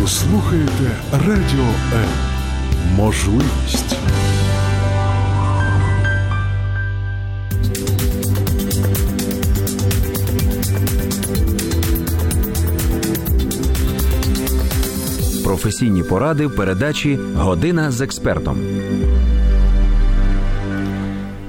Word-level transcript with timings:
Ви 0.00 0.06
слухаєте 0.08 0.90
Радіо 1.12 1.66
М. 1.94 2.08
Можливість. 2.96 3.96
Професійні 15.44 16.02
поради 16.02 16.46
в 16.46 16.56
передачі 16.56 17.18
Година 17.36 17.90
з 17.90 18.00
експертом. 18.00 18.58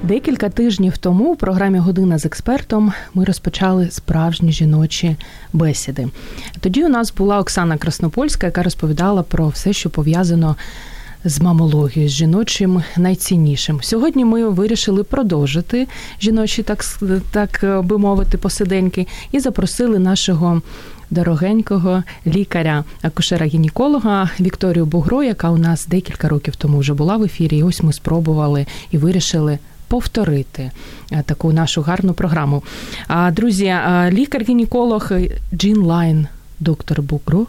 Декілька 0.02 0.48
тижнів 0.48 0.98
тому 0.98 1.32
у 1.32 1.36
програмі 1.36 1.78
Година 1.78 2.18
з 2.18 2.26
експертом 2.26 2.92
ми 3.14 3.24
розпочали 3.24 3.90
справжні 3.90 4.52
жіночі 4.52 5.16
бесіди. 5.52 6.08
Тоді 6.60 6.84
у 6.84 6.88
нас 6.88 7.14
була 7.14 7.38
Оксана 7.38 7.76
Краснопольська, 7.76 8.46
яка 8.46 8.62
розповідала 8.62 9.22
про 9.22 9.48
все, 9.48 9.72
що 9.72 9.90
пов'язано 9.90 10.56
з 11.24 11.40
мамологією, 11.40 12.08
з 12.08 12.12
жіночим 12.12 12.82
найціннішим. 12.96 13.80
Сьогодні 13.82 14.24
ми 14.24 14.48
вирішили 14.48 15.04
продовжити 15.04 15.88
жіночі, 16.20 16.62
так 16.62 16.84
так 17.30 17.84
би 17.84 17.98
мовити, 17.98 18.38
посиденьки, 18.38 19.06
і 19.32 19.40
запросили 19.40 19.98
нашого. 19.98 20.62
Дорогенького 21.10 22.02
лікаря, 22.26 22.84
акушера-гінеколога 23.02 24.28
Вікторію 24.40 24.86
Бугро, 24.86 25.22
яка 25.22 25.50
у 25.50 25.58
нас 25.58 25.86
декілька 25.86 26.28
років 26.28 26.56
тому 26.56 26.78
вже 26.78 26.94
була 26.94 27.16
в 27.16 27.22
ефірі. 27.22 27.58
І 27.58 27.62
ось 27.62 27.82
ми 27.82 27.92
спробували 27.92 28.66
і 28.90 28.98
вирішили 28.98 29.58
повторити 29.92 30.70
е, 31.10 31.22
таку 31.26 31.52
нашу 31.52 31.82
гарну 31.82 32.14
програму. 32.14 32.62
Друзі, 33.32 33.64
е, 33.64 34.10
лікар-гінеколог 34.10 35.12
Джін 35.54 35.76
Лайн, 35.76 36.26
доктор 36.60 37.02
Бугро, 37.02 37.46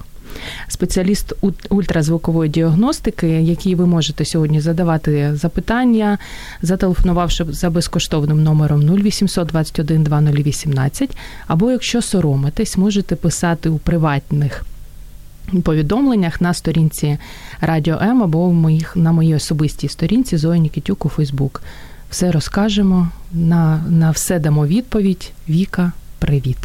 спеціаліст 0.67 1.33
ультразвукової 1.69 2.49
діагностики, 2.49 3.27
який 3.27 3.75
ви 3.75 3.85
можете 3.85 4.25
сьогодні 4.25 4.61
задавати 4.61 5.35
запитання, 5.35 6.17
зателефонувавши 6.61 7.45
за 7.49 7.69
безкоштовним 7.69 8.43
номером 8.43 8.81
0800 8.81 9.47
21 9.47 10.03
2018, 10.03 11.17
або 11.47 11.71
якщо 11.71 12.01
соромитесь, 12.01 12.77
можете 12.77 13.15
писати 13.15 13.69
у 13.69 13.77
приватних. 13.77 14.65
Повідомленнях 15.63 16.41
на 16.41 16.53
сторінці 16.53 17.17
Радіо 17.61 17.97
М 18.01 18.23
або 18.23 18.47
в 18.47 18.53
моїх 18.53 18.95
на 18.95 19.11
моїй 19.11 19.35
особистій 19.35 19.89
сторінці 19.89 20.37
Зої 20.37 20.59
Нікітюк 20.59 21.05
у 21.05 21.09
Фейсбук. 21.09 21.61
Все 22.13 22.31
розкажемо, 22.31 23.09
на, 23.31 23.83
на 23.89 24.11
все 24.11 24.39
дамо 24.39 24.67
відповідь. 24.67 25.31
Віка, 25.49 25.91
привіт. 26.19 26.57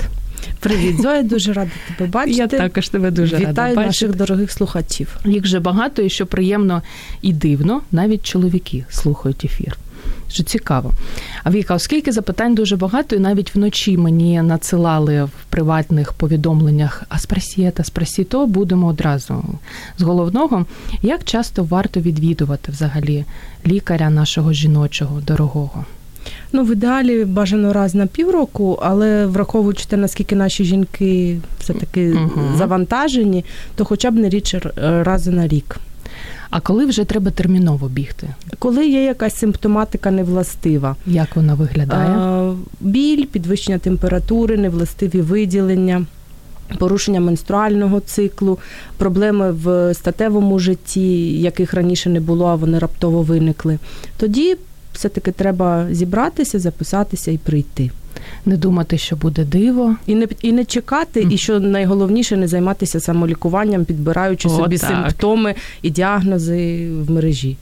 Привіт, 0.60 1.00
Зоя, 1.02 1.22
дуже 1.22 1.52
рада 1.52 1.70
тебе 1.96 2.10
бачити. 2.10 2.38
Я 2.38 2.46
також 2.46 2.88
тебе 2.88 3.10
дуже 3.10 3.36
Вітаю 3.36 3.46
рада 3.46 3.62
бачити. 3.62 3.86
наших 3.86 4.16
дорогих 4.16 4.52
слухачів. 4.52 5.16
Їх 5.24 5.42
вже 5.42 5.60
багато, 5.60 6.02
і 6.02 6.10
що 6.10 6.26
приємно 6.26 6.82
і 7.22 7.32
дивно, 7.32 7.82
навіть 7.92 8.26
чоловіки 8.26 8.84
слухають 8.90 9.44
ефір. 9.44 9.76
Що 10.28 10.42
цікаво. 10.42 10.92
А 11.44 11.50
Віка, 11.50 11.74
оскільки 11.74 12.12
запитань 12.12 12.54
дуже 12.54 12.76
багато, 12.76 13.16
і 13.16 13.18
навіть 13.18 13.54
вночі 13.54 13.96
мені 13.96 14.42
надсилали 14.42 15.24
в 15.24 15.30
приватних 15.50 16.12
повідомленнях 16.12 17.02
а 17.08 17.18
спросієта, 17.18 17.84
спросі 17.84 18.24
то 18.24 18.46
будемо 18.46 18.86
одразу 18.86 19.44
з 19.98 20.02
головного. 20.02 20.66
Як 21.02 21.24
часто 21.24 21.64
варто 21.64 22.00
відвідувати 22.00 22.72
взагалі 22.72 23.24
лікаря 23.66 24.10
нашого 24.10 24.52
жіночого, 24.52 25.20
дорогого? 25.20 25.84
Ну, 26.52 26.64
в 26.64 26.72
ідеалі 26.72 27.24
бажано 27.24 27.72
раз 27.72 27.94
на 27.94 28.06
півроку, 28.06 28.78
але 28.82 29.26
враховуючи 29.26 29.84
те, 29.84 29.96
наскільки 29.96 30.36
наші 30.36 30.64
жінки 30.64 31.40
все-таки 31.60 32.12
угу. 32.12 32.40
завантажені, 32.56 33.44
то 33.74 33.84
хоча 33.84 34.10
б 34.10 34.14
не 34.14 34.28
рідше 34.28 34.70
рази 35.04 35.30
на 35.30 35.48
рік. 35.48 35.80
А 36.50 36.60
коли 36.60 36.86
вже 36.86 37.04
треба 37.04 37.30
терміново 37.30 37.88
бігти? 37.88 38.28
Коли 38.58 38.88
є 38.88 39.04
якась 39.04 39.36
симптоматика 39.36 40.10
невластива. 40.10 40.96
Як 41.06 41.36
вона 41.36 41.54
виглядає? 41.54 42.08
А, 42.08 42.54
біль, 42.80 43.24
підвищення 43.26 43.78
температури, 43.78 44.56
невластиві 44.56 45.20
виділення. 45.20 46.06
Порушення 46.78 47.20
менструального 47.20 48.00
циклу, 48.00 48.58
проблеми 48.96 49.52
в 49.52 49.94
статевому 49.94 50.58
житті, 50.58 51.40
яких 51.40 51.74
раніше 51.74 52.10
не 52.10 52.20
було, 52.20 52.46
а 52.46 52.54
вони 52.54 52.78
раптово 52.78 53.22
виникли. 53.22 53.78
Тоді 54.16 54.56
все-таки 54.92 55.32
треба 55.32 55.86
зібратися, 55.90 56.58
записатися 56.58 57.30
і 57.30 57.38
прийти. 57.38 57.90
Не 58.46 58.56
думати, 58.56 58.98
що 58.98 59.16
буде 59.16 59.44
диво, 59.44 59.96
і 60.06 60.14
не 60.14 60.28
і 60.42 60.52
не 60.52 60.64
чекати, 60.64 61.20
mm. 61.20 61.32
і 61.32 61.38
що 61.38 61.60
найголовніше 61.60 62.36
не 62.36 62.48
займатися 62.48 63.00
самолікуванням, 63.00 63.84
підбираючи 63.84 64.48
О, 64.48 64.50
собі 64.50 64.78
так. 64.78 64.90
симптоми 64.90 65.54
і 65.82 65.90
діагнози 65.90 66.90
в 66.90 67.10
мережі. 67.10 67.56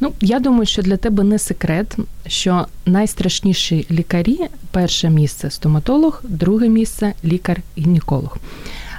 Ну 0.00 0.12
я 0.20 0.40
думаю, 0.40 0.66
що 0.66 0.82
для 0.82 0.96
тебе 0.96 1.24
не 1.24 1.38
секрет, 1.38 1.96
що 2.26 2.66
найстрашніші 2.86 3.86
лікарі 3.90 4.38
перше 4.70 5.10
місце 5.10 5.50
стоматолог, 5.50 6.22
друге 6.28 6.68
місце 6.68 7.12
лікар-гінеколог. 7.24 8.36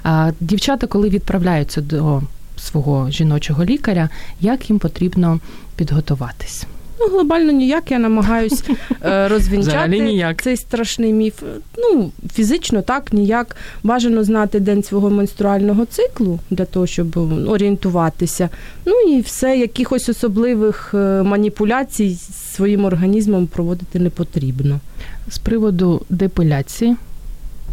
А 0.03 0.31
дівчата, 0.40 0.88
коли 0.88 1.09
відправляються 1.09 1.81
до 1.81 2.22
свого 2.57 3.11
жіночого 3.11 3.66
лікаря, 3.66 4.09
як 4.41 4.69
їм 4.69 4.79
потрібно 4.79 5.40
підготуватись? 5.75 6.66
Ну, 7.01 7.07
глобально 7.07 7.51
ніяк 7.51 7.91
я 7.91 8.00
намагаюсь 8.00 8.63
е, 9.06 9.28
розвінчати 9.28 10.34
цей 10.41 10.57
страшний 10.57 11.13
міф. 11.13 11.44
Ну, 11.78 12.12
фізично 12.34 12.81
так, 12.81 13.13
ніяк. 13.13 13.56
Бажано 13.84 14.23
знати 14.23 14.59
день 14.59 14.84
свого 14.84 15.09
менструального 15.09 15.85
циклу 15.85 16.40
для 16.50 16.66
того, 16.66 16.88
щоб 16.88 17.17
орієнтуватися. 17.47 18.50
Ну 18.85 18.94
і 18.94 19.22
все, 19.22 19.57
якихось 19.57 20.09
особливих 20.09 20.91
е, 20.94 21.23
маніпуляцій 21.23 22.17
своїм 22.56 22.85
організмом 22.85 23.47
проводити 23.47 24.00
не 24.00 24.09
потрібно. 24.09 24.79
З 25.28 25.38
приводу 25.38 26.01
депиляції. 26.09 26.95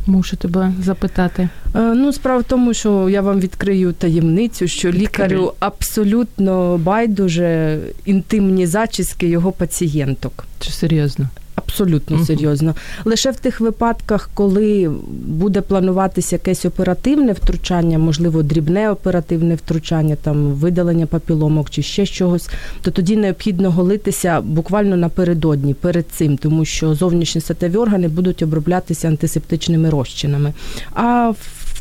Мушу 0.08 0.36
тебе 0.36 0.72
запитати. 0.82 1.48
Е, 1.74 1.78
ну, 1.94 2.12
справа 2.12 2.40
в 2.40 2.44
тому, 2.44 2.74
що 2.74 3.08
я 3.08 3.22
вам 3.22 3.40
відкрию 3.40 3.92
таємницю, 3.92 4.68
що 4.68 4.92
лікарю 4.92 5.52
абсолютно 5.60 6.78
байдуже 6.78 7.78
інтимні 8.04 8.66
зачіски 8.66 9.28
його 9.28 9.52
пацієнток. 9.52 10.44
Чи 10.60 10.70
серйозно? 10.70 11.28
Абсолютно 11.68 12.16
uh 12.16 12.24
серйозно. 12.24 12.74
Лише 13.04 13.30
в 13.30 13.36
тих 13.36 13.60
випадках, 13.60 14.30
коли 14.34 14.90
буде 15.26 15.60
плануватися 15.60 16.36
якесь 16.36 16.64
оперативне 16.64 17.32
втручання, 17.32 17.98
можливо, 17.98 18.42
дрібне 18.42 18.90
оперативне 18.90 19.54
втручання, 19.54 20.16
там 20.16 20.36
видалення 20.36 21.06
папіломок 21.06 21.70
чи 21.70 21.82
ще 21.82 22.06
чогось, 22.06 22.48
то 22.82 22.90
тоді 22.90 23.16
необхідно 23.16 23.70
голитися 23.70 24.40
буквально 24.40 24.96
напередодні, 24.96 25.74
перед 25.74 26.06
цим, 26.08 26.36
тому 26.36 26.64
що 26.64 26.94
зовнішні 26.94 27.40
статеві 27.40 27.76
органи 27.76 28.08
будуть 28.08 28.42
оброблятися 28.42 29.08
антисептичними 29.08 29.90
розчинами. 29.90 30.52
А 30.94 31.32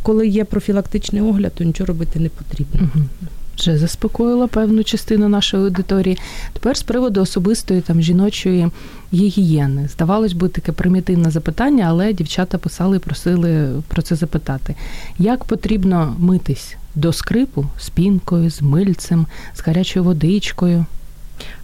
коли 0.03 0.27
є 0.27 0.43
профілактичний 0.43 1.21
огляд, 1.21 1.51
то 1.55 1.63
нічого 1.63 1.87
робити 1.87 2.19
не 2.19 2.29
потрібно. 2.29 2.81
uh 2.81 3.36
вже 3.57 3.77
заспокоїла 3.77 4.47
певну 4.47 4.83
частину 4.83 5.29
нашої 5.29 5.63
аудиторії. 5.63 6.17
Тепер 6.53 6.77
з 6.77 6.83
приводу 6.83 7.21
особистої 7.21 7.81
там 7.81 8.01
жіночої 8.01 8.69
гігієни. 9.13 9.87
Здавалось 9.93 10.33
би, 10.33 10.49
таке 10.49 10.71
примітивне 10.71 11.31
запитання, 11.31 11.85
але 11.89 12.13
дівчата 12.13 12.57
писали 12.57 12.97
і 12.97 12.99
просили 12.99 13.69
про 13.87 14.01
це 14.01 14.15
запитати. 14.15 14.75
Як 15.19 15.43
потрібно 15.43 16.15
митись 16.19 16.75
до 16.95 17.13
скрипу 17.13 17.65
з 17.79 17.89
пінкою, 17.89 18.49
з 18.49 18.61
мильцем, 18.61 19.25
з 19.55 19.61
гарячою 19.61 20.05
водичкою? 20.05 20.85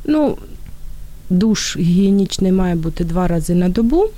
Ну, 0.05 0.37
душ 1.29 1.77
гігієнічний 1.77 2.51
має 2.51 2.75
бути 2.75 3.03
два 3.03 3.27
рази 3.27 3.55
на 3.55 3.69
добу 3.69 4.09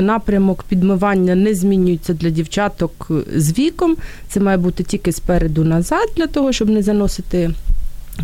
напрямок 0.00 0.62
підмивання 0.62 1.34
не 1.34 1.54
змінюється 1.54 2.14
для 2.14 2.30
дівчаток 2.30 3.10
з 3.36 3.58
віком. 3.58 3.96
Це 4.28 4.40
має 4.40 4.56
бути 4.56 4.82
тільки 4.82 5.12
спереду 5.12 5.64
назад, 5.64 6.08
для 6.16 6.26
того, 6.26 6.52
щоб 6.52 6.68
не 6.68 6.82
заносити 6.82 7.50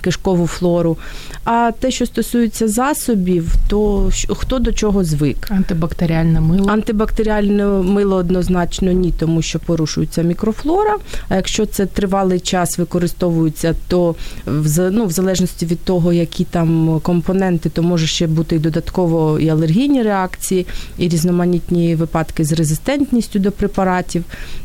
кишкову 0.01 0.47
флору. 0.47 0.97
А 1.45 1.71
те, 1.81 1.91
що 1.91 2.07
стосується 2.07 2.69
засобів, 2.69 3.55
то 3.69 4.11
хто 4.29 4.59
до 4.59 4.73
чого 4.73 5.05
звик? 5.05 5.51
Антибактеріальне 5.51 6.41
мило. 6.41 6.71
Антибактеріальне 6.71 7.65
мило 7.67 8.17
однозначно 8.17 8.93
ні, 8.93 9.15
тому 9.19 9.43
що 9.43 9.59
порушується 9.59 10.23
мікрофлора. 10.23 10.97
А 11.29 11.37
якщо 11.37 11.67
це 11.67 11.87
тривалий 11.87 12.41
час 12.41 12.79
використовується, 12.79 13.75
то 13.89 14.15
в 14.47 14.91
ну, 14.91 15.07
в 15.07 15.11
залежності 15.11 15.67
від 15.67 15.81
того, 15.81 16.13
які 16.13 16.45
там 16.45 17.01
компоненти, 17.03 17.69
то 17.69 17.83
може 17.83 18.07
ще 18.07 18.27
бути 18.27 18.57
і 18.57 18.59
додатково 18.59 19.39
і 19.39 19.49
алергійні 19.49 20.03
реакції, 20.03 20.67
і 20.99 21.09
різноманітні 21.09 21.95
випадки 21.95 22.45
з 22.45 22.53
резистентністю 22.53 23.39
до 23.39 23.53
препаратів. 23.53 24.25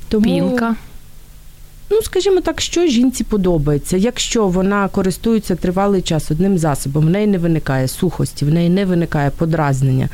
Тому... 0.10 0.24
Пінка. 0.24 0.76
Ну 1.92 2.02
скажімо 2.02 2.42
так, 2.42 2.62
що 2.62 2.88
жінці 2.88 3.24
подобається. 3.24 3.98
Якщо 3.98 4.48
вона 4.48 4.88
користується 4.88 5.56
тривалий 5.56 6.02
час 6.02 6.32
одним 6.32 6.58
засобом, 6.58 7.06
в 7.06 7.10
неї 7.10 7.28
не 7.28 7.38
виникає 7.38 7.88
сухості, 7.88 8.46
в 8.46 8.50
неї 8.50 8.70
не 8.70 8.86
виникає 8.86 9.30
подразнення, 9.30 10.10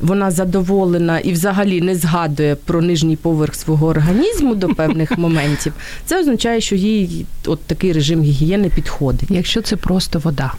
вона 0.00 0.30
задоволена 0.30 1.18
і 1.18 1.32
взагалі 1.32 1.80
не 1.80 1.94
згадує 1.94 2.54
про 2.54 2.82
нижній 2.82 3.16
поверх 3.16 3.54
свого 3.54 3.86
організму 3.86 4.54
до 4.54 4.68
певних 4.68 5.18
моментів, 5.18 5.72
це 6.06 6.20
означає, 6.20 6.60
що 6.60 6.76
їй 6.76 7.26
от 7.46 7.60
такий 7.60 7.92
режим 7.92 8.22
гігієни 8.22 8.68
підходить. 8.68 9.30
Якщо 9.30 9.62
це 9.62 9.76
просто 9.76 10.18
вода, 10.18 10.52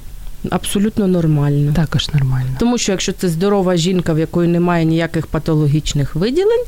Абсолютно 0.49 1.07
нормально. 1.07 1.73
також 1.75 2.09
нормально. 2.13 2.49
Тому 2.59 2.77
що 2.77 2.91
якщо 2.91 3.13
це 3.13 3.29
здорова 3.29 3.75
жінка, 3.75 4.13
в 4.13 4.19
якої 4.19 4.49
немає 4.49 4.85
ніяких 4.85 5.27
патологічних 5.27 6.15
виділень, 6.15 6.63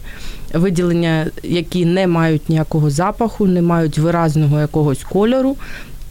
виділення, 0.53 1.27
які 1.43 1.85
не 1.85 2.07
мають 2.07 2.49
ніякого 2.49 2.89
запаху, 2.89 3.47
не 3.47 3.61
мають 3.61 3.97
виразного 3.97 4.59
якогось 4.59 5.03
кольору, 5.03 5.55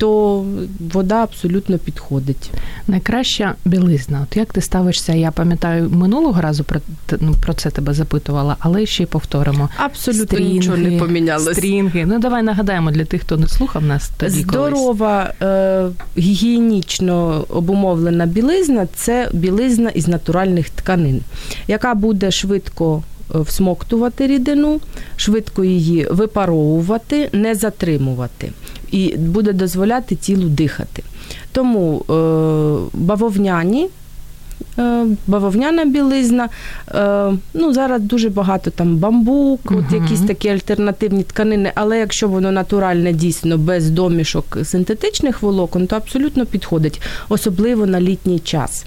то 0.03 0.45
вода 0.93 1.23
абсолютно 1.23 1.79
підходить. 1.79 2.51
Найкраща 2.89 3.55
білизна. 3.65 4.27
От 4.31 4.37
як 4.37 4.53
ти 4.53 4.61
ставишся? 4.61 5.13
Я 5.13 5.31
пам'ятаю, 5.31 5.91
минулого 5.91 6.41
разу 6.41 6.65
про 6.65 6.81
ну, 7.21 7.35
про 7.43 7.55
це 7.55 7.71
тебе 7.71 7.95
запитувала, 7.95 8.57
але 8.59 8.87
ще 8.87 9.03
й 9.03 9.07
повторимо. 9.07 9.69
Абсолютно 9.77 10.39
нічого 10.39 10.77
не 10.77 10.99
помінялося. 10.99 11.55
Стрінги. 11.55 12.07
Ну 12.07 12.19
давай 12.19 12.43
нагадаємо 12.43 12.91
для 12.91 13.05
тих, 13.05 13.23
хто 13.23 13.37
не 13.37 13.49
слухав 13.49 13.85
нас 13.85 14.11
тоді. 14.17 14.41
Здорова, 14.41 15.33
е, 15.43 15.89
гігієнічно 16.19 17.45
обумовлена 17.49 18.27
білизна 18.27 18.89
це 18.95 19.29
білизна 19.33 19.91
із 19.91 20.09
натуральних 20.09 20.71
тканин, 20.71 21.21
яка 21.69 21.95
буде 21.95 22.31
швидко 22.31 23.03
е, 23.35 23.39
всмоктувати 23.39 24.27
рідину, 24.27 24.81
швидко 25.17 25.65
її 25.65 26.07
випаровувати, 26.11 27.29
не 27.33 27.55
затримувати 27.55 28.53
і 28.93 29.17
буде 29.17 29.53
дозволяти 29.53 30.15
тілу 30.15 30.49
дихати. 30.49 31.03
Тому 31.53 31.99
е, 32.01 32.99
бавовняні. 32.99 33.89
е, 34.79 35.07
Бавовняна 35.27 35.85
білизна, 35.85 36.49
е, 36.95 37.33
ну 37.55 37.73
зараз 37.73 38.03
дуже 38.03 38.29
багато 38.31 38.71
там 38.71 38.97
бамбук, 38.97 39.61
от 39.65 39.93
якісь 39.93 40.21
такі 40.21 40.49
альтернативні 40.49 41.23
тканини, 41.23 41.73
але 41.75 41.99
якщо 41.99 42.29
воно 42.29 42.53
натуральне, 42.53 43.13
дійсно 43.13 43.59
без 43.59 43.91
домішок 43.91 44.59
синтетичних 44.65 45.43
волокон, 45.43 45.87
то 45.87 45.97
абсолютно 45.97 46.47
підходить, 46.47 47.01
особливо 47.29 47.87
на 47.87 48.01
літній 48.01 48.39
час. 48.39 48.85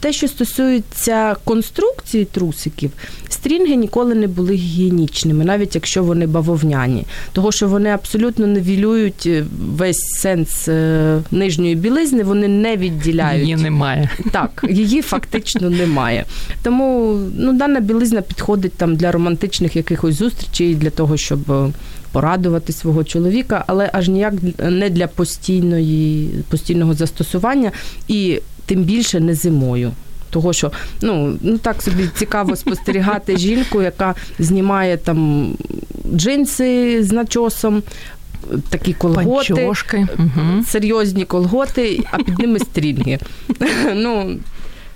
Те, 0.00 0.12
що 0.12 0.28
стосується 0.28 1.36
конструкції 1.44 2.24
трусиків, 2.24 2.90
стрінги 3.28 3.76
ніколи 3.76 4.14
не 4.14 4.26
були 4.26 4.54
гігієнічними, 4.54 5.44
навіть 5.44 5.74
якщо 5.74 6.04
вони 6.04 6.26
бавовняні, 6.26 7.06
того 7.32 7.52
що 7.52 7.68
вони 7.68 7.90
абсолютно 7.90 8.46
невілюють 8.46 9.26
е, 9.26 9.44
весь 9.76 10.20
сенс 10.20 10.68
е, 10.68 11.22
нижньої 11.30 11.74
білизни, 11.74 12.22
вони 12.22 12.48
не 12.48 12.76
відділяють. 12.76 13.42
Її 13.42 13.56
немає. 13.56 14.10
Так, 14.32 14.64
її 14.68 15.02
фактично 15.02 15.70
немає. 15.70 16.24
Тому 16.62 17.18
ну, 17.36 17.52
дана 17.52 17.80
білизна 17.80 18.22
підходить 18.22 18.72
там 18.72 18.96
для 18.96 19.12
романтичних 19.12 19.76
якихось 19.76 20.14
зустрічей, 20.14 20.74
для 20.74 20.90
того, 20.90 21.16
щоб 21.16 21.52
е, 21.52 21.72
порадувати 22.12 22.72
свого 22.72 23.04
чоловіка, 23.04 23.64
але 23.66 23.90
аж 23.92 24.08
ніяк 24.08 24.34
не 24.58 24.90
для 24.90 25.06
постійної, 25.06 26.30
постійного 26.48 26.94
застосування 26.94 27.72
і 28.08 28.40
тим 28.66 28.82
більше 28.82 29.20
не 29.20 29.34
зимою. 29.34 29.92
Того, 30.30 30.52
що 30.52 30.72
ну, 31.02 31.36
ну 31.40 31.58
так 31.58 31.82
собі 31.82 32.08
цікаво 32.14 32.56
спостерігати 32.64 33.36
жінку, 33.36 33.82
яка 33.82 34.14
знімає 34.38 34.96
там 34.96 35.48
джинси 36.14 37.02
з 37.04 37.12
начосом, 37.12 37.82
такі 38.68 38.92
колготи 38.92 39.54
Панчошки. 39.54 40.06
Угу. 40.18 40.64
серйозні 40.68 41.24
колготи, 41.24 42.04
а 42.10 42.16
під 42.16 42.38
ними 42.38 42.58
стрінги. 42.58 43.18
Ну, 43.94 44.36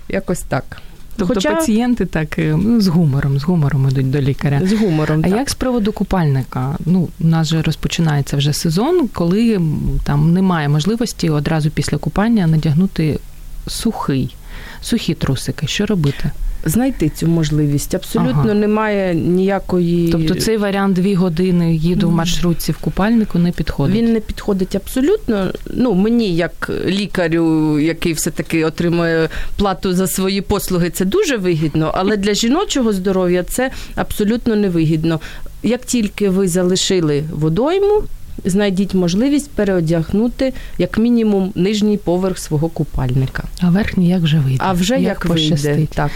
якось 0.09 0.41
так. 0.41 0.81
Тобто 1.19 1.33
Хоча 1.33 1.55
пацієнти 1.55 2.05
так 2.05 2.39
е, 2.39 2.57
ну, 2.63 2.81
з 2.81 2.87
гумором, 2.87 3.39
з 3.39 3.43
гумором 3.43 3.87
ідуть 3.91 4.11
до 4.11 4.21
лікаря. 4.21 4.61
з 4.63 4.73
гумором. 4.73 5.19
А 5.19 5.29
так. 5.29 5.37
як 5.37 5.49
з 5.49 5.53
приводу 5.53 5.91
купальника? 5.91 6.77
Ну, 6.85 7.07
у 7.19 7.27
нас 7.27 7.47
же 7.47 7.61
розпочинається 7.61 8.37
вже 8.37 8.53
сезон, 8.53 9.07
коли 9.13 9.61
там 10.03 10.33
немає 10.33 10.69
можливості 10.69 11.29
одразу 11.29 11.69
після 11.69 11.97
купання 11.97 12.47
надягнути 12.47 13.19
сухий, 13.69 14.35
сухі 14.81 15.13
трусики. 15.13 15.67
Що 15.67 15.85
робити? 15.85 16.31
Знайти 16.65 17.09
цю 17.09 17.27
можливість. 17.27 17.95
Абсолютно 17.95 18.41
Ага. 18.45 18.53
немає 18.53 19.15
ніякої. 19.15 20.09
Тобто 20.11 20.35
цей 20.35 20.57
варіант 20.57 20.95
дві 20.95 21.15
години 21.15 21.75
їду 21.75 22.09
в 22.09 22.11
маршрутці 22.11 22.71
в 22.71 22.77
купальнику 22.77 23.39
не 23.39 23.51
підходить. 23.51 23.95
Він 23.95 24.13
не 24.13 24.19
підходить 24.19 24.75
абсолютно. 24.75 25.51
Ну, 25.73 25.93
мені, 25.93 26.35
як 26.35 26.71
лікарю, 26.85 27.79
який 27.79 28.13
все-таки 28.13 28.65
отримує 28.65 29.29
плату 29.57 29.93
за 29.93 30.07
свої 30.07 30.41
послуги, 30.41 30.89
це 30.89 31.05
дуже 31.05 31.37
вигідно, 31.37 31.91
але 31.95 32.17
для 32.17 32.33
жіночого 32.33 32.93
здоров'я 32.93 33.43
це 33.43 33.71
абсолютно 33.95 34.55
невигідно. 34.55 35.19
Як 35.63 35.85
тільки 35.85 36.29
ви 36.29 36.47
залишили 36.47 37.23
водойму, 37.31 38.03
знайдіть 38.45 38.93
можливість 38.93 39.51
переодягнути 39.51 40.53
як 40.77 40.97
мінімум 40.97 41.51
нижній 41.55 41.97
поверх 41.97 42.37
свого 42.37 42.69
купальника. 42.69 43.43
А 43.61 43.69
верхній 43.69 44.09
як 44.09 44.21
вже 44.21 44.39
вийде? 44.39 44.63
А 44.67 44.73
вже 44.73 44.99
як, 44.99 45.25
вийде. 45.25 45.49
пощастить. 45.49 45.89
Так. 45.89 46.11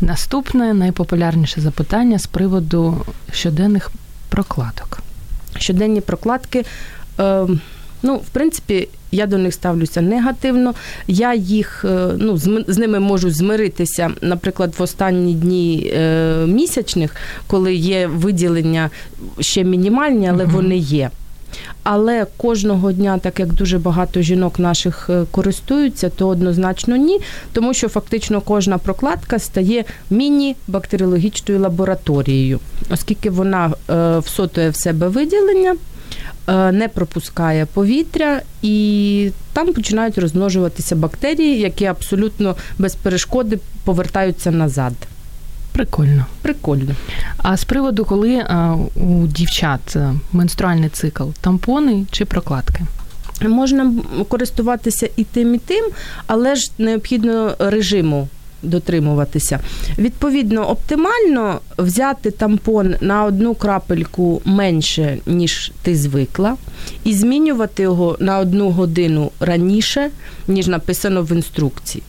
Наступне 0.00 0.74
найпопулярніше 0.74 1.60
запитання 1.60 2.18
з 2.18 2.26
приводу 2.26 3.04
щоденних 3.32 3.90
прокладок. 4.28 5.02
щоденні 5.58 6.00
прокладки. 6.00 6.64
Е, 7.20 7.46
ну, 8.02 8.16
в 8.16 8.28
принципі, 8.32 8.88
я 9.12 9.26
до 9.26 9.38
них 9.38 9.54
ставлюся 9.54 10.00
негативно. 10.00 10.74
Я 11.06 11.34
їх 11.34 11.84
е, 11.84 12.08
ну, 12.18 12.36
з, 12.36 12.64
з 12.68 12.78
ними 12.78 13.00
можу 13.00 13.30
змиритися, 13.30 14.10
наприклад, 14.22 14.74
в 14.78 14.82
останні 14.82 15.34
дні 15.34 15.92
е, 15.94 16.46
місячних, 16.46 17.16
коли 17.46 17.74
є 17.74 18.06
виділення 18.06 18.90
ще 19.40 19.64
мінімальні, 19.64 20.28
але 20.28 20.44
вони 20.44 20.76
є. 20.76 21.10
Але 21.82 22.26
кожного 22.36 22.92
дня, 22.92 23.18
так 23.18 23.40
як 23.40 23.52
дуже 23.52 23.78
багато 23.78 24.22
жінок 24.22 24.58
наших 24.58 25.10
е, 25.10 25.24
користуються, 25.30 26.08
то 26.10 26.28
однозначно 26.28 26.96
ні, 26.96 27.20
тому 27.52 27.74
що 27.74 27.88
фактично 27.88 28.40
кожна 28.40 28.78
прокладка 28.78 29.38
стає 29.38 29.84
міні-бактеріологічною 30.10 31.60
лабораторією, 31.60 32.60
оскільки 32.90 33.30
вона 33.30 33.72
е, 33.90 34.18
всотує 34.18 34.70
в 34.70 34.76
себе 34.76 35.08
виділення, 35.08 35.76
е, 36.48 36.72
не 36.72 36.88
пропускає 36.88 37.66
повітря, 37.66 38.40
і 38.62 39.30
там 39.52 39.72
починають 39.72 40.18
розмножуватися 40.18 40.96
бактерії, 40.96 41.60
які 41.60 41.84
абсолютно 41.84 42.56
без 42.78 42.94
перешкоди 42.94 43.58
повертаються 43.84 44.50
назад. 44.50 44.92
Прикольно. 45.78 46.26
Прикольно. 46.42 46.94
А 47.36 47.56
з 47.56 47.64
приводу, 47.64 48.04
коли 48.04 48.36
а, 48.38 48.76
у 48.96 49.26
дівчат 49.26 49.96
менструальний 50.32 50.88
цикл, 50.88 51.24
тампони 51.40 52.06
чи 52.10 52.24
прокладки? 52.24 52.80
Можна 53.42 53.92
користуватися 54.28 55.08
і 55.16 55.24
тим, 55.24 55.54
і 55.54 55.58
тим, 55.58 55.84
але 56.26 56.56
ж 56.56 56.70
необхідно 56.78 57.54
режиму 57.58 58.28
дотримуватися. 58.62 59.60
Відповідно, 59.98 60.70
оптимально 60.70 61.60
взяти 61.78 62.30
тампон 62.30 62.94
на 63.00 63.24
одну 63.24 63.54
крапельку 63.54 64.42
менше, 64.44 65.18
ніж 65.26 65.72
ти 65.82 65.96
звикла, 65.96 66.56
і 67.04 67.14
змінювати 67.14 67.82
його 67.82 68.16
на 68.20 68.38
одну 68.38 68.70
годину 68.70 69.30
раніше, 69.40 70.10
ніж 70.48 70.66
написано 70.66 71.22
в 71.22 71.32
інструкції. 71.32 72.02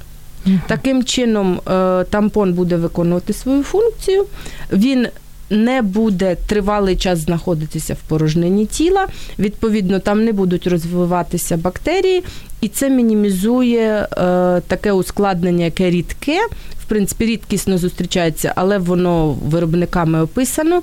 Таким 0.68 1.04
чином, 1.04 1.62
е, 1.68 2.04
тампон 2.04 2.54
буде 2.54 2.76
виконувати 2.76 3.34
свою 3.34 3.64
функцію. 3.64 4.26
Він 4.74 5.08
не 5.50 5.82
буде 5.82 6.36
тривалий 6.48 6.96
час 6.96 7.20
знаходитися 7.20 7.94
в 7.94 7.98
порожнині 7.98 8.66
тіла. 8.66 9.08
Відповідно, 9.40 10.00
там 10.00 10.26
не 10.26 10.34
будуть 10.34 10.68
розвиватися 10.68 11.58
бактерії, 11.58 12.24
і 12.62 12.68
це 12.68 12.90
мінімізує 12.90 14.08
е, 14.12 14.62
таке 14.68 14.92
ускладнення, 14.92 15.66
яке 15.66 15.90
рідке. 15.90 16.40
В 16.84 16.90
принципі, 16.90 17.26
рідкісно 17.26 17.78
зустрічається, 17.78 18.54
але 18.56 18.78
воно 18.78 19.32
виробниками 19.32 20.22
описано 20.22 20.82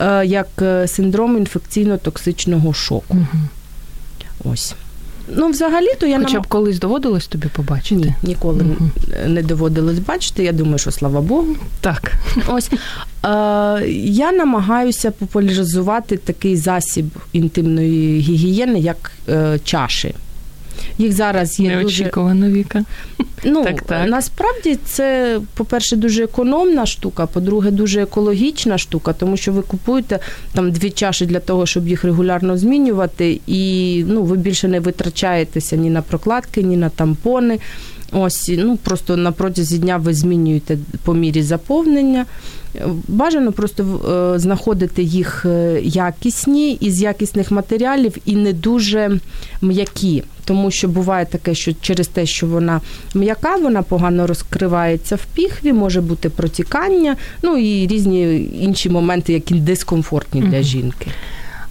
е, 0.00 0.26
як 0.26 0.48
е, 0.62 0.88
синдром 0.88 1.44
інфекційно-токсичного 1.44 2.72
шоку. 2.72 3.16
Угу. 3.16 4.52
Ось. 4.52 4.74
Ну, 5.36 5.48
взагалі-то 5.50 6.06
я 6.06 6.18
Хоча 6.18 6.32
нам... 6.32 6.42
б 6.42 6.46
колись 6.46 6.78
доводилось 6.78 7.26
тобі 7.26 7.48
побачити? 7.48 7.94
Ні, 7.94 8.14
ніколи 8.22 8.62
Мгм. 8.62 8.90
не 9.26 9.42
доводилось 9.42 9.98
бачити. 9.98 10.44
Я 10.44 10.52
думаю, 10.52 10.78
що 10.78 10.90
слава 10.90 11.20
Богу. 11.20 11.56
Так. 11.80 12.12
Ось 12.48 12.70
е, 12.72 12.78
я 14.02 14.32
намагаюся 14.32 15.10
популяризувати 15.10 16.16
такий 16.16 16.56
засіб 16.56 17.06
інтимної 17.32 18.20
гігієни, 18.20 18.80
як 18.80 19.12
е, 19.28 19.58
чаші. 19.64 20.14
Їх 20.98 21.12
зараз 21.12 21.60
є 21.60 21.68
Неочікувано, 21.68 22.46
дуже... 22.46 22.58
Віка. 22.58 22.84
Ну, 23.44 23.64
так, 23.64 23.82
так. 23.82 24.08
насправді 24.08 24.78
це, 24.84 25.38
по-перше, 25.54 25.96
дуже 25.96 26.24
економна 26.24 26.86
штука, 26.86 27.26
по-друге, 27.26 27.70
дуже 27.70 28.02
екологічна 28.02 28.78
штука, 28.78 29.12
тому 29.12 29.36
що 29.36 29.52
ви 29.52 29.62
купуєте 29.62 30.18
там 30.52 30.72
дві 30.72 30.90
чаші 30.90 31.26
для 31.26 31.40
того, 31.40 31.66
щоб 31.66 31.88
їх 31.88 32.04
регулярно 32.04 32.58
змінювати, 32.58 33.40
і 33.46 34.04
ну, 34.08 34.22
ви 34.22 34.36
більше 34.36 34.68
не 34.68 34.80
витрачаєтеся 34.80 35.76
ні 35.76 35.90
на 35.90 36.02
прокладки, 36.02 36.62
ні 36.62 36.76
на 36.76 36.88
тампони. 36.88 37.58
Ось, 38.12 38.50
ну 38.58 38.76
просто 38.76 39.16
на 39.16 39.32
протязі 39.32 39.78
дня 39.78 39.96
ви 39.96 40.14
змінюєте 40.14 40.78
по 41.04 41.14
мірі 41.14 41.42
заповнення. 41.42 42.26
Бажано 43.08 43.52
просто 43.52 43.82
е, 44.34 44.38
знаходити 44.38 45.02
їх 45.02 45.44
е, 45.44 45.80
якісні 45.82 46.72
із 46.72 47.02
якісних 47.02 47.50
матеріалів 47.50 48.16
і 48.24 48.36
не 48.36 48.52
дуже 48.52 49.18
м'які. 49.62 50.22
Тому 50.44 50.70
що 50.70 50.88
буває 50.88 51.26
таке, 51.26 51.54
що 51.54 51.72
через 51.80 52.08
те, 52.08 52.26
що 52.26 52.46
вона 52.46 52.80
м'яка, 53.14 53.56
вона 53.56 53.82
погано 53.82 54.26
розкривається 54.26 55.16
в 55.16 55.24
піхві, 55.34 55.72
може 55.72 56.00
бути 56.00 56.30
протікання, 56.30 57.16
ну 57.42 57.56
і 57.56 57.86
різні 57.86 58.48
інші 58.60 58.90
моменти, 58.90 59.32
які 59.32 59.54
дискомфортні 59.54 60.40
для 60.40 60.62
жінки. 60.62 61.06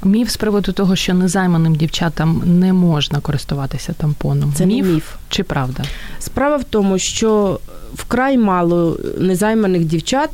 Міф 0.03 0.29
з 0.29 0.37
приводу 0.37 0.71
того, 0.71 0.95
що 0.95 1.13
незайманим 1.13 1.75
дівчатам 1.75 2.43
не 2.45 2.73
можна 2.73 3.19
користуватися 3.19 3.93
тампоном. 3.93 4.53
Це 4.55 4.65
міф, 4.65 4.85
міф 4.85 5.15
чи 5.29 5.43
правда? 5.43 5.83
Справа 6.19 6.57
в 6.57 6.63
тому, 6.63 6.99
що 6.99 7.59
вкрай 7.93 8.37
мало 8.37 8.97
незайманих 9.19 9.85
дівчат 9.85 10.29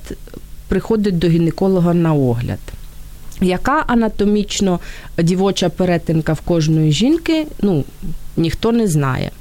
приходить 0.73 1.19
до 1.19 1.27
гінеколога 1.27 1.93
на 1.93 2.13
огляд. 2.13 2.59
Яка 3.41 3.83
анатомічно 3.87 4.79
дівоча 5.17 5.69
перетинка 5.69 6.33
в 6.33 6.41
кожної 6.41 6.91
жінки, 6.91 7.47
ну 7.61 7.83
ніхто 8.37 8.71
не 8.71 8.87
знає. 8.87 9.31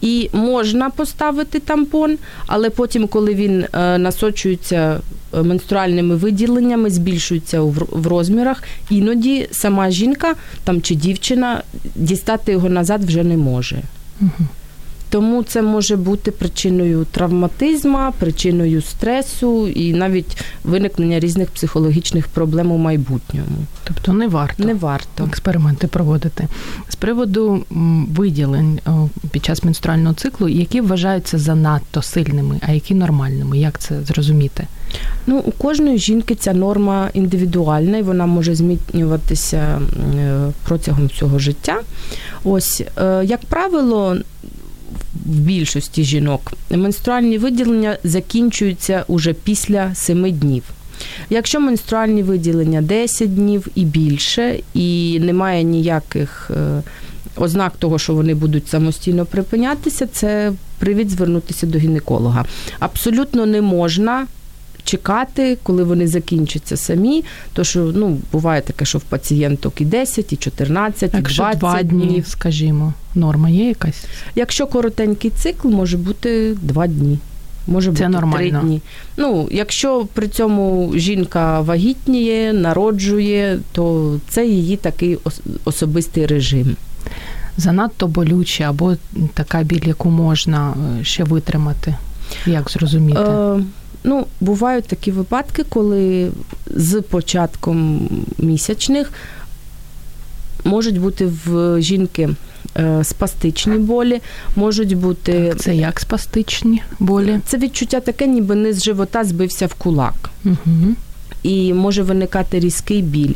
І 0.00 0.30
можна 0.32 0.90
поставити 0.90 1.58
тампон, 1.58 2.18
але 2.46 2.70
потім, 2.70 3.08
коли 3.08 3.34
він 3.34 3.64
е, 3.72 3.98
насочується 3.98 5.00
е, 5.34 5.42
менструальними 5.42 6.16
виділеннями, 6.16 6.90
збільшується 6.90 7.60
в 7.60 8.06
розмірах, 8.06 8.62
іноді 8.90 9.48
сама 9.50 9.90
жінка 9.90 10.34
там 10.64 10.82
чи 10.82 10.94
дівчина 10.94 11.62
дістати 11.94 12.52
його 12.52 12.68
назад 12.68 13.04
вже 13.04 13.24
не 13.24 13.36
може. 13.36 13.82
Угу. 14.20 14.48
Тому 15.08 15.42
це 15.42 15.62
може 15.62 15.96
бути 15.96 16.30
причиною 16.30 17.06
травматизму, 17.10 17.98
причиною 18.18 18.82
стресу 18.82 19.68
і 19.68 19.92
навіть 19.92 20.44
виникнення 20.64 21.20
різних 21.20 21.50
психологічних 21.50 22.28
проблем 22.28 22.72
у 22.72 22.78
майбутньому. 22.78 23.66
Тобто 23.84 24.12
не 24.12 24.28
варто 24.28 24.64
не 24.64 24.74
варто 24.74 25.24
експерименти 25.24 25.86
проводити 25.86 26.48
з 26.88 26.94
приводу 26.96 27.64
виділень 28.10 28.80
під 29.30 29.44
час 29.44 29.64
менструального 29.64 30.14
циклу, 30.14 30.48
які 30.48 30.80
вважаються 30.80 31.38
занадто 31.38 32.02
сильними, 32.02 32.60
а 32.68 32.72
які 32.72 32.94
нормальними. 32.94 33.58
Як 33.58 33.78
це 33.78 34.02
зрозуміти? 34.02 34.66
Ну, 35.26 35.38
у 35.38 35.50
кожної 35.50 35.98
жінки 35.98 36.34
ця 36.34 36.54
норма 36.54 37.10
індивідуальна, 37.14 37.98
і 37.98 38.02
вона 38.02 38.26
може 38.26 38.54
змінюватися 38.54 39.80
е, 40.16 40.52
протягом 40.64 41.06
всього 41.06 41.38
життя. 41.38 41.80
Ось, 42.44 42.82
е, 42.98 43.24
як 43.24 43.40
правило, 43.40 44.16
більшості 45.24 46.04
жінок 46.04 46.52
менструальні 46.70 47.38
виділення 47.38 47.98
закінчуються 48.04 49.04
уже 49.08 49.32
після 49.32 49.94
7 49.94 50.32
днів. 50.32 50.62
Якщо 51.30 51.60
менструальні 51.60 52.22
виділення 52.22 52.82
10 52.82 53.34
днів 53.34 53.68
і 53.74 53.84
більше, 53.84 54.60
і 54.74 55.20
немає 55.20 55.62
ніяких 55.62 56.50
е, 56.56 56.82
ознак 57.36 57.76
того, 57.76 57.98
що 57.98 58.14
вони 58.14 58.34
будуть 58.34 58.68
самостійно 58.68 59.26
припинятися, 59.26 60.06
це 60.06 60.52
привід 60.78 61.10
звернутися 61.10 61.66
до 61.66 61.78
гінеколога. 61.78 62.44
Абсолютно 62.78 63.46
не 63.46 63.62
можна 63.62 64.26
чекати, 64.86 65.58
коли 65.62 65.84
вони 65.84 66.06
закінчаться 66.06 66.76
самі. 66.76 67.24
То 67.52 67.64
що 67.64 67.92
ну 67.94 68.18
буває 68.32 68.60
таке, 68.60 68.84
що 68.84 68.98
в 68.98 69.02
пацієнток 69.02 69.80
і 69.80 69.84
10, 69.84 70.32
і 70.32 70.36
14, 70.36 71.14
і 71.14 71.20
20 71.20 71.58
два 71.58 71.82
дні, 71.82 72.06
днів. 72.06 72.26
скажімо, 72.26 72.92
норма 73.14 73.48
є 73.48 73.68
якась. 73.68 74.04
Якщо 74.34 74.66
коротенький 74.66 75.30
цикл, 75.30 75.68
може 75.68 75.96
бути 75.96 76.54
2 76.62 76.86
дні. 76.86 77.18
Може 77.66 77.90
бути 77.90 78.02
Це 78.02 78.08
нормально. 78.08 78.58
3 78.60 78.60
дні. 78.60 78.82
Ну, 79.16 79.48
якщо 79.50 80.06
при 80.14 80.28
цьому 80.28 80.92
жінка 80.96 81.60
вагітніє, 81.60 82.52
народжує, 82.52 83.58
то 83.72 84.16
це 84.28 84.46
її 84.46 84.76
такий 84.76 85.18
особистий 85.64 86.26
режим. 86.26 86.76
Занадто 87.56 88.06
болюче 88.06 88.64
або 88.64 88.96
така 89.34 89.62
біль, 89.62 89.86
яку 89.86 90.10
можна 90.10 90.74
е, 91.00 91.04
ще 91.04 91.24
витримати. 91.24 91.94
Як 92.46 92.70
зрозуміти? 92.70 93.20
Е, 93.20 93.60
Ну, 94.06 94.26
бувають 94.40 94.84
такі 94.84 95.10
випадки, 95.10 95.64
коли 95.68 96.30
з 96.66 97.00
початком 97.00 98.08
місячних 98.38 99.12
можуть 100.64 101.00
бути 101.00 101.26
в 101.44 101.80
жінки 101.80 102.28
е, 102.76 103.04
спастичні 103.04 103.78
болі, 103.78 104.20
можуть 104.56 104.96
бути. 104.96 105.48
Так, 105.48 105.60
Це 105.60 105.76
як 105.76 106.00
спастичні 106.00 106.82
болі? 106.98 107.40
Це 107.46 107.58
відчуття 107.58 108.00
таке, 108.00 108.26
ніби 108.26 108.54
низ 108.54 108.82
живота 108.82 109.24
збився 109.24 109.66
в 109.66 109.74
кулак. 109.74 110.30
Угу 110.44 110.96
і 111.46 111.74
може 111.74 112.02
виникати 112.02 112.60
різкий 112.60 113.02
біль. 113.02 113.34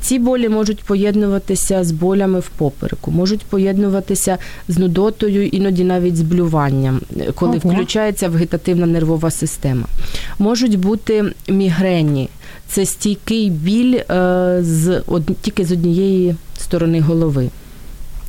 Ці 0.00 0.18
болі 0.18 0.48
можуть 0.48 0.84
поєднуватися 0.84 1.84
з 1.84 1.92
болями 1.92 2.40
в 2.40 2.48
попереку, 2.48 3.10
можуть 3.10 3.44
поєднуватися 3.44 4.38
з 4.68 4.78
нудотою, 4.78 5.46
іноді 5.46 5.84
навіть 5.84 6.16
з 6.16 6.22
блюванням, 6.22 7.00
коли 7.34 7.56
Ого. 7.56 7.70
включається 7.70 8.28
вегетативна 8.28 8.86
нервова 8.86 9.30
система. 9.30 9.86
Можуть 10.38 10.78
бути 10.78 11.24
мігрені. 11.48 12.28
Це 12.68 12.86
стійкий 12.86 13.50
біль 13.50 13.94
е, 13.94 14.58
з 14.60 15.02
тільки 15.40 15.64
з 15.64 15.72
однієї 15.72 16.34
сторони 16.58 17.00
голови. 17.00 17.50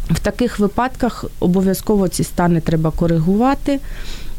В 0.10 0.20
таких 0.20 0.60
випадках 0.60 1.25
обов'язково 1.39 2.08
ці 2.08 2.24
стани 2.24 2.62
треба 2.62 2.92
коригувати. 2.92 3.80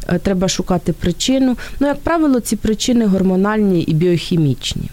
Е, 0.09 0.19
треба 0.19 0.47
шукати 0.47 0.93
причину. 0.93 1.57
Ну, 1.79 1.87
як 1.87 1.99
правило, 1.99 2.39
ці 2.39 2.55
причини 2.55 3.05
гормональні 3.05 3.81
і 3.81 3.93
біохімічні. 3.93 4.89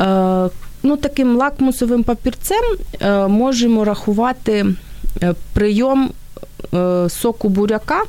Е, 0.00 0.48
ну, 0.82 0.96
Таким 0.96 1.36
лакмусовим 1.36 2.02
папірцем 2.02 2.64
е, 3.00 3.26
можемо 3.26 3.84
рахувати 3.84 4.66
прийом 5.52 6.10
соку 7.08 7.48
буряка 7.48 8.02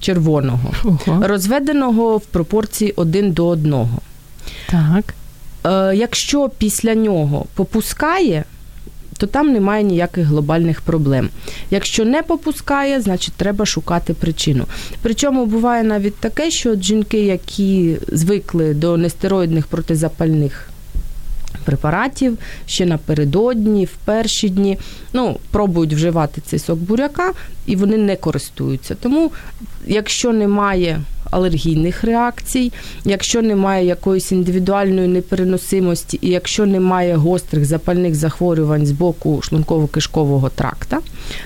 червоного, 0.00 0.72
Ого. 0.84 1.28
розведеного 1.28 2.16
в 2.16 2.26
пропорції 2.26 2.92
один 2.96 3.32
до 3.32 3.46
одного. 3.46 3.98
Так. 4.70 5.14
Якщо 5.94 6.50
після 6.58 6.94
нього 6.94 7.46
попускає, 7.54 8.44
то 9.20 9.26
там 9.26 9.52
немає 9.52 9.84
ніяких 9.84 10.26
глобальних 10.26 10.80
проблем. 10.80 11.28
Якщо 11.70 12.04
не 12.04 12.22
попускає, 12.22 13.00
значить 13.00 13.34
треба 13.34 13.66
шукати 13.66 14.14
причину. 14.14 14.64
Причому 15.02 15.46
буває 15.46 15.84
навіть 15.84 16.16
таке, 16.16 16.50
що 16.50 16.74
жінки, 16.74 17.24
які 17.24 17.96
звикли 18.12 18.74
до 18.74 18.96
нестероїдних 18.96 19.66
протизапальних 19.66 20.69
препаратів 21.64 22.38
ще 22.66 22.86
напередодні, 22.86 23.84
в 23.84 23.94
перші 24.04 24.48
дні, 24.48 24.78
ну, 25.12 25.36
пробують 25.50 25.94
вживати 25.94 26.40
цей 26.46 26.58
сок 26.58 26.78
буряка 26.78 27.32
і 27.66 27.76
вони 27.76 27.96
не 27.96 28.16
користуються. 28.16 28.94
Тому, 28.94 29.32
якщо 29.86 30.32
немає 30.32 31.00
алергійних 31.30 32.04
реакцій, 32.04 32.72
якщо 33.04 33.42
немає 33.42 33.86
якоїсь 33.86 34.32
індивідуальної 34.32 35.08
непереносимості, 35.08 36.18
і 36.22 36.28
якщо 36.28 36.66
немає 36.66 37.16
гострих 37.16 37.64
запальних 37.64 38.14
захворювань 38.14 38.86
з 38.86 38.90
боку 38.90 39.40
шлунково-кишкового 39.40 40.50
тракта, 40.50 40.98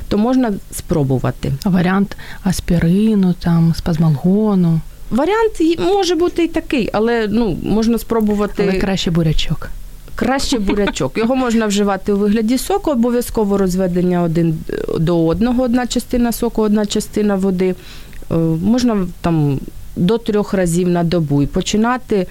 то 0.08 0.18
можна 0.18 0.52
спробувати. 0.72 1.52
Варіант 1.64 2.16
аспірину, 2.42 3.34
там, 3.40 3.74
спазмалгону. 3.76 4.80
Варіант 5.10 5.78
може 5.78 6.14
бути 6.14 6.44
і 6.44 6.48
такий, 6.48 6.90
але 6.92 7.28
ну 7.30 7.58
можна 7.62 7.98
спробувати. 7.98 8.62
Але 8.62 8.80
краще 8.80 9.10
бурячок. 9.10 9.70
Краще 10.14 10.58
бурячок. 10.58 11.18
Його 11.18 11.36
можна 11.36 11.66
вживати 11.66 12.12
у 12.12 12.16
вигляді 12.16 12.58
соку, 12.58 12.90
обов'язково 12.90 13.58
розведення 13.58 14.22
один 14.22 14.58
до 14.98 15.26
одного, 15.26 15.62
одна 15.62 15.86
частина 15.86 16.32
соку, 16.32 16.62
одна 16.62 16.86
частина 16.86 17.34
води. 17.36 17.74
Е, 18.30 18.34
можна 18.64 19.06
там 19.20 19.60
до 19.96 20.18
трьох 20.18 20.54
разів 20.54 20.88
на 20.88 21.04
добу 21.04 21.42
і 21.42 21.46
починати. 21.46 22.26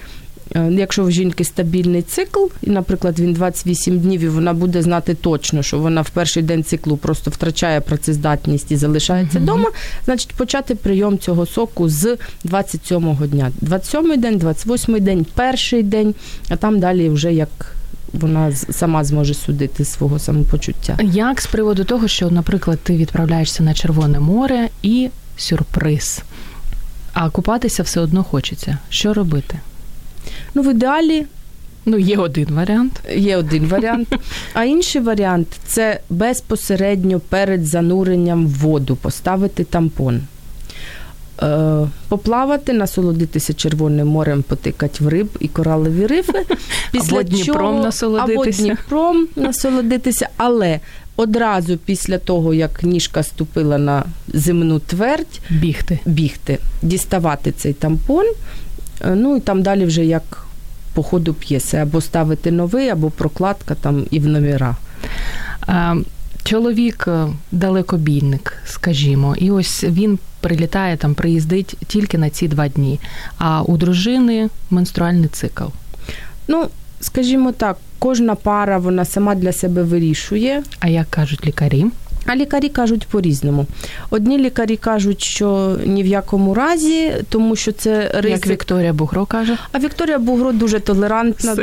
Е, 0.56 0.72
якщо 0.72 1.04
в 1.04 1.10
жінки 1.10 1.44
стабільний 1.44 2.02
цикл, 2.02 2.44
і, 2.62 2.70
наприклад, 2.70 3.20
він 3.20 3.32
28 3.32 3.98
днів, 3.98 4.20
і 4.20 4.28
вона 4.28 4.52
буде 4.52 4.82
знати 4.82 5.14
точно, 5.14 5.62
що 5.62 5.78
вона 5.78 6.02
в 6.02 6.10
перший 6.10 6.42
день 6.42 6.64
циклу 6.64 6.96
просто 6.96 7.30
втрачає 7.30 7.80
працездатність 7.80 8.70
і 8.70 8.76
залишається 8.76 9.38
вдома, 9.38 9.68
uh-huh. 9.68 10.04
значить 10.04 10.32
почати 10.32 10.74
прийом 10.74 11.18
цього 11.18 11.46
соку 11.46 11.88
з 11.88 12.18
27-го 12.44 13.26
дня. 13.26 13.52
27-й 13.62 14.16
день, 14.16 14.38
28-й 14.38 15.00
день, 15.00 15.26
перший 15.34 15.82
день, 15.82 16.14
а 16.48 16.56
там 16.56 16.80
далі 16.80 17.08
вже 17.08 17.34
як 17.34 17.74
вона 18.12 18.52
сама 18.52 19.04
зможе 19.04 19.34
судити 19.34 19.84
свого 19.84 20.18
самопочуття. 20.18 20.98
Як 21.02 21.40
з 21.40 21.46
приводу 21.46 21.84
того, 21.84 22.08
що, 22.08 22.30
наприклад, 22.30 22.78
ти 22.82 22.96
відправляєшся 22.96 23.62
на 23.62 23.74
Червоне 23.74 24.20
море 24.20 24.68
і 24.82 25.08
сюрприз, 25.36 26.22
а 27.12 27.30
купатися 27.30 27.82
все 27.82 28.00
одно 28.00 28.24
хочеться. 28.24 28.78
Що 28.88 29.14
робити? 29.14 29.58
Ну, 30.54 30.62
в 30.62 30.70
ідеалі. 30.70 31.26
Ну, 31.86 31.98
є 31.98 32.16
один 32.16 32.46
варіант. 32.50 33.00
Є 33.16 33.36
один 33.36 33.66
варіант. 33.66 34.08
А 34.54 34.64
інший 34.64 35.02
варіант 35.02 35.46
це 35.66 36.00
безпосередньо 36.10 37.20
перед 37.20 37.66
зануренням 37.66 38.46
в 38.46 38.50
воду 38.50 38.96
поставити 38.96 39.64
тампон. 39.64 40.20
Е, 41.42 41.88
поплавати, 42.08 42.72
насолодитися 42.72 43.54
Червоним 43.54 44.08
морем, 44.08 44.42
потикати 44.42 45.04
в 45.04 45.08
риб 45.08 45.28
і 45.40 45.48
коралові 45.48 46.06
рифи. 46.06 46.44
Після 46.92 47.18
або 47.18 47.22
Дніпром 47.22 47.80
насолодитися. 47.80 48.62
Або 48.62 48.74
Дніпром 48.74 49.28
насолодитися, 49.36 50.28
але 50.36 50.80
одразу 51.16 51.76
після 51.76 52.18
того, 52.18 52.54
як 52.54 52.82
ніжка 52.82 53.22
ступила 53.22 53.78
на 53.78 54.04
земну 54.28 54.78
твердь, 54.78 55.40
бігти, 55.50 55.98
бігти 56.06 56.58
діставати 56.82 57.52
цей 57.52 57.72
тампон, 57.72 58.26
ну 59.04 59.36
і 59.36 59.40
там 59.40 59.62
далі 59.62 59.84
вже 59.84 60.04
як 60.04 60.46
по 60.94 61.02
ходу 61.02 61.34
п'єси, 61.34 61.76
або 61.76 62.00
ставити 62.00 62.50
новий, 62.50 62.88
або 62.88 63.10
прокладка 63.10 63.74
там 63.74 64.06
і 64.10 64.20
в 64.20 64.26
номера. 64.26 64.76
Чоловік 66.44 67.04
е, 67.08 67.26
далекобійник, 67.52 68.56
скажімо, 68.66 69.34
і 69.38 69.50
ось 69.50 69.84
він 69.84 70.18
прилітає 70.40 70.96
там, 70.96 71.14
приїздить 71.14 71.76
тільки 71.86 72.18
на 72.18 72.30
ці 72.30 72.48
два 72.48 72.68
дні. 72.68 73.00
А 73.38 73.62
у 73.62 73.76
дружини 73.76 74.48
менструальний 74.70 75.28
цикл. 75.28 75.64
Ну, 76.48 76.66
скажімо 77.00 77.52
так, 77.52 77.76
кожна 77.98 78.34
пара 78.34 78.78
вона 78.78 79.04
сама 79.04 79.34
для 79.34 79.52
себе 79.52 79.82
вирішує. 79.82 80.62
А 80.80 80.88
як 80.88 81.10
кажуть 81.10 81.46
лікарі? 81.46 81.86
А 82.26 82.36
лікарі 82.36 82.68
кажуть 82.68 83.06
по-різному. 83.10 83.66
Одні 84.10 84.38
лікарі 84.38 84.76
кажуть, 84.76 85.22
що 85.22 85.76
ні 85.86 86.02
в 86.02 86.06
якому 86.06 86.54
разі, 86.54 87.12
тому 87.28 87.56
що 87.56 87.72
це 87.72 88.10
ризик. 88.14 88.30
Як 88.30 88.46
Вікторія 88.46 88.92
Бугро 88.92 89.26
каже. 89.26 89.58
А 89.72 89.78
Вікторія 89.78 90.18
Бугро 90.18 90.52
дуже 90.52 90.80
толерантна. 90.80 91.56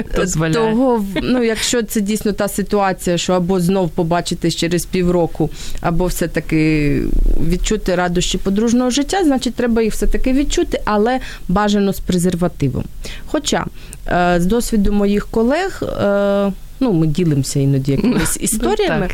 Того, 0.53 1.05
ну, 1.23 1.43
якщо 1.43 1.83
це 1.83 2.01
дійсно 2.01 2.31
та 2.31 2.47
ситуація, 2.47 3.17
що 3.17 3.33
або 3.33 3.59
знов 3.59 3.89
побачитись 3.89 4.55
через 4.55 4.85
півроку, 4.85 5.49
або 5.81 6.05
все-таки 6.05 7.01
відчути 7.49 7.95
радощі 7.95 8.37
подружного 8.37 8.89
життя, 8.89 9.23
значить, 9.23 9.55
треба 9.55 9.81
їх 9.81 9.93
все-таки 9.93 10.33
відчути, 10.33 10.81
але 10.85 11.19
бажано 11.47 11.93
з 11.93 11.99
презервативом. 11.99 12.83
Хоча 13.25 13.65
е, 14.07 14.35
з 14.39 14.45
досвіду 14.45 14.93
моїх 14.93 15.27
колег. 15.27 15.83
Е, 16.03 16.51
ну, 16.79 16.93
ми 16.93 17.07
ділимося 17.07 17.59
іноді 17.59 17.91
якимись 17.91 18.37
ну, 18.39 18.45
історіями. 18.45 19.09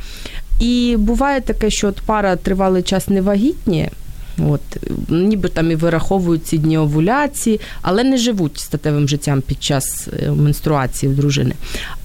І 0.59 0.95
буває 0.99 1.41
таке, 1.41 1.69
що 1.69 1.87
от 1.87 2.01
пара 2.05 2.35
тривалий 2.35 2.83
час 2.83 3.07
не 3.07 3.21
вагітніє, 3.21 3.89
От, 4.45 4.61
ніби 5.09 5.49
там 5.49 5.71
і 5.71 5.75
вираховують 5.75 6.45
ці 6.45 6.57
дні 6.57 6.77
овуляції, 6.77 7.59
але 7.81 8.03
не 8.03 8.17
живуть 8.17 8.59
статевим 8.59 9.07
життям 9.07 9.41
під 9.41 9.63
час 9.63 10.07
е, 10.23 10.31
менструації 10.31 11.11
у 11.11 11.15
дружини. 11.15 11.53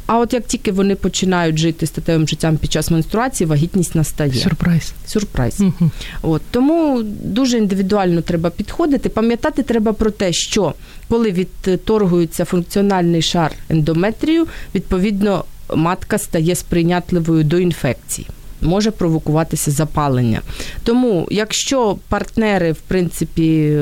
А 0.07 0.19
от 0.19 0.33
як 0.33 0.47
тільки 0.47 0.73
вони 0.73 0.95
починають 0.95 1.59
жити 1.59 1.87
статевим 1.87 2.29
життям 2.29 2.57
під 2.57 2.73
час 2.73 2.91
менструації, 2.91 3.49
вагітність 3.49 3.95
настає. 3.95 4.33
Сюрприз. 4.33 4.93
Сюрприз. 5.07 5.61
Угу. 5.61 5.91
От, 6.23 6.43
Тому 6.51 7.03
дуже 7.25 7.59
індивідуально 7.59 8.21
треба 8.21 8.51
підходити. 8.51 9.09
Пам'ятати 9.09 9.63
треба 9.63 9.93
про 9.93 10.11
те, 10.11 10.33
що 10.33 10.75
коли 11.09 11.31
відторгується 11.31 12.45
функціональний 12.45 13.23
шар 13.23 13.53
ендометрію, 13.69 14.47
відповідно 14.75 15.45
матка 15.75 16.19
стає 16.19 16.55
сприйнятливою 16.55 17.45
до 17.45 17.59
інфекції 17.59 18.27
може 18.63 18.91
провокуватися 18.91 19.71
запалення. 19.71 20.41
Тому, 20.85 21.29
якщо 21.31 21.97
партнери, 22.09 22.73
в 22.73 22.81
принципі, 22.89 23.79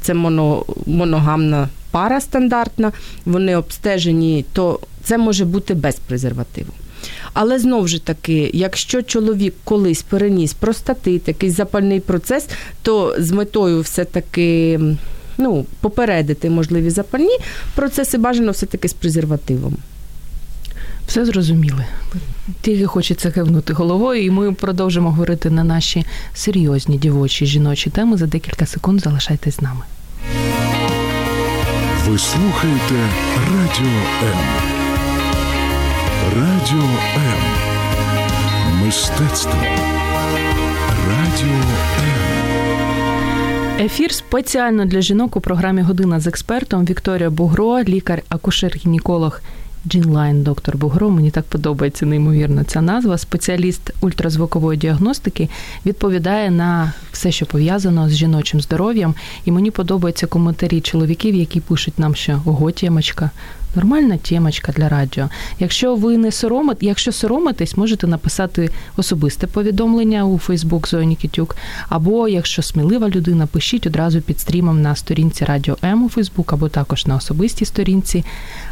це 0.00 0.14
моно, 0.14 0.64
моногамна 0.86 1.68
пара 1.90 2.20
стандартна, 2.20 2.92
вони 3.24 3.56
обстежені, 3.56 4.44
то 4.52 4.80
це 5.04 5.18
може 5.18 5.44
бути 5.44 5.74
без 5.74 5.96
презервативу. 5.96 6.72
Але 7.32 7.58
знову 7.58 7.88
ж 7.88 7.98
таки, 8.04 8.50
якщо 8.54 9.02
чоловік 9.02 9.54
колись 9.64 10.02
переніс 10.02 10.52
простатит, 10.52 11.28
якийсь 11.28 11.56
запальний 11.56 12.00
процес, 12.00 12.48
то 12.82 13.14
з 13.18 13.30
метою 13.30 13.80
все-таки 13.80 14.80
ну, 15.38 15.66
попередити 15.80 16.50
можливі 16.50 16.90
запальні 16.90 17.38
процеси 17.74 18.18
бажано 18.18 18.52
все-таки 18.52 18.88
з 18.88 18.92
презервативом. 18.92 19.76
Все 21.12 21.24
зрозуміли. 21.24 21.84
Тільки 22.60 22.86
хочеться 22.86 23.30
кивнути 23.30 23.72
головою, 23.72 24.24
і 24.24 24.30
ми 24.30 24.52
продовжимо 24.52 25.10
говорити 25.10 25.50
на 25.50 25.64
наші 25.64 26.06
серйозні 26.34 26.98
дівочі 26.98 27.46
жіночі 27.46 27.90
теми. 27.90 28.16
За 28.16 28.26
декілька 28.26 28.66
секунд 28.66 29.00
залишайтесь 29.00 29.56
з 29.56 29.60
нами. 29.60 29.80
Ви 32.08 32.18
слухаєте 32.18 32.94
Радіо 33.36 33.86
М. 34.22 34.38
Радіо 36.36 36.88
М. 37.16 37.40
Мистецтво. 38.84 39.62
Радіо 41.08 41.54
М. 41.98 42.22
Ефір 43.80 44.12
спеціально 44.12 44.84
для 44.84 45.00
жінок 45.00 45.36
у 45.36 45.40
програмі 45.40 45.82
Година 45.82 46.20
з 46.20 46.26
експертом 46.26 46.84
Вікторія 46.84 47.30
Бугро, 47.30 47.78
лікар-акушер-гінеколог 47.78 49.40
Джінлайн 49.88 50.42
доктор 50.42 50.76
Бугро. 50.76 51.10
Мені 51.10 51.30
так 51.30 51.44
подобається 51.44 52.06
неймовірно 52.06 52.64
ця 52.64 52.80
назва. 52.80 53.18
Спеціаліст 53.18 53.94
ультразвукової 54.00 54.78
діагностики 54.78 55.48
відповідає 55.86 56.50
на 56.50 56.92
все, 57.12 57.32
що 57.32 57.46
пов'язано 57.46 58.08
з 58.08 58.12
жіночим 58.12 58.60
здоров'ям. 58.60 59.14
І 59.44 59.52
мені 59.52 59.70
подобаються 59.70 60.26
коментарі 60.26 60.80
чоловіків, 60.80 61.34
які 61.34 61.60
пишуть 61.60 61.98
нам, 61.98 62.14
що 62.14 62.42
ого, 62.44 62.70
тємочка, 62.70 63.30
Нормальна 63.74 64.16
темочка 64.16 64.72
для 64.72 64.88
радіо. 64.88 65.28
Якщо 65.58 65.94
ви 65.94 66.18
не 66.18 66.32
соромите, 66.32 66.86
якщо 66.86 67.12
соромитесь, 67.12 67.76
можете 67.76 68.06
написати 68.06 68.70
особисте 68.96 69.46
повідомлення 69.46 70.24
у 70.24 70.38
Фейсбук 70.38 70.88
Зоні 70.88 71.16
Кітюк, 71.16 71.56
або 71.88 72.28
якщо 72.28 72.62
смілива 72.62 73.08
людина, 73.08 73.46
пишіть 73.46 73.86
одразу 73.86 74.20
під 74.20 74.40
стрімом 74.40 74.82
на 74.82 74.96
сторінці 74.96 75.44
Радіо 75.44 75.76
М 75.84 76.04
у 76.04 76.08
Фейсбук, 76.08 76.52
або 76.52 76.68
також 76.68 77.06
на 77.06 77.16
особистій 77.16 77.64
сторінці. 77.64 78.24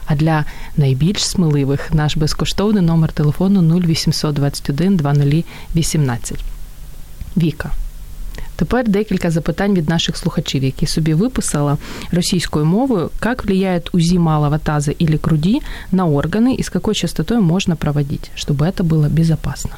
А 0.06 0.14
для 0.14 0.44
найбільш 0.76 1.24
сміливих 1.24 1.94
наш 1.94 2.16
безкоштовний 2.16 2.82
номер 2.82 3.12
телефону 3.12 3.80
0821 3.80 4.96
2018. 4.96 6.38
Віка. 7.36 7.70
Тепер 8.59 8.87
декілька 8.87 9.31
запитань 9.31 9.73
від 9.73 9.89
наших 9.89 10.17
слухачів, 10.17 10.63
які 10.63 10.87
собі 10.87 11.13
виписала 11.13 11.77
російською 12.11 12.65
мовою, 12.65 13.09
як 13.25 13.45
влияет 13.45 13.95
УЗИ 13.95 14.19
малого 14.19 14.57
таза 14.57 14.91
или 15.01 15.19
груди 15.23 15.59
на 15.91 16.05
органи 16.05 16.53
і 16.53 16.63
з 16.63 16.71
якою 16.75 16.95
частотою 16.95 17.41
можна 17.41 17.75
проводити, 17.75 18.29
щоб 18.35 18.65
це 18.77 18.83
було 18.83 19.07
безпечно. 19.09 19.71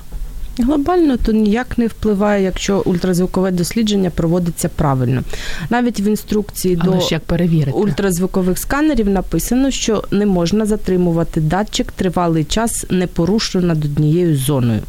Глобально 0.58 1.16
то 1.16 1.32
ніяк 1.32 1.78
не 1.78 1.86
впливає, 1.86 2.44
якщо 2.44 2.82
ультразвукове 2.84 3.50
дослідження 3.50 4.10
проводиться 4.10 4.68
правильно. 4.68 5.22
Навіть 5.70 6.00
в 6.00 6.06
інструкції 6.06 6.78
Але 6.80 6.94
до 6.94 7.00
ж 7.00 7.08
як 7.10 7.22
перевірити? 7.22 7.78
ультразвукових 7.78 8.58
сканерів 8.58 9.08
написано, 9.08 9.70
що 9.70 10.04
не 10.10 10.26
можна 10.26 10.66
затримувати 10.66 11.40
датчик 11.40 11.92
тривалий 11.92 12.44
час 12.44 12.86
непорушно 12.90 13.60
над 13.60 13.84
однією 13.84 14.36
зоною. 14.36 14.80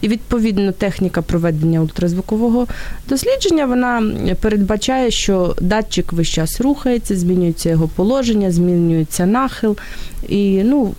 І 0.00 0.08
відповідно 0.08 0.72
техніка 0.72 1.22
проведення 1.22 1.80
ультразвукового 1.80 2.66
дослідження 3.08 3.66
вона 3.66 4.02
передбачає, 4.40 5.10
що 5.10 5.56
датчик 5.60 6.12
весь 6.12 6.28
час 6.28 6.60
рухається, 6.60 7.16
змінюється 7.16 7.70
його 7.70 7.88
положення, 7.88 8.52
змінюється 8.52 9.26
нахил. 9.26 9.76
І 10.28 10.62
ну, 10.64 10.94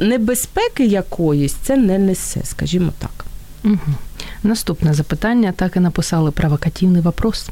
небезпеки 0.00 0.86
якоїсь 0.86 1.52
це 1.52 1.76
не 1.76 1.98
несе, 1.98 2.40
скажімо 2.44 2.92
так. 2.98 3.24
Угу. 3.64 3.78
Наступне 4.42 4.94
запитання 4.94 5.52
так 5.56 5.76
і 5.76 5.80
написали 5.80 6.30
провокативний 6.30 7.02
вопрос. 7.02 7.48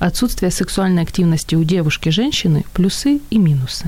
Отсутствие 0.00 0.50
сексуальної 0.50 1.02
активності 1.02 1.56
у 1.56 1.64
девушки 1.64 2.10
женщины– 2.10 2.62
плюси 2.72 3.20
і 3.30 3.38
мінуси. 3.38 3.84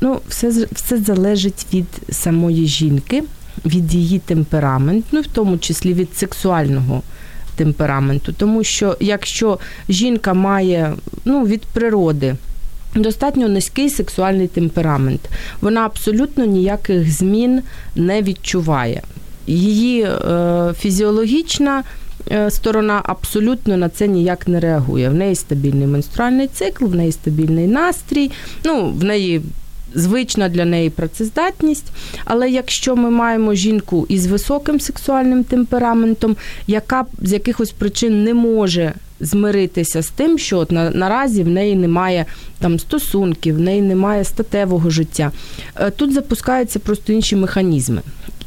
Ну, 0.00 0.20
все 0.28 0.66
все 0.72 0.98
залежить 0.98 1.66
від 1.72 1.86
самої 2.10 2.66
жінки, 2.66 3.24
від 3.66 3.94
її 3.94 4.18
темпераменту, 4.18 5.06
ну 5.12 5.20
в 5.20 5.26
тому 5.26 5.58
числі 5.58 5.94
від 5.94 6.16
сексуального 6.16 7.02
темпераменту. 7.56 8.32
Тому 8.32 8.64
що 8.64 8.96
якщо 9.00 9.58
жінка 9.88 10.34
має 10.34 10.94
ну, 11.24 11.46
від 11.46 11.62
природи 11.62 12.36
достатньо 12.94 13.48
низький 13.48 13.90
сексуальний 13.90 14.48
темперамент, 14.48 15.20
вона 15.60 15.80
абсолютно 15.80 16.44
ніяких 16.44 17.12
змін 17.12 17.62
не 17.96 18.22
відчуває 18.22 19.02
її 19.46 20.02
е, 20.02 20.74
фізіологічна 20.78 21.82
е, 22.30 22.50
сторона 22.50 23.02
абсолютно 23.04 23.76
на 23.76 23.88
це 23.88 24.08
ніяк 24.08 24.48
не 24.48 24.60
реагує. 24.60 25.08
В 25.08 25.14
неї 25.14 25.34
стабільний 25.34 25.86
менструальний 25.86 26.46
цикл, 26.46 26.84
в 26.84 26.94
неї 26.94 27.12
стабільний 27.12 27.66
настрій, 27.66 28.30
ну, 28.64 28.90
в 28.90 29.04
неї 29.04 29.42
звична 29.94 30.48
для 30.48 30.64
неї 30.64 30.90
працездатність. 30.90 31.86
Але 32.24 32.50
якщо 32.50 32.96
ми 32.96 33.10
маємо 33.10 33.54
жінку 33.54 34.06
із 34.08 34.26
високим 34.26 34.80
сексуальним 34.80 35.44
темпераментом, 35.44 36.36
яка 36.66 37.04
з 37.22 37.32
якихось 37.32 37.70
причин 37.70 38.24
не 38.24 38.34
може 38.34 38.92
змиритися 39.20 40.02
з 40.02 40.08
тим, 40.08 40.38
що 40.38 40.58
от 40.58 40.72
на, 40.72 40.90
наразі 40.90 41.42
в 41.42 41.48
неї 41.48 41.76
немає 41.76 42.26
там 42.58 42.78
стосунків, 42.78 43.54
в 43.54 43.60
неї 43.60 43.82
немає 43.82 44.24
статевого 44.24 44.90
життя, 44.90 45.32
е, 45.76 45.90
тут 45.90 46.12
запускаються 46.12 46.78
просто 46.78 47.12
інші 47.12 47.36
механізми. 47.36 48.00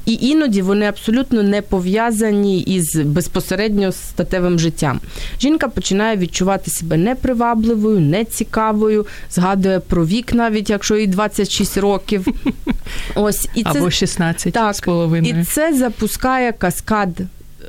І 0.10 0.18
іноді 0.22 0.62
вони 0.62 0.86
абсолютно 0.86 1.44
не 1.44 1.62
пов'язані 1.62 2.60
із 2.60 2.96
безпосередньо 2.96 3.92
статевим 3.92 4.60
життям. 4.60 5.00
Жінка 5.42 5.68
починає 5.68 6.18
відчувати 6.18 6.72
себе 6.72 6.98
непривабливою, 6.98 8.00
нецікавою, 8.00 9.06
згадує 9.32 9.80
про 9.80 10.06
вік, 10.06 10.34
навіть 10.34 10.70
якщо 10.70 10.98
їй 10.98 11.08
26 11.08 11.78
років. 11.78 12.28
Ось 13.16 13.50
і 13.56 13.64
це 13.64 13.70
або 13.70 13.92
16 13.92 14.54
так, 14.54 14.76
з 14.76 14.80
половиною. 14.80 15.40
І 15.42 15.44
це 15.44 15.74
запускає 15.74 16.52
каскад. 16.52 17.10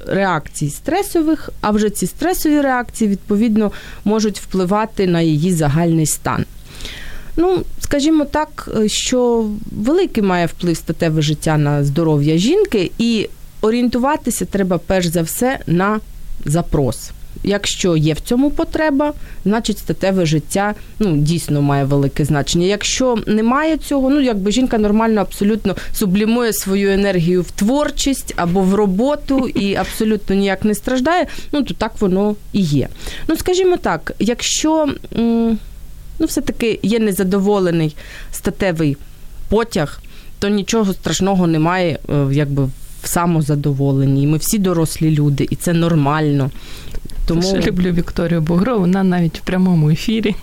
Реакцій 0.06 0.70
стресових, 0.70 1.50
а 1.60 1.70
вже 1.70 1.90
ці 1.90 2.06
стресові 2.06 2.60
реакції 2.60 3.10
відповідно 3.10 3.72
можуть 4.04 4.40
впливати 4.40 5.06
на 5.06 5.20
її 5.20 5.52
загальний 5.52 6.06
стан. 6.06 6.44
Ну, 7.40 7.62
скажімо 7.80 8.24
так, 8.24 8.70
е, 8.80 8.88
що 8.88 9.46
великий 9.72 10.22
має 10.22 10.46
вплив 10.46 10.76
статеве 10.76 11.22
життя 11.22 11.58
на 11.58 11.84
здоров'я 11.84 12.36
жінки, 12.36 12.90
і 12.98 13.28
орієнтуватися 13.60 14.44
треба 14.44 14.78
перш 14.78 15.06
за 15.06 15.22
все 15.22 15.58
на 15.66 16.00
запрос. 16.44 17.10
Якщо 17.44 17.96
є 17.96 18.14
в 18.14 18.20
цьому 18.20 18.50
потреба, 18.50 19.12
значить 19.44 19.78
статеве 19.78 20.26
життя 20.26 20.74
ну 20.98 21.16
дійсно 21.16 21.62
має 21.62 21.84
велике 21.84 22.24
значення. 22.24 22.66
Якщо 22.66 23.18
немає 23.26 23.76
цього, 23.76 24.10
ну 24.10 24.20
якби 24.20 24.52
жінка 24.52 24.78
нормально 24.78 25.20
абсолютно 25.20 25.76
сублімує 25.92 26.52
свою 26.52 26.90
енергію 26.90 27.42
в 27.42 27.50
творчість 27.50 28.34
або 28.36 28.60
в 28.60 28.74
роботу 28.74 29.48
і 29.48 29.74
абсолютно 29.84 30.36
ніяк 30.36 30.64
не 30.64 30.74
страждає, 30.74 31.26
ну 31.52 31.62
то 31.62 31.74
так 31.74 31.92
воно 32.00 32.36
і 32.52 32.60
є. 32.60 32.88
Ну 33.28 33.36
скажімо 33.36 33.76
так, 33.76 34.12
якщо 34.18 34.88
ну, 36.20 36.26
все-таки 36.26 36.78
є 36.82 36.98
незадоволений 36.98 37.96
статевий 38.32 38.96
потяг, 39.48 40.00
то 40.38 40.48
нічого 40.48 40.92
страшного 40.92 41.46
немає, 41.46 41.98
е, 42.08 42.26
якби 42.32 42.64
в 43.02 43.08
самозадоволенні. 43.08 44.26
Ми 44.26 44.38
всі 44.38 44.58
дорослі 44.58 45.10
люди, 45.10 45.46
і 45.50 45.56
це 45.56 45.72
нормально. 45.72 46.50
Тому 47.26 47.42
Я 47.42 47.60
люблю 47.60 47.92
Вікторію 47.92 48.40
Бугро, 48.40 48.78
вона 48.78 49.04
навіть 49.04 49.38
в 49.38 49.42
прямому 49.42 49.90
ефірі 49.90 50.34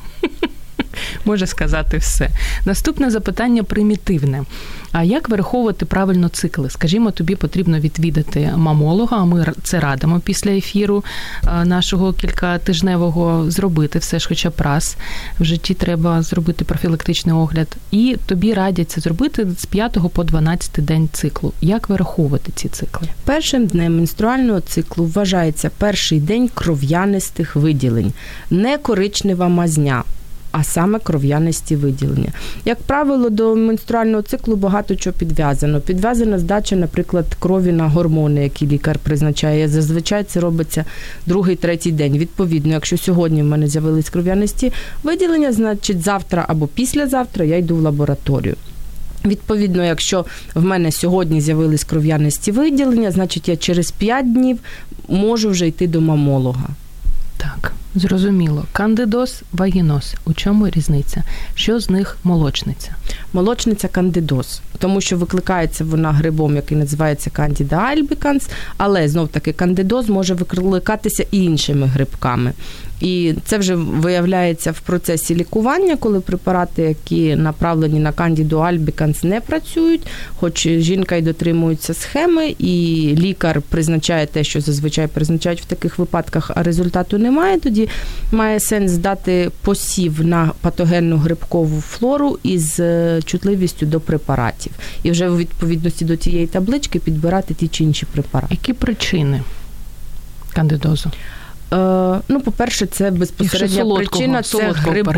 може 1.25 1.47
сказати 1.47 1.97
все. 1.97 2.29
Наступне 2.65 3.09
запитання 3.09 3.63
примітивне. 3.63 4.43
А 4.91 5.03
як 5.03 5.29
вираховувати 5.29 5.85
правильно 5.85 6.29
цикли? 6.29 6.69
Скажімо, 6.69 7.11
тобі 7.11 7.35
потрібно 7.35 7.79
відвідати 7.79 8.53
мамолога, 8.55 9.17
а 9.17 9.25
ми 9.25 9.45
це 9.63 9.79
радимо 9.79 10.19
після 10.19 10.51
ефіру 10.51 11.03
нашого 11.65 12.13
кількатижневого 12.13 13.51
зробити 13.51 13.99
все 13.99 14.19
ж, 14.19 14.27
хоча 14.27 14.49
б 14.49 14.53
раз 14.57 14.97
в 15.39 15.43
житті 15.43 15.73
треба 15.73 16.21
зробити 16.21 16.65
профілактичний 16.65 17.35
огляд, 17.35 17.67
і 17.91 18.17
тобі 18.25 18.53
радять 18.53 18.91
це 18.91 19.01
зробити 19.01 19.47
з 19.57 19.65
5 19.65 19.97
по 20.13 20.23
12 20.23 20.85
день 20.85 21.09
циклу. 21.13 21.53
Як 21.61 21.89
вираховувати 21.89 22.51
ці 22.55 22.69
цикли? 22.69 23.07
Першим 23.25 23.65
днем 23.65 23.95
менструального 23.95 24.59
циклу 24.61 25.05
вважається 25.05 25.71
перший 25.77 26.19
день 26.19 26.49
кров'янистих 26.53 27.55
виділень, 27.55 28.13
не 28.49 28.77
коричнева 28.77 29.47
мазня 29.47 30.03
а 30.51 30.63
саме 30.63 30.99
кров'янисті 30.99 31.75
виділення. 31.75 32.31
Як 32.65 32.77
правило, 32.77 33.29
до 33.29 33.55
менструального 33.55 34.21
циклу 34.21 34.55
багато 34.55 34.95
чого 34.95 35.15
підв'язано. 35.19 35.81
Підв'язана 35.81 36.39
здача, 36.39 36.75
наприклад, 36.75 37.25
крові 37.39 37.71
на 37.71 37.87
гормони, 37.87 38.43
які 38.43 38.67
лікар 38.67 38.99
призначає. 38.99 39.67
Зазвичай 39.67 40.23
це 40.23 40.39
робиться 40.39 40.85
другий, 41.25 41.55
третій 41.55 41.91
день. 41.91 42.17
Відповідно, 42.17 42.73
якщо 42.73 42.97
сьогодні 42.97 43.41
в 43.41 43.45
мене 43.45 43.67
з'явились 43.67 44.09
кров'янисті 44.09 44.71
виділення, 45.03 45.51
значить 45.51 46.01
завтра 46.01 46.45
або 46.47 46.67
післязавтра 46.67 47.45
я 47.45 47.57
йду 47.57 47.75
в 47.75 47.81
лабораторію. 47.81 48.55
Відповідно, 49.25 49.83
якщо 49.83 50.25
в 50.55 50.63
мене 50.63 50.91
сьогодні 50.91 51.41
з'явились 51.41 51.83
кров'янисті 51.83 52.51
виділення, 52.51 53.11
значить 53.11 53.49
я 53.49 53.57
через 53.57 53.91
5 53.91 54.33
днів 54.33 54.59
можу 55.07 55.49
вже 55.49 55.67
йти 55.67 55.87
до 55.87 56.01
мамолога. 56.01 56.67
Так, 57.37 57.71
зрозуміло. 57.95 58.65
Кандидоз, 58.71 59.43
вагіноз. 59.53 60.15
У 60.25 60.33
чому 60.33 60.69
різниця? 60.69 61.23
Що 61.55 61.79
з 61.79 61.89
них 61.89 62.17
молочниця? 62.23 62.95
Молочниця 63.33 63.87
кандидоз, 63.87 64.61
тому 64.79 65.01
що 65.01 65.17
викликається 65.17 65.83
вона 65.83 66.11
грибом, 66.11 66.55
який 66.55 66.77
називається 66.77 67.29
кандіда 67.29 67.75
альбіканс, 67.75 68.49
але 68.77 69.07
знов 69.07 69.27
таки 69.27 69.53
кандидоз 69.53 70.09
може 70.09 70.33
викликатися 70.33 71.25
і 71.31 71.43
іншими 71.43 71.87
грибками. 71.87 72.53
І 73.01 73.33
це 73.45 73.57
вже 73.57 73.75
виявляється 73.75 74.71
в 74.71 74.79
процесі 74.79 75.35
лікування, 75.35 75.97
коли 75.97 76.19
препарати, 76.19 76.81
які 76.81 77.35
направлені 77.35 77.99
на 77.99 78.11
кандіду 78.11 78.57
альбіканс, 78.57 79.23
не 79.23 79.41
працюють, 79.41 80.01
хоч 80.35 80.67
жінка 80.67 81.15
й 81.15 81.21
дотримується 81.21 81.93
схеми, 81.93 82.55
і 82.59 83.15
лікар 83.17 83.61
призначає 83.61 84.25
те, 84.25 84.43
що 84.43 84.61
зазвичай 84.61 85.07
призначають 85.07 85.61
в 85.61 85.65
таких 85.65 85.99
випадках, 85.99 86.51
а 86.55 86.63
результату 86.63 87.17
немає. 87.17 87.59
Тоді 87.59 87.89
має 88.31 88.59
сенс 88.59 88.91
дати 88.91 89.51
посів 89.61 90.25
на 90.25 90.51
патогенну 90.61 91.17
грибкову 91.17 91.81
флору 91.81 92.39
із 92.43 92.79
е, 92.79 93.21
чутливістю 93.25 93.85
до 93.85 93.99
препаратів, 93.99 94.71
і 95.03 95.11
вже 95.11 95.29
у 95.29 95.37
відповідності 95.37 96.05
до 96.05 96.17
цієї 96.17 96.47
таблички 96.47 96.99
підбирати 96.99 97.53
ті 97.53 97.67
чи 97.67 97.83
інші 97.83 98.05
препарати. 98.05 98.53
Які 98.53 98.73
причини 98.73 99.41
кандидозу? 100.53 101.11
Е, 101.73 102.19
ну, 102.27 102.39
по-перше, 102.39 102.85
це 102.85 103.11
безпосередня 103.11 103.95
причина 103.95 104.43
це 104.43 104.71
грибок. 104.71 105.15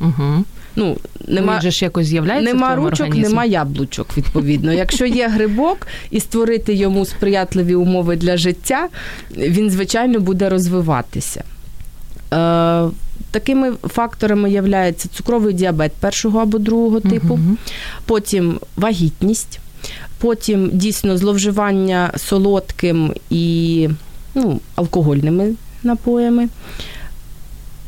Угу. 0.00 0.44
Ну, 0.76 0.96
нема, 1.28 1.54
Він 1.54 1.62
же 1.62 1.70
ж 1.70 1.84
якось 1.84 2.06
з'являється 2.06 2.54
Нема 2.54 2.74
в 2.74 2.78
ручок, 2.78 2.92
організмі. 2.92 3.22
нема 3.28 3.44
яблучок, 3.44 4.16
відповідно. 4.16 4.72
Якщо 4.72 5.06
є 5.06 5.28
грибок 5.28 5.86
і 6.10 6.20
створити 6.20 6.74
йому 6.74 7.04
сприятливі 7.04 7.74
умови 7.74 8.16
для 8.16 8.36
життя, 8.36 8.88
він, 9.36 9.70
звичайно, 9.70 10.20
буде 10.20 10.48
розвиватися. 10.48 11.44
Е, 12.32 12.88
Такими 13.30 13.72
факторами 13.72 14.50
являється 14.50 15.08
цукровий 15.08 15.54
діабет 15.54 15.92
першого 15.92 16.38
або 16.38 16.58
другого 16.58 17.00
типу, 17.00 17.34
угу. 17.34 17.56
потім 18.06 18.60
вагітність, 18.76 19.60
потім 20.18 20.70
дійсно 20.72 21.16
зловживання 21.16 22.12
солодким 22.16 23.14
і 23.30 23.88
ну, 24.34 24.60
алкогольними 24.74 25.54
напоями, 25.82 26.48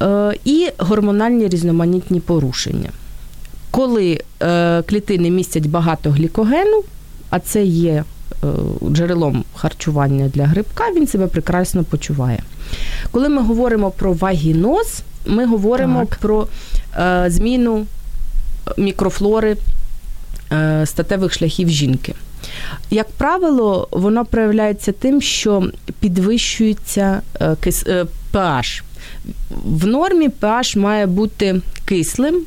е, 0.03 0.35
і 0.45 0.69
гормональні 0.79 1.49
різноманітні 1.49 2.21
порушення. 2.21 2.91
Коли 3.71 4.21
е, 4.43 4.83
клітини 4.83 5.31
містять 5.31 5.67
багато 5.67 6.11
глікогену, 6.11 6.83
а 7.31 7.41
це 7.41 7.65
є 7.65 8.05
е, 8.45 8.47
джерелом 8.91 9.45
харчування 9.55 10.29
для 10.29 10.47
грибка, 10.47 10.85
він 10.97 11.07
себе 11.07 11.27
прекрасно 11.27 11.85
почуває. 11.85 12.43
Коли 13.11 13.29
ми 13.29 13.43
говоримо 13.43 13.91
про 13.91 14.13
вагіноз, 14.13 15.03
ми 15.27 15.47
говоримо 15.47 16.01
так. 16.01 16.19
про 16.19 16.47
зміну 17.27 17.87
мікрофлори 18.79 19.57
статевих 20.85 21.33
шляхів 21.33 21.69
жінки. 21.69 22.15
Як 22.91 23.11
правило, 23.11 23.89
воно 23.91 24.25
проявляється 24.25 24.93
тим, 24.93 25.23
що 25.23 25.71
підвищується 26.01 27.23
pH. 28.33 28.81
Е, 28.81 28.83
В 29.65 29.87
нормі 29.87 30.29
pH 30.41 30.79
має 30.79 31.07
бути 31.07 31.61
кислим. 31.85 32.45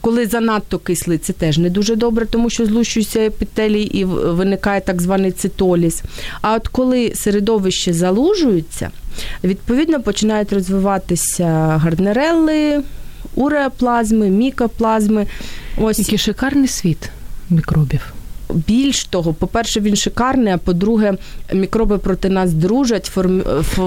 Коли 0.00 0.26
занадто 0.26 0.78
кислий, 0.78 1.18
це 1.18 1.32
теж 1.32 1.58
не 1.58 1.70
дуже 1.70 1.96
добре, 1.96 2.26
тому 2.26 2.50
що 2.50 2.66
злущуються 2.66 3.20
епітелій 3.20 3.82
і 3.82 4.04
виникає 4.04 4.80
так 4.80 5.02
званий 5.02 5.32
цитоліз. 5.32 6.02
А 6.40 6.54
от 6.54 6.68
коли 6.68 7.14
середовище 7.14 7.92
залужується, 7.92 8.90
відповідно 9.44 10.02
починають 10.02 10.52
розвиватися 10.52 11.44
гарднерели, 11.82 12.82
уреоплазми, 13.34 14.30
мікоплазми. 14.30 15.26
Ось 15.76 15.98
який 15.98 16.18
шикарний 16.18 16.68
світ 16.68 17.10
мікробів. 17.50 18.15
Більш 18.50 19.04
того, 19.04 19.34
по-перше, 19.34 19.80
він 19.80 19.96
шикарний, 19.96 20.52
а 20.52 20.58
по-друге, 20.58 21.14
мікроби 21.52 21.98
проти 21.98 22.28
нас 22.28 22.52
дружать, 22.52 23.12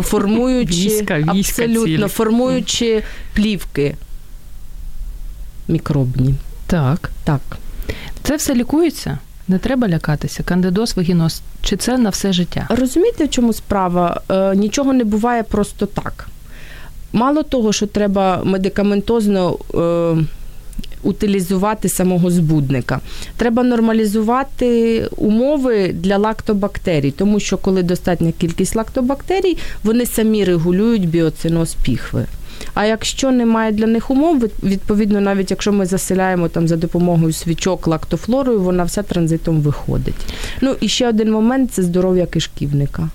формуючи 0.02 0.74
війська, 0.74 1.18
війська 1.18 1.32
абсолютно 1.32 1.86
цілі. 1.86 2.08
формуючи 2.08 3.04
плівки 3.34 3.96
мікробні. 5.68 6.36
Так. 6.68 7.12
Так. 7.24 7.42
Це 8.24 8.36
все 8.36 8.56
лікується? 8.56 9.20
Не 9.48 9.60
треба 9.60 9.88
лякатися. 9.88 10.44
Кандидоз, 10.44 10.98
вагіноз. 10.98 11.42
Чи 11.62 11.78
це 11.78 11.98
на 11.98 12.10
все 12.10 12.34
життя? 12.34 12.68
Розумієте, 12.70 13.26
в 13.26 13.30
чому 13.30 13.54
справа? 13.54 14.22
Е, 14.32 14.56
нічого 14.56 14.94
не 14.94 15.04
буває 15.04 15.44
просто 15.44 15.86
так. 15.86 16.28
Мало 17.14 17.44
того, 17.44 17.74
що 17.74 17.88
треба 17.88 18.42
медикаментозно. 18.44 19.58
Утилізувати 21.04 21.90
самого 21.90 22.32
збудника. 22.32 23.00
Треба 23.38 23.64
нормалізувати 23.64 25.02
умови 25.18 25.88
для 25.94 26.18
лактобактерій, 26.18 27.12
тому 27.12 27.40
що 27.40 27.58
коли 27.58 27.84
достатня 27.84 28.32
кількість 28.32 28.76
лактобактерій, 28.76 29.58
вони 29.84 30.06
самі 30.06 30.44
регулюють 30.44 31.10
біоциноз 31.10 31.76
піхви. 31.84 32.26
А 32.74 32.86
якщо 32.86 33.32
немає 33.32 33.72
для 33.72 33.88
них 33.88 34.12
умов, 34.12 34.44
відповідно, 34.64 35.22
навіть 35.22 35.52
якщо 35.52 35.72
ми 35.72 35.86
заселяємо 35.86 36.50
там 36.50 36.68
за 36.68 36.76
допомогою 36.76 37.34
свічок 37.34 37.88
лактофлорою, 37.88 38.62
вона 38.62 38.84
вся 38.84 39.04
транзитом 39.04 39.62
виходить. 39.62 40.16
Ну 40.62 40.76
і 40.82 40.88
ще 40.88 41.10
один 41.10 41.32
момент 41.32 41.72
це 41.74 41.84
здоров'я 41.84 42.26
кишківника. 42.26 43.10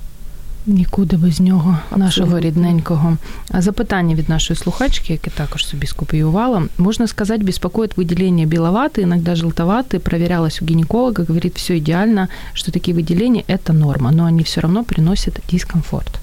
Нікуди 0.67 1.17
без 1.17 1.39
нього, 1.39 1.78
Абсолютно. 1.89 2.06
нашого 2.06 2.39
рідненького. 2.39 3.17
Запитання 3.54 4.15
від 4.15 4.30
нашої 4.30 4.58
слухачки, 4.58 5.13
яке 5.13 5.30
також 5.30 5.65
собі 5.65 5.88
скопіювала. 5.88 6.63
Можна 6.78 7.08
сказати, 7.08 7.43
беспокоит 7.43 7.97
выделение 7.97 8.45
беловаты, 8.45 9.02
иногда 9.02 9.36
желтоватые. 9.36 9.99
Проверялась 9.99 10.62
у 10.62 10.65
гинеколога, 10.65 11.23
говорит, 11.23 11.58
все 11.58 11.78
идеально, 11.78 12.28
что 12.54 12.71
такие 12.71 12.97
выделения – 12.97 13.47
это 13.47 13.73
норма, 13.73 14.12
но 14.12 14.25
они 14.25 14.43
все 14.43 14.62
равно 14.62 14.84
приносят 14.84 15.39
дискомфорт. 15.52 16.19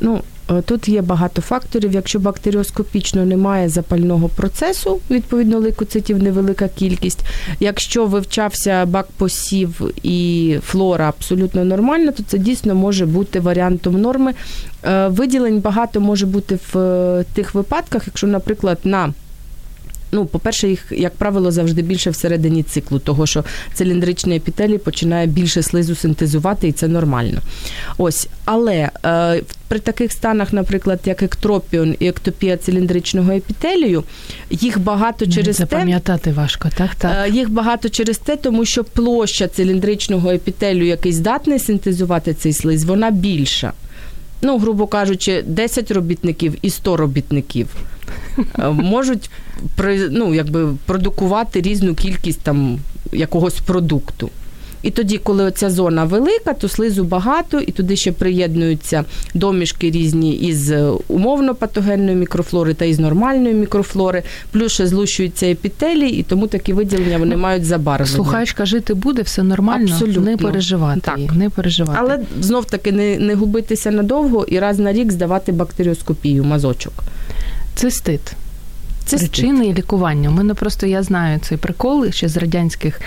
Ну, 0.00 0.16
Е, 0.16 0.35
тут 0.65 0.89
є 0.89 1.01
багато 1.01 1.41
факторів. 1.41 1.91
Якщо 1.91 2.19
бактеріоскопічно 2.19 3.25
немає 3.25 3.69
запального 3.69 4.29
процесу, 4.29 4.99
відповідно 5.11 5.59
лейкоцитів 5.59 6.23
невелика 6.23 6.67
кількість. 6.67 7.19
Якщо 7.59 8.05
вивчався 8.05 8.85
бак 8.85 9.07
посів 9.17 9.81
і 10.03 10.57
флора 10.63 11.09
абсолютно 11.09 11.65
нормальна, 11.65 12.11
то 12.11 12.23
це 12.23 12.37
дійсно 12.37 12.75
може 12.75 13.05
бути 13.05 13.39
варіантом 13.39 14.01
норми. 14.01 14.33
Е, 14.83 15.07
виділень 15.07 15.59
багато 15.59 16.01
може 16.01 16.25
бути 16.25 16.59
в 16.73 16.77
е, 16.77 17.25
тих 17.33 17.55
випадках, 17.55 18.03
якщо, 18.07 18.27
наприклад, 18.27 18.79
на 18.83 19.13
Ну, 20.11 20.25
по-перше, 20.25 20.67
їх, 20.69 20.85
як 20.91 21.15
правило, 21.15 21.51
завжди 21.51 21.81
більше 21.81 22.09
всередині 22.09 22.63
циклу, 22.63 22.99
того 22.99 23.25
що 23.25 23.43
циліндричний 23.73 24.37
епітелій 24.37 24.77
починає 24.77 25.27
більше 25.27 25.63
слизу 25.63 25.95
синтезувати, 25.95 26.67
і 26.67 26.71
це 26.71 26.87
нормально. 26.87 27.41
Ось, 27.97 28.27
але 28.45 28.89
е, 29.05 29.41
при 29.67 29.79
таких 29.79 30.11
станах, 30.11 30.53
наприклад, 30.53 30.99
як 31.05 31.23
ектропіон 31.23 31.95
і 31.99 32.07
ектопія 32.07 32.57
циліндричного 32.57 33.31
епітелію, 33.31 34.03
їх 34.49 34.79
багато 34.79 35.27
через 35.27 35.55
запам'ятати 35.55 36.23
те, 36.23 36.31
важко, 36.31 36.69
так? 36.77 36.95
так? 36.95 37.27
Е, 37.27 37.29
їх 37.29 37.49
багато 37.49 37.89
через 37.89 38.17
те, 38.17 38.35
тому 38.35 38.65
що 38.65 38.83
площа 38.83 39.47
циліндричного 39.47 40.29
епітелію, 40.31 40.85
який 40.85 41.13
здатний 41.13 41.59
синтезувати 41.59 42.33
цей 42.33 42.53
слиз, 42.53 42.83
вона 42.83 43.11
більша. 43.11 43.73
Ну, 44.41 44.57
грубо 44.57 44.87
кажучи, 44.87 45.43
10 45.47 45.91
робітників 45.91 46.55
і 46.61 46.69
100 46.69 46.97
робітників. 46.97 47.67
Е, 48.59 48.69
можуть 48.69 49.29
ну, 50.09 50.33
якби, 50.33 50.73
продукувати 50.85 51.61
різну 51.61 51.95
кількість 51.95 52.41
там 52.41 52.79
якогось 53.11 53.59
продукту. 53.59 54.29
І 54.87 54.91
тоді, 54.91 55.17
коли 55.17 55.51
ця 55.51 55.69
зона 55.69 56.03
велика, 56.03 56.53
то 56.53 56.67
слизу 56.67 57.03
багато, 57.03 57.59
і 57.59 57.71
туди 57.71 57.95
ще 57.95 58.11
приєднуються 58.11 59.05
домішки 59.33 59.91
різні 59.91 60.35
із 60.35 60.73
умовно 61.07 61.55
патогенної 61.55 62.15
мікрофлори 62.15 62.73
та 62.73 62.85
із 62.85 62.99
нормальної 62.99 63.53
мікрофлори, 63.53 64.23
плюс 64.51 64.71
ще 64.73 64.87
злущуються 64.87 65.45
епітелії, 65.47 66.19
і 66.19 66.23
тому 66.23 66.47
такі 66.47 66.73
виділення 66.73 67.17
вони 67.17 67.37
мають 67.37 67.65
забарвлення. 67.65 68.15
Слухачка 68.15 68.65
жити 68.65 68.93
буде, 68.93 69.21
все 69.21 69.43
нормально, 69.43 69.91
Абсолютно. 69.91 70.21
не 70.21 70.37
переживати. 70.37 71.01
Так. 71.01 71.19
Не 71.35 71.49
переживати. 71.49 71.99
Але 72.01 72.19
знов 72.41 72.65
таки 72.65 72.91
не, 72.91 73.17
не 73.17 73.35
губитися 73.35 73.91
надовго 73.91 74.45
і 74.47 74.59
раз 74.59 74.79
на 74.79 74.93
рік 74.93 75.11
здавати 75.11 75.51
бактеріоскопію, 75.51 76.43
мазочок. 76.43 76.93
Цистит. 77.75 78.21
Цистит. 79.07 79.31
Причини 79.31 79.67
і 79.67 79.73
лікування. 79.73 80.29
У 80.29 80.31
мене 80.31 80.53
просто 80.53 80.87
я 80.87 81.03
знаю 81.03 81.39
цей 81.39 81.57
прикол 81.57 82.11
ще 82.11 82.27
з 82.29 82.37
радянських 82.37 83.01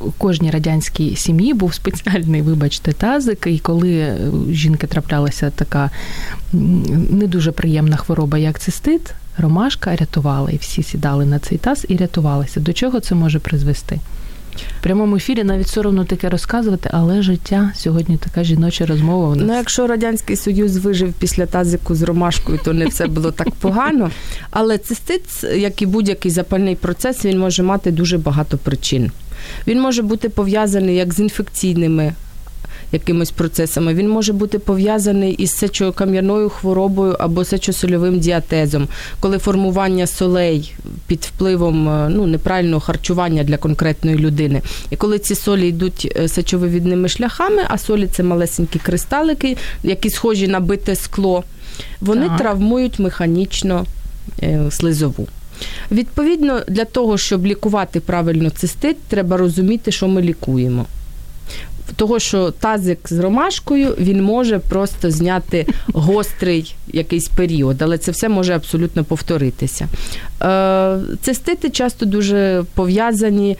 у 0.00 0.10
кожній 0.10 0.50
радянській 0.50 1.16
сім'ї 1.16 1.54
був 1.54 1.74
спеціальний, 1.74 2.42
вибачте, 2.42 2.92
тазик. 2.92 3.46
І 3.46 3.58
коли 3.58 4.16
жінки 4.50 4.86
траплялася 4.86 5.50
така 5.50 5.90
не 7.10 7.26
дуже 7.26 7.52
приємна 7.52 7.96
хвороба, 7.96 8.38
як 8.38 8.58
цистит, 8.58 9.14
ромашка 9.38 9.96
рятувала, 9.96 10.50
і 10.50 10.56
всі 10.56 10.82
сідали 10.82 11.26
на 11.26 11.38
цей 11.38 11.58
таз 11.58 11.86
і 11.88 11.96
рятувалися. 11.96 12.60
До 12.60 12.72
чого 12.72 13.00
це 13.00 13.14
може 13.14 13.38
призвести? 13.38 14.00
В 14.80 14.82
прямому 14.82 15.16
ефірі 15.16 15.44
навіть 15.44 15.68
соромно 15.68 16.04
таке 16.04 16.28
розказувати, 16.28 16.90
але 16.92 17.22
життя 17.22 17.72
сьогодні 17.74 18.16
така 18.16 18.44
жіноча 18.44 18.86
розмова. 18.86 19.28
У 19.28 19.34
нас. 19.34 19.44
Ну, 19.48 19.54
якщо 19.54 19.86
радянський 19.86 20.36
союз 20.36 20.76
вижив 20.76 21.12
після 21.12 21.46
тазику 21.46 21.94
з 21.94 22.02
ромашкою, 22.02 22.60
то 22.64 22.72
не 22.72 22.86
все 22.86 23.06
було 23.06 23.30
так 23.30 23.50
погано. 23.50 24.10
Але 24.50 24.78
цистит, 24.78 25.22
як 25.56 25.82
і 25.82 25.86
будь-який 25.86 26.30
запальний 26.30 26.76
процес, 26.76 27.24
він 27.24 27.38
може 27.38 27.62
мати 27.62 27.90
дуже 27.90 28.18
багато 28.18 28.58
причин. 28.58 29.10
Він 29.66 29.80
може 29.80 30.02
бути 30.02 30.28
пов'язаний 30.28 30.96
як 30.96 31.14
з 31.14 31.20
інфекційними 31.20 32.14
якимись 32.94 33.30
процесами. 33.30 33.94
Він 33.94 34.08
може 34.08 34.32
бути 34.32 34.58
пов'язаний 34.58 35.32
із 35.32 35.56
сечокам'яною 35.56 36.48
хворобою 36.48 37.16
або 37.18 37.44
сечосольовим 37.44 38.18
діатезом, 38.18 38.88
коли 39.20 39.38
формування 39.38 40.06
солей 40.06 40.74
під 41.06 41.20
впливом 41.20 41.88
е, 41.88 42.08
ну, 42.08 42.26
неправильного 42.26 42.80
харчування 42.80 43.44
для 43.44 43.56
конкретної 43.56 44.18
людини. 44.18 44.62
І 44.90 44.96
коли 44.96 45.18
ці 45.18 45.34
солі 45.34 45.68
йдуть 45.68 46.12
е, 46.16 46.28
сечовивідними 46.28 47.08
шляхами, 47.08 47.62
а 47.68 47.78
солі 47.78 48.06
це 48.06 48.22
малесенькі 48.22 48.78
кристалики, 48.78 49.56
які 49.82 50.10
схожі 50.10 50.48
на 50.48 50.60
бите 50.60 50.96
скло, 50.96 51.44
вони 52.00 52.28
так. 52.28 52.38
травмують 52.38 52.98
механічно 52.98 53.84
е, 54.42 54.60
слизову. 54.70 55.28
Відповідно, 55.90 56.60
для 56.68 56.84
того, 56.84 57.18
щоб 57.18 57.46
лікувати 57.46 58.00
правильно 58.00 58.50
цистит, 58.50 58.96
треба 59.08 59.36
розуміти, 59.36 59.92
що 59.92 60.08
ми 60.08 60.22
лікуємо 60.22 60.86
того, 61.96 62.18
що 62.18 62.50
тазик 62.50 62.98
з 63.04 63.18
ромашкою 63.18 63.94
він 63.98 64.22
може 64.22 64.58
просто 64.58 65.10
зняти 65.10 65.66
гострий 65.94 66.74
якийсь 66.92 67.28
період, 67.28 67.82
але 67.82 67.98
це 67.98 68.10
все 68.10 68.28
може 68.28 68.54
абсолютно 68.54 69.04
повторитися. 69.04 69.88
Е, 70.42 70.98
цистити 71.22 71.70
часто 71.70 72.06
дуже 72.06 72.64
пов'язані, 72.74 73.56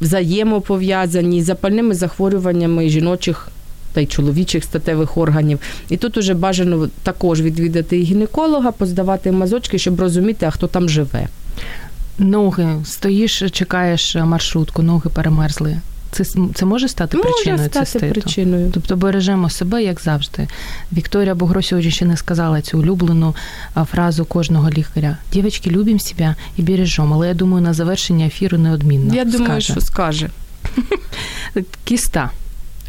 взаємопов'язані 0.00 1.42
з 1.42 1.44
запальними 1.44 1.94
захворюваннями 1.94 2.88
жіночих. 2.88 3.48
Та 3.92 4.00
й 4.00 4.06
чоловічих 4.06 4.64
статевих 4.64 5.16
органів. 5.16 5.58
І 5.88 5.96
тут 5.96 6.16
уже 6.16 6.34
бажано 6.34 6.88
також 7.02 7.40
відвідати 7.40 7.96
гінеколога, 7.96 8.70
поздавати 8.70 9.32
мазочки, 9.32 9.78
щоб 9.78 10.00
розуміти, 10.00 10.46
а 10.46 10.50
хто 10.50 10.66
там 10.66 10.88
живе. 10.88 11.28
Ноги 12.18 12.68
стоїш, 12.84 13.42
чекаєш 13.50 14.16
маршрутку, 14.16 14.82
ноги 14.82 15.10
перемерзли. 15.14 15.80
Це 16.10 16.24
це 16.54 16.66
може 16.66 16.88
стати 16.88 17.16
може 17.16 17.28
причиною 17.28 17.68
стати 17.68 17.86
циститу? 17.86 18.20
причиною. 18.20 18.70
Тобто 18.74 18.96
бережемо 18.96 19.50
себе, 19.50 19.82
як 19.82 20.00
завжди. 20.00 20.48
Вікторія 20.92 21.34
Бугро 21.34 21.62
сьогодні 21.62 21.90
ще 21.90 22.04
не 22.04 22.16
сказала 22.16 22.62
цю 22.62 22.78
улюблену 22.78 23.34
фразу 23.90 24.24
кожного 24.24 24.70
лікаря. 24.70 25.16
Дівчатки, 25.32 25.70
любимо 25.70 25.98
себе 25.98 26.34
і 26.56 26.62
бережемо. 26.62 27.14
Але 27.14 27.28
я 27.28 27.34
думаю, 27.34 27.62
на 27.62 27.72
завершення 27.74 28.26
ефіру 28.26 28.58
неодмінно. 28.58 29.14
Я 29.14 29.24
думаю, 29.24 29.46
скаже. 29.46 29.72
що 29.72 29.80
скаже. 29.80 30.30
Кіста. 31.84 32.30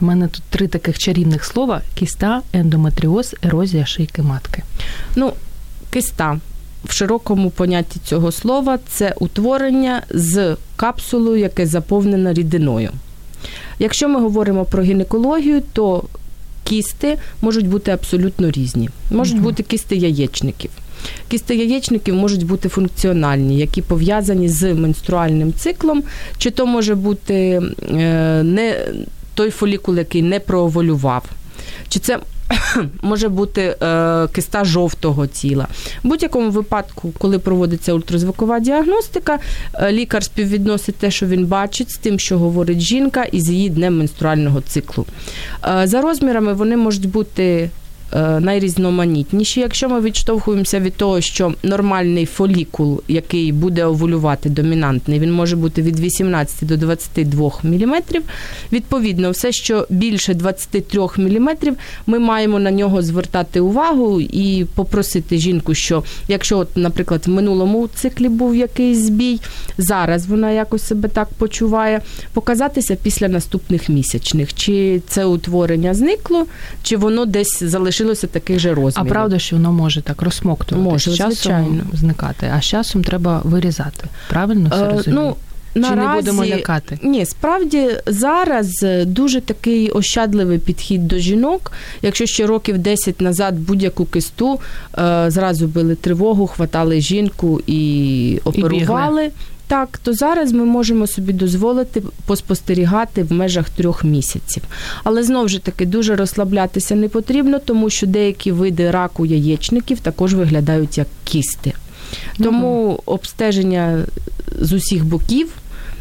У 0.01 0.05
мене 0.05 0.27
тут 0.27 0.43
три 0.49 0.67
таких 0.67 0.97
чарівних 0.97 1.45
слова: 1.45 1.81
кіста, 1.95 2.41
ендометріоз, 2.53 3.35
ерозія 3.43 3.85
шийки 3.85 4.21
матки. 4.21 4.63
Ну, 5.15 5.33
киста. 5.89 6.39
В 6.85 6.93
широкому 6.93 7.49
понятті 7.49 7.99
цього 8.05 8.31
слова 8.31 8.79
це 8.89 9.15
утворення 9.19 10.01
з 10.09 10.57
капсулою, 10.75 11.37
яке 11.37 11.65
заповнено 11.65 12.33
рідиною. 12.33 12.91
Якщо 13.79 14.09
ми 14.09 14.19
говоримо 14.19 14.65
про 14.65 14.83
гінекологію, 14.83 15.61
то 15.73 16.03
кісти 16.63 17.17
можуть 17.41 17.67
бути 17.67 17.91
абсолютно 17.91 18.51
різні. 18.51 18.89
Можуть 19.11 19.35
угу. 19.35 19.43
бути 19.43 19.63
кісти 19.63 19.95
яєчників. 19.95 20.71
Кісти 21.27 21.55
яєчників 21.55 22.15
можуть 22.15 22.45
бути 22.45 22.69
функціональні, 22.69 23.57
які 23.57 23.81
пов'язані 23.81 24.49
з 24.49 24.73
менструальним 24.73 25.53
циклом, 25.53 26.03
чи 26.37 26.51
то 26.51 26.65
може 26.65 26.95
бути 26.95 27.61
е, 27.93 28.43
не 28.43 28.87
той 29.33 29.49
фолікул, 29.49 29.97
який 29.97 30.21
не 30.21 30.39
прооволював, 30.39 31.23
чи 31.89 31.99
це 31.99 32.19
може 33.01 33.29
бути 33.29 33.61
е, 33.61 34.27
киста 34.27 34.65
жовтого 34.65 35.27
тіла. 35.27 35.67
В 36.03 36.07
будь-якому 36.07 36.49
випадку, 36.49 37.13
коли 37.17 37.39
проводиться 37.39 37.93
ультразвукова 37.93 38.59
діагностика, 38.59 39.39
е, 39.73 39.91
лікар 39.91 40.23
співвідносить 40.23 40.95
те, 40.95 41.11
що 41.11 41.25
він 41.25 41.45
бачить, 41.45 41.91
з 41.91 41.97
тим, 41.97 42.19
що 42.19 42.39
говорить 42.39 42.79
жінка, 42.79 43.23
і 43.23 43.41
з 43.41 43.49
її 43.49 43.69
днем 43.69 43.97
менструального 43.97 44.61
циклу. 44.61 45.05
Е, 45.67 45.87
за 45.87 46.01
розмірами 46.01 46.53
вони 46.53 46.77
можуть 46.77 47.09
бути 47.09 47.69
найрізноманітніші. 48.15 49.59
Якщо 49.59 49.89
ми 49.89 50.01
відштовхуємося 50.01 50.79
від 50.79 50.93
того, 50.93 51.21
що 51.21 51.53
нормальний 51.63 52.25
фолікул, 52.25 53.01
який 53.07 53.51
буде 53.51 53.85
овулювати 53.85 54.49
домінантний, 54.49 55.19
він 55.19 55.33
може 55.33 55.55
бути 55.55 55.81
від 55.81 55.99
18 55.99 56.67
до 56.67 56.77
22 56.77 57.51
мм. 57.63 58.01
Відповідно, 58.71 59.31
все, 59.31 59.51
що 59.51 59.87
більше 59.89 60.33
23 60.33 61.01
мм, 61.17 61.49
ми 62.07 62.19
маємо 62.19 62.59
на 62.59 62.71
нього 62.71 63.01
звертати 63.01 63.59
увагу 63.59 64.21
і 64.21 64.65
попросити 64.75 65.37
жінку, 65.37 65.73
що 65.73 66.03
якщо, 66.27 66.57
от, 66.57 66.77
наприклад, 66.77 67.23
в 67.25 67.29
минулому 67.29 67.89
циклі 67.95 68.29
був 68.29 68.55
якийсь 68.55 68.97
збій, 68.97 69.39
зараз 69.77 70.25
вона 70.25 70.51
якось 70.51 70.87
себе 70.87 71.09
так 71.09 71.29
почуває, 71.37 72.01
показатися 72.33 72.97
після 73.03 73.27
наступних 73.27 73.89
місячних, 73.89 74.53
чи 74.53 75.01
це 75.07 75.25
утворення 75.25 75.93
зникло, 75.93 76.45
чи 76.83 76.97
воно 76.97 77.25
десь 77.25 77.63
залишилося 77.63 78.00
таких 78.05 78.59
же 78.59 78.73
розмірів. 78.73 79.09
А 79.11 79.13
правда, 79.13 79.39
що 79.39 79.55
воно 79.55 79.71
може 79.71 80.01
так 80.01 80.21
розсмоктувати 80.21 80.89
Може, 80.89 81.11
з 81.11 81.15
часом 81.15 81.31
звичайно. 81.33 81.83
зникати, 81.93 82.51
а 82.57 82.61
з 82.61 82.65
часом 82.65 83.03
треба 83.03 83.41
вирізати. 83.43 84.07
Правильно 84.29 84.69
все 84.69 84.83
Е, 84.83 84.89
розумію? 84.91 85.35
ну, 85.75 85.85
Чи 85.89 85.95
не 85.95 86.07
будемо 86.15 86.45
лякати? 86.45 86.99
Ні, 87.03 87.25
справді 87.25 87.87
зараз 88.07 88.83
е, 88.83 89.05
дуже 89.05 89.41
такий 89.41 89.89
ощадливий 89.91 90.57
підхід 90.59 91.07
до 91.07 91.17
жінок. 91.17 91.71
Якщо 92.01 92.25
ще 92.25 92.45
років 92.45 92.77
10 92.77 93.21
назад 93.21 93.59
будь-яку 93.59 94.05
кисту 94.05 94.59
е, 94.97 95.25
зразу 95.27 95.67
били 95.67 95.95
тривогу, 95.95 96.47
хватали 96.47 97.01
жінку 97.01 97.61
і 97.67 98.39
оперували. 98.43 99.29
Так, 99.71 99.97
то 100.03 100.13
зараз 100.13 100.51
ми 100.51 100.65
можемо 100.65 101.07
собі 101.07 101.33
дозволити 101.33 102.03
поспостерігати 102.25 103.23
в 103.23 103.31
межах 103.31 103.69
трьох 103.69 104.03
місяців. 104.03 104.63
Але 105.03 105.23
знову 105.23 105.47
ж 105.47 105.59
таки 105.59 105.85
дуже 105.85 106.15
розслаблятися 106.15 106.95
не 106.95 107.09
потрібно, 107.09 107.59
тому 107.59 107.89
що 107.89 108.07
деякі 108.07 108.51
види 108.51 108.91
раку 108.91 109.25
яєчників 109.25 109.99
також 109.99 110.33
виглядають 110.33 110.97
як 110.97 111.07
кісти. 111.23 111.73
Тому 112.37 112.99
обстеження 113.05 114.05
з 114.59 114.73
усіх 114.73 115.05
боків 115.05 115.47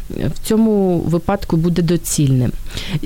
в 0.09 0.47
цьому 0.47 0.97
випадку 0.97 1.57
буде 1.57 1.81
доцільним. 1.81 2.51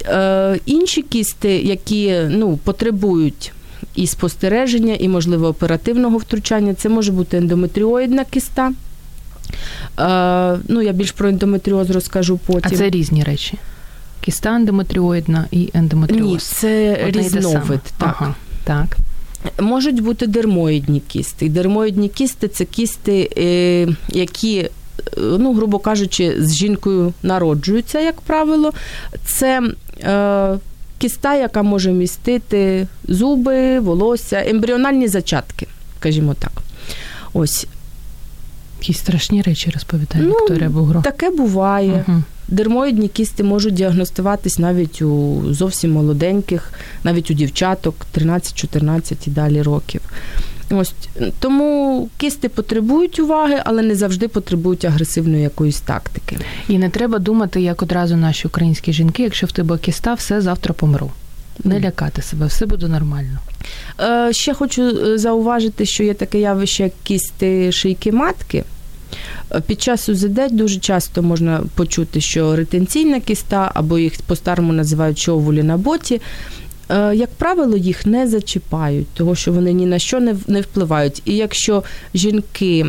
Е, 0.05 0.59
інші 0.65 1.01
кісти, 1.01 1.57
які 1.57 2.15
ну, 2.29 2.59
потребують 2.63 3.51
і 3.95 4.07
спостереження, 4.07 4.93
і, 4.93 5.07
можливо, 5.07 5.47
оперативного 5.47 6.17
втручання, 6.17 6.73
це 6.73 6.89
може 6.89 7.11
бути 7.11 7.37
ендометріоїдна 7.37 8.25
киста. 8.25 8.71
Е, 9.99 10.59
ну, 10.67 10.81
я 10.81 10.91
більш 10.91 11.11
про 11.11 11.29
ендометріоз 11.29 11.89
розкажу 11.89 12.39
А 12.43 12.51
потім. 12.51 12.77
це 12.77 12.89
різні 12.89 13.23
речі. 13.23 13.57
Кіста 14.21 14.55
ендометріоїдна 14.55 15.45
і 15.51 15.69
ендометріоз. 15.73 16.31
Ні, 16.31 16.37
це 16.39 16.97
різновид. 17.11 17.81
Так. 17.97 18.15
Ага, 18.19 18.35
так. 18.63 18.97
Можуть 19.59 20.01
бути 20.03 20.27
дермоїдні 20.27 20.99
кісти. 20.99 21.49
Дермоїдні 21.49 22.09
кісти 22.09 22.47
це 22.47 22.65
кісти, 22.65 23.29
е, 23.37 23.87
які, 24.09 24.57
е, 24.57 24.69
ну, 25.17 25.53
грубо 25.53 25.79
кажучи, 25.79 26.35
з 26.39 26.55
жінкою 26.55 27.13
народжуються, 27.23 27.99
як 27.99 28.21
правило. 28.21 28.73
Це 29.25 29.61
е, 30.03 30.57
кіста, 30.97 31.35
яка 31.35 31.63
може 31.63 31.91
містити 31.91 32.87
зуби, 33.07 33.79
волосся, 33.79 34.43
ембріональні 34.47 35.07
зачатки, 35.07 35.67
скажімо 35.99 36.33
так. 36.33 36.51
Ось 37.33 37.67
Якісь 38.79 38.97
страшні 38.97 39.41
речі 39.41 39.69
розповідає 39.73 40.23
Ну, 40.25 40.33
Вікторія 40.33 40.69
Бугро. 40.69 41.01
таке 41.01 41.29
буває. 41.29 42.03
Угу. 42.07 42.23
Дермоїдні 42.47 43.07
кісти 43.07 43.43
можуть 43.43 43.73
діагностуватись 43.73 44.59
навіть 44.59 45.01
у 45.01 45.41
зовсім 45.49 45.91
молоденьких, 45.91 46.73
навіть 47.03 47.31
у 47.31 47.33
дівчаток 47.33 47.95
13-14 48.17 49.27
і 49.27 49.29
далі 49.29 49.61
років. 49.61 50.01
Ось 50.71 50.93
тому 51.39 52.09
кісти 52.17 52.49
потребують 52.49 53.19
уваги, 53.19 53.61
але 53.65 53.81
не 53.81 53.95
завжди 53.95 54.27
потребують 54.27 54.85
агресивної 54.85 55.43
якоїсь 55.43 55.79
тактики. 55.79 56.37
І 56.67 56.77
не 56.77 56.89
треба 56.89 57.19
думати, 57.19 57.61
як 57.61 57.81
одразу 57.81 58.15
наші 58.15 58.47
українські 58.47 58.93
жінки, 58.93 59.23
якщо 59.23 59.47
в 59.47 59.51
тебе 59.51 59.77
кіста, 59.77 60.13
все 60.13 60.41
завтра 60.41 60.73
помру. 60.73 61.11
Не 61.63 61.79
лякати 61.79 62.21
себе, 62.21 62.45
все 62.45 62.65
буде 62.65 62.87
нормально. 62.87 63.39
Е, 63.99 64.33
ще 64.33 64.53
хочу 64.53 64.81
е, 64.81 65.17
зауважити, 65.17 65.85
що 65.85 66.03
є 66.03 66.13
таке 66.13 66.39
явище, 66.39 66.83
як 66.83 66.93
кісти 67.03 67.71
шийки 67.71 68.11
матки. 68.11 68.63
Е, 69.51 69.61
Під 69.61 69.81
час 69.81 70.09
УЗД 70.09 70.39
дуже 70.51 70.79
часто 70.79 71.23
можна 71.23 71.63
почути, 71.75 72.21
що 72.21 72.55
ретенційна 72.55 73.19
кіста, 73.19 73.71
або 73.73 73.99
їх 73.99 74.13
по-старому 74.27 74.73
називають 74.73 75.19
човулі 75.19 75.63
на 75.63 75.77
боті. 75.77 76.21
Е, 76.89 77.15
Як 77.15 77.29
правило, 77.29 77.77
їх 77.77 78.05
не 78.05 78.27
зачіпають, 78.27 79.07
тому 79.13 79.35
що 79.35 79.51
вони 79.51 79.73
ні 79.73 79.85
на 79.85 79.99
що 79.99 80.19
не 80.47 80.61
впливають. 80.61 81.21
І 81.25 81.35
якщо 81.35 81.83
жінки, 82.13 82.85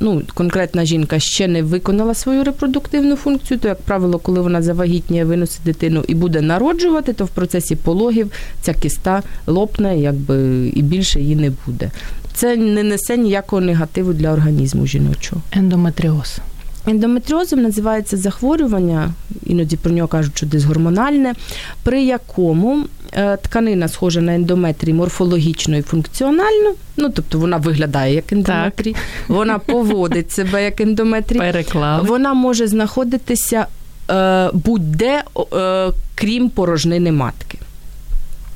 ну 0.00 0.22
конкретна 0.34 0.84
жінка 0.84 1.18
ще 1.18 1.48
не 1.48 1.62
виконала 1.62 2.14
свою 2.14 2.44
репродуктивну 2.44 3.16
функцію, 3.16 3.58
то 3.60 3.68
як 3.68 3.80
правило, 3.80 4.18
коли 4.18 4.40
вона 4.40 4.62
завагітніє, 4.62 5.24
виносить 5.24 5.62
дитину 5.64 6.04
і 6.08 6.14
буде 6.14 6.40
народжувати, 6.40 7.12
то 7.12 7.24
в 7.24 7.28
процесі 7.28 7.76
пологів 7.76 8.32
ця 8.60 8.74
кіста 8.74 9.22
лопне, 9.46 9.98
якби 9.98 10.68
і 10.74 10.82
більше 10.82 11.20
її 11.20 11.36
не 11.36 11.52
буде. 11.66 11.90
Це 12.34 12.56
не 12.56 12.82
несе 12.82 13.16
ніякого 13.16 13.62
негативу 13.62 14.12
для 14.12 14.32
організму 14.32 14.86
жіночого. 14.86 15.42
Ендометріоз. 15.52 16.38
Ендометріозом 16.86 17.62
називається 17.62 18.16
захворювання, 18.16 19.10
іноді 19.46 19.76
про 19.76 19.92
нього 19.92 20.08
кажуть, 20.08 20.36
що 20.36 20.46
дисгормональне, 20.46 21.34
при 21.82 22.02
якому 22.02 22.84
е, 23.12 23.36
тканина 23.36 23.88
схожа 23.88 24.20
на 24.20 24.34
ендометрій 24.34 24.92
морфологічно 24.92 25.76
і 25.76 25.82
функціонально, 25.82 26.74
ну 26.96 27.10
тобто 27.10 27.38
вона 27.38 27.56
виглядає 27.56 28.14
як 28.14 28.32
ендометрій, 28.32 28.96
вона 29.28 29.58
поводить 29.58 30.32
себе 30.32 30.64
як 30.64 30.80
ендометрій, 30.80 31.38
Переклали. 31.38 32.08
вона 32.08 32.34
може 32.34 32.66
знаходитися 32.66 33.66
е, 34.10 34.50
будь-де, 34.52 35.22
е, 35.52 35.92
крім 36.14 36.50
порожнини 36.50 37.12
матки. 37.12 37.49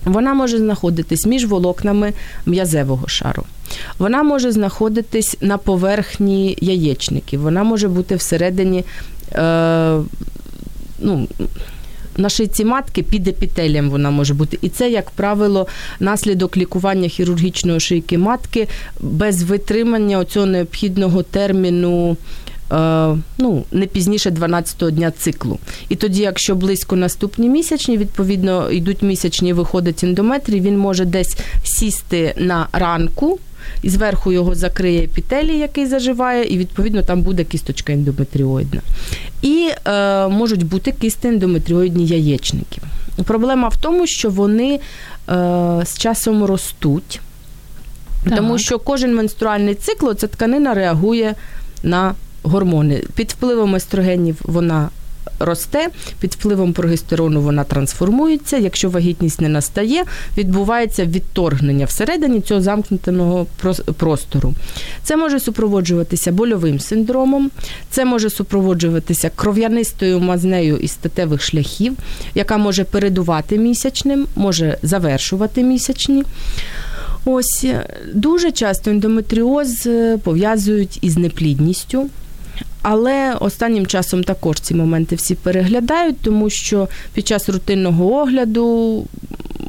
Вона 0.05 0.35
може 0.35 0.59
знаходитись 0.59 1.27
між 1.27 1.47
волокнами 1.47 2.13
м'язевого 2.47 3.09
шару. 3.09 3.45
Вона 3.99 4.23
може 4.23 4.53
знаходитись 4.53 5.37
на 5.41 5.59
поверхні 5.59 6.59
яєчників. 6.61 7.41
Вона 7.41 7.63
може 7.65 7.89
бути 7.89 8.17
всередині 8.17 8.85
е, 9.33 9.99
ну, 10.99 11.29
на 12.17 12.29
шийці 12.29 12.65
матки 12.65 13.03
під 13.03 13.29
епітелієм 13.29 13.91
вона 13.91 14.11
може 14.11 14.35
бути. 14.35 14.59
І 14.63 14.69
це, 14.69 14.91
як 14.91 15.11
правило, 15.11 15.67
наслідок 16.01 16.57
лікування 16.57 17.09
хірургічної 17.09 17.81
шийки 17.81 18.19
матки 18.19 18.69
без 19.01 19.43
витримання 19.43 20.19
оцього 20.19 20.47
необхідного 20.47 21.23
терміну. 21.23 22.17
Е, 22.75 23.17
Ну, 23.39 23.65
не 23.73 23.87
пізніше 23.87 24.31
12-го 24.31 24.91
дня 24.91 25.11
циклу. 25.11 25.59
І 25.89 25.97
тоді, 25.97 26.23
якщо 26.23 26.55
близько 26.55 26.97
наступні 26.97 27.49
місячні, 27.49 27.99
відповідно, 27.99 28.71
йдуть 28.71 29.03
місячні, 29.03 29.53
виходить 29.53 30.05
ендометрій, 30.05 30.61
він 30.61 30.79
може 30.79 31.05
десь 31.05 31.37
сісти 31.65 32.35
на 32.37 32.69
ранку, 32.73 33.39
і 33.83 33.91
зверху 33.91 34.33
його 34.33 34.55
закриє 34.55 35.03
епітелій, 35.03 35.59
який 35.59 35.87
заживає, 35.87 36.45
і 36.45 36.59
відповідно 36.59 37.03
там 37.03 37.23
буде 37.23 37.45
кісточка 37.45 37.93
ендометріоїдна. 37.93 38.81
І 39.43 39.69
е, 39.87 40.29
можуть 40.29 40.67
бути 40.67 40.93
кисти 40.93 41.29
ендометріоїдні 41.29 42.07
яєчники. 42.07 42.81
Проблема 43.25 43.69
в 43.69 43.77
тому, 43.77 44.07
що 44.07 44.31
вони 44.31 44.75
е, 44.75 44.81
з 45.85 45.99
часом 45.99 46.45
ростуть, 46.45 47.21
Так. 48.25 48.37
тому 48.37 48.59
що 48.59 48.79
кожен 48.79 49.15
менструальний 49.15 49.75
цикл 49.75 50.13
ця 50.13 50.27
тканина 50.27 50.75
реагує 50.75 51.35
на 51.83 52.15
гормони. 52.45 53.03
Під 53.15 53.31
впливом 53.31 53.75
естрогенів 53.75 54.37
вона 54.43 54.89
росте, 55.39 55.89
під 56.21 56.33
впливом 56.33 56.73
прогестерону 56.73 57.41
вона 57.41 57.65
трансформується. 57.65 58.59
Якщо 58.59 58.91
вагітність 58.91 59.41
не 59.41 59.49
настає, 59.49 60.05
відбувається 60.39 61.05
відторгнення 61.05 61.87
всередині 61.87 62.41
цього 62.41 62.61
замкнутого 62.61 63.47
простору. 63.97 64.55
Це 65.03 65.17
може 65.17 65.41
супроводжуватися 65.41 66.33
больовим 66.33 66.81
синдромом, 66.81 67.51
це 67.91 68.05
може 68.05 68.31
супроводжуватися 68.31 69.31
кров'янистою 69.35 70.21
мазнею 70.21 70.77
із 70.77 70.91
статевих 70.91 71.43
шляхів, 71.43 71.97
яка 72.35 72.57
може 72.57 72.85
передувати 72.85 73.59
місячним, 73.59 74.27
може 74.37 74.79
завершувати 74.83 75.63
місячні. 75.63 76.25
Ось 77.27 77.65
е, 77.65 77.89
дуже 78.15 78.53
часто 78.53 78.91
ендометріоз 78.91 79.87
е, 79.87 80.19
пов'язують 80.25 80.99
із 81.03 81.17
неплідністю. 81.17 82.11
Але 82.87 83.35
останнім 83.41 83.87
часом 83.87 84.25
також 84.25 84.61
ці 84.61 84.75
моменти 84.75 85.17
всі 85.17 85.35
переглядають, 85.35 86.21
тому 86.21 86.51
що 86.51 86.89
під 87.15 87.27
час 87.27 87.49
рутинного 87.49 88.13
огляду 88.13 89.07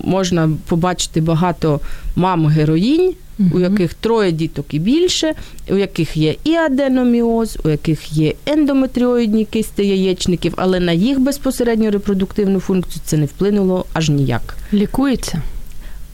можна 0.03 0.49
побачити 0.67 1.21
багато 1.21 1.79
мам-героїнь, 2.15 3.13
у 3.53 3.59
яких 3.59 3.93
троє 3.93 4.31
діток 4.31 4.65
і 4.73 4.79
більше, 4.79 5.33
у 5.69 5.75
яких 5.75 6.17
є 6.17 6.35
і 6.43 6.53
аденоміоз, 6.53 7.57
у 7.63 7.69
яких 7.69 8.11
є 8.11 8.33
ендометріоїдні 8.45 9.45
кисти 9.45 9.85
яєчників, 9.85 10.53
але 10.57 10.79
на 10.79 10.91
їх 10.91 11.19
безпосередню 11.19 11.91
репродуктивну 11.91 12.59
функцію 12.59 13.01
це 13.05 13.17
не 13.17 13.25
вплинуло 13.25 13.85
аж 13.93 14.09
ніяк. 14.09 14.57
Лікується. 14.73 15.41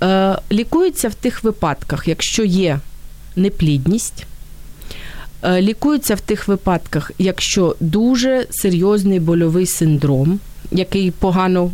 Е, 0.03 0.37
лікується 0.51 1.09
в 1.09 1.13
тих 1.13 1.43
випадках, 1.43 2.07
якщо 2.07 2.43
є 2.43 2.79
неплідність. 3.35 4.25
Е, 5.43 5.61
лікується 5.61 6.15
в 6.15 6.21
тих 6.21 6.47
випадках, 6.47 7.11
якщо 7.19 7.75
дуже 7.79 8.45
серйозний 8.49 9.19
больовий 9.19 9.65
синдром, 9.65 10.39
який 10.71 11.11
погано 11.11 11.71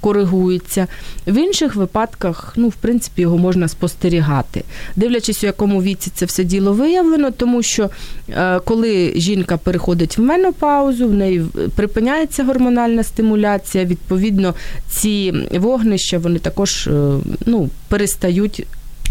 коригується. 0.00 0.86
В 1.26 1.36
інших 1.36 1.74
випадках, 1.76 2.52
ну, 2.56 2.68
в 2.68 2.74
принципі, 2.74 3.22
його 3.22 3.38
можна 3.38 3.68
спостерігати. 3.68 4.64
Дивлячись, 4.96 5.42
у 5.42 5.46
якому 5.46 5.82
віці 5.82 6.10
це 6.14 6.26
все 6.26 6.44
діло 6.44 6.72
виявлено, 6.72 7.30
тому 7.30 7.62
що 7.62 7.90
е, 8.28 8.60
коли 8.60 9.12
жінка 9.16 9.56
переходить 9.56 10.18
в 10.18 10.20
менопаузу, 10.20 11.08
в 11.08 11.14
неї 11.14 11.46
припиняється 11.76 12.44
гормональна 12.44 13.02
стимуляція, 13.02 13.84
відповідно, 13.84 14.54
ці 14.90 15.32
вогнища 15.52 16.18
вони 16.18 16.38
також 16.38 16.86
е, 16.86 17.12
ну, 17.46 17.70
перестають 17.88 18.66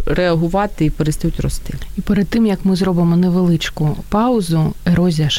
реагувати 0.05 0.85
і 0.85 0.89
перестають 0.89 1.39
рости. 1.39 1.73
І 1.97 2.01
перед 2.01 2.27
тим 2.27 2.45
як 2.45 2.59
ми 2.63 2.75
зробимо 2.75 3.17
невеличку 3.17 3.97
паузу, 4.09 4.73
ерозія 4.85 5.29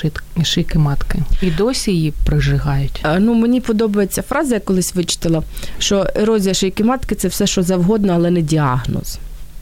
шийки 0.42 0.78
матки. 0.78 1.18
І 1.42 1.50
досі 1.50 1.92
її 1.92 2.12
прижигають. 2.26 3.00
А, 3.02 3.18
Ну 3.18 3.34
мені 3.34 3.60
подобається 3.60 4.22
фраза, 4.22 4.54
я 4.54 4.60
колись 4.60 4.94
вичитала, 4.94 5.42
що 5.78 6.06
ерозія 6.14 6.54
шийки 6.54 6.84
матки 6.84 7.14
це 7.14 7.28
все, 7.28 7.46
що 7.46 7.62
завгодно, 7.62 8.12
але 8.12 8.30
не 8.30 8.42
діагноз. 8.42 9.18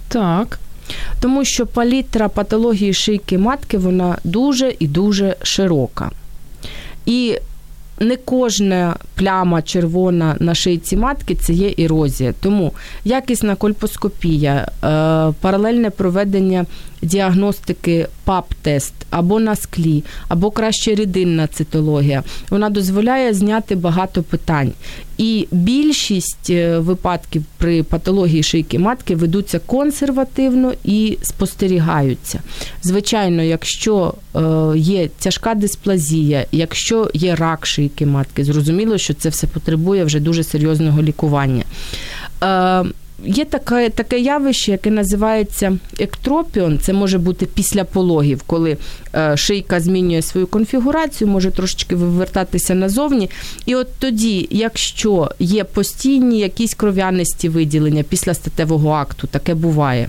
Так. 0.08 0.58
Тому 1.20 1.44
що 1.44 1.66
палітра 1.66 2.28
патології 2.28 2.94
шийки 2.94 3.38
матки 3.38 3.78
вона 3.78 4.18
дуже 4.24 4.74
і 4.78 4.86
дуже 4.86 5.36
широка. 5.42 6.10
І 7.06 7.38
не 8.00 8.16
кожна 8.16 8.96
пляма 9.14 9.62
червона 9.62 10.36
на 10.40 10.54
шийці 10.54 10.96
матки 10.96 11.34
це 11.34 11.52
є 11.52 11.74
ерозія. 11.78 12.34
Тому 12.40 12.72
якісна 13.04 13.54
кольпоскопія, 13.54 14.68
е, 14.84 15.32
паралельне 15.40 15.90
проведення 15.90 16.66
діагностики 17.06 18.08
ПАП-тест 18.24 18.92
або 19.10 19.40
на 19.40 19.56
склі, 19.56 20.04
або 20.28 20.50
краще 20.50 20.94
рідинна 20.94 21.46
цитологія, 21.46 22.22
вона 22.50 22.70
дозволяє 22.70 23.34
зняти 23.34 23.76
багато 23.76 24.22
питань. 24.22 24.72
І 25.18 25.48
більшість 25.50 26.50
е, 26.50 26.78
випадків 26.78 27.44
при 27.58 27.82
патології 27.82 28.42
шийки 28.42 28.78
матки 28.78 29.16
ведуться 29.16 29.58
консервативно 29.58 30.72
і 30.84 31.18
спостерігаються. 31.22 32.40
Звичайно, 32.82 33.42
якщо 33.42 34.14
е, 34.34 34.40
є 34.76 35.08
тяжка 35.08 35.54
дисплазія, 35.54 36.46
якщо 36.52 37.10
є 37.14 37.34
рак 37.34 37.66
шийки 37.66 38.06
матки, 38.06 38.44
зрозуміло, 38.44 38.98
що 38.98 39.14
це 39.14 39.28
все 39.28 39.46
потребує 39.46 40.04
вже 40.04 40.20
дуже 40.20 40.44
серйозного 40.44 41.02
лікування. 41.02 41.64
Є 43.24 43.44
таке 43.44 43.90
таке 43.90 44.18
явище, 44.18 44.72
яке 44.72 44.90
називається 44.90 45.78
ектропіон. 46.00 46.78
Це 46.78 46.92
може 46.92 47.18
бути 47.18 47.46
після 47.46 47.84
пологів, 47.84 48.42
коли 48.42 48.76
е, 49.14 49.36
шийка 49.36 49.80
змінює 49.80 50.22
свою 50.22 50.46
конфігурацію, 50.46 51.28
може 51.28 51.50
трошечки 51.50 51.96
вивертатися 51.96 52.74
назовні. 52.74 53.30
І 53.66 53.74
от 53.74 53.88
тоді, 53.98 54.48
якщо 54.50 55.30
є 55.38 55.64
постійні 55.64 56.38
якісь 56.38 56.74
кров'янисті 56.74 57.48
виділення 57.48 58.02
після 58.02 58.34
статевого 58.34 58.90
акту, 58.90 59.26
таке 59.26 59.54
буває. 59.54 60.08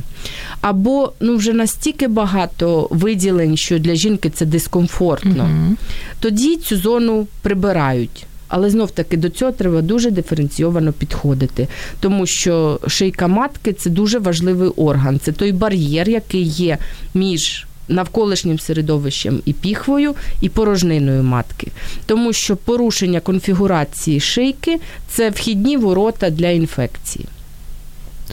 Або 0.61 1.11
ну 1.19 1.35
вже 1.35 1.53
настільки 1.53 2.07
багато 2.07 2.87
виділень, 2.91 3.57
що 3.57 3.79
для 3.79 3.95
жінки 3.95 4.29
це 4.29 4.45
дискомфортно, 4.45 5.43
угу. 5.43 5.75
тоді 6.19 6.57
цю 6.57 6.77
зону 6.77 7.27
прибирають. 7.41 8.25
Але 8.47 8.69
знов 8.69 8.91
таки 8.91 9.17
до 9.17 9.29
цього 9.29 9.51
треба 9.51 9.81
дуже 9.81 10.11
диференційовано 10.11 10.93
підходити, 10.93 11.67
тому 11.99 12.25
що 12.25 12.79
шийка 12.87 13.27
матки 13.27 13.73
це 13.73 13.89
дуже 13.89 14.19
важливий 14.19 14.69
орган. 14.69 15.19
Це 15.19 15.31
той 15.31 15.51
бар'єр, 15.51 16.09
який 16.09 16.43
є 16.43 16.77
між 17.13 17.67
навколишнім 17.89 18.59
середовищем 18.59 19.41
і 19.45 19.53
піхвою, 19.53 20.15
і 20.41 20.49
порожниною 20.49 21.23
матки. 21.23 21.71
Тому 22.05 22.33
що 22.33 22.55
порушення 22.55 23.19
конфігурації 23.19 24.19
шийки 24.19 24.79
це 25.09 25.29
вхідні 25.29 25.77
ворота 25.77 26.29
для 26.29 26.49
інфекції. 26.49 27.25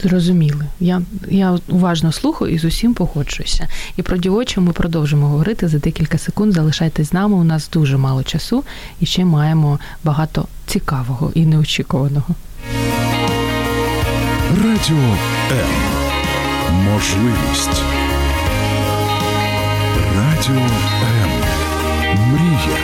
Зрозуміли. 0.03 0.65
Я 0.79 1.01
я 1.29 1.59
уважно 1.67 2.11
слухаю 2.11 2.53
і 2.53 2.57
з 2.57 2.65
усім 2.65 2.93
погоджуюся. 2.93 3.67
І 3.97 4.01
про 4.01 4.17
дівочу 4.17 4.61
ми 4.61 4.71
продовжимо 4.71 5.27
говорити 5.27 5.67
за 5.67 5.77
декілька 5.79 6.17
секунд. 6.17 6.53
Залишайтесь 6.53 7.09
з 7.09 7.13
нами. 7.13 7.35
У 7.35 7.43
нас 7.43 7.69
дуже 7.73 7.97
мало 7.97 8.23
часу 8.23 8.63
і 8.99 9.05
ще 9.05 9.25
маємо 9.25 9.79
багато 10.03 10.47
цікавого 10.65 11.31
і 11.33 11.45
неочікуваного. 11.45 12.35
Радіо 14.63 14.97
М. 15.51 16.75
Можливість. 16.93 17.81
Радіо 20.15 20.55
М. 20.55 21.29
Мрія. 22.31 22.77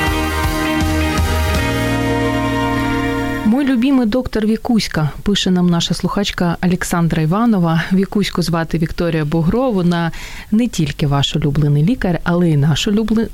Мой 3.61 3.69
любимый 3.69 4.05
доктор 4.05 4.45
Вікуська, 4.45 5.09
пише 5.23 5.51
нам 5.51 5.69
наша 5.69 5.93
слухачка 5.93 6.57
Олександра 6.63 7.21
Іванова. 7.21 7.83
Вікуську 7.93 8.41
звати 8.41 8.77
Вікторія 8.77 9.25
Бугро. 9.25 9.71
Вона 9.71 10.11
не 10.51 10.67
тільки 10.67 11.07
ваш 11.07 11.35
улюблений 11.35 11.83
лікар, 11.83 12.19
але 12.23 12.49
й 12.49 12.57
наш 12.57 12.87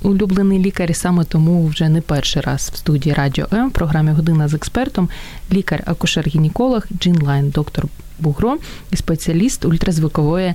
улюблений 0.03 0.59
лікар. 0.59 0.95
Саме 0.95 1.23
тому 1.23 1.67
вже 1.67 1.89
не 1.89 2.01
перший 2.01 2.41
раз 2.41 2.71
в 2.73 2.77
студії 2.77 3.15
Радіо 3.15 3.47
М 3.53 3.69
в 3.69 3.71
програмі 3.71 4.11
Година 4.11 4.47
з 4.47 4.53
експертом. 4.53 5.09
Лікар-акушер-гінеколог 5.51 6.83
Джин 6.99 7.21
Лайн, 7.21 7.49
доктор 7.49 7.85
Бугро 8.19 8.57
і 8.91 8.95
спеціаліст 8.95 9.65
ультразвукової 9.65 10.53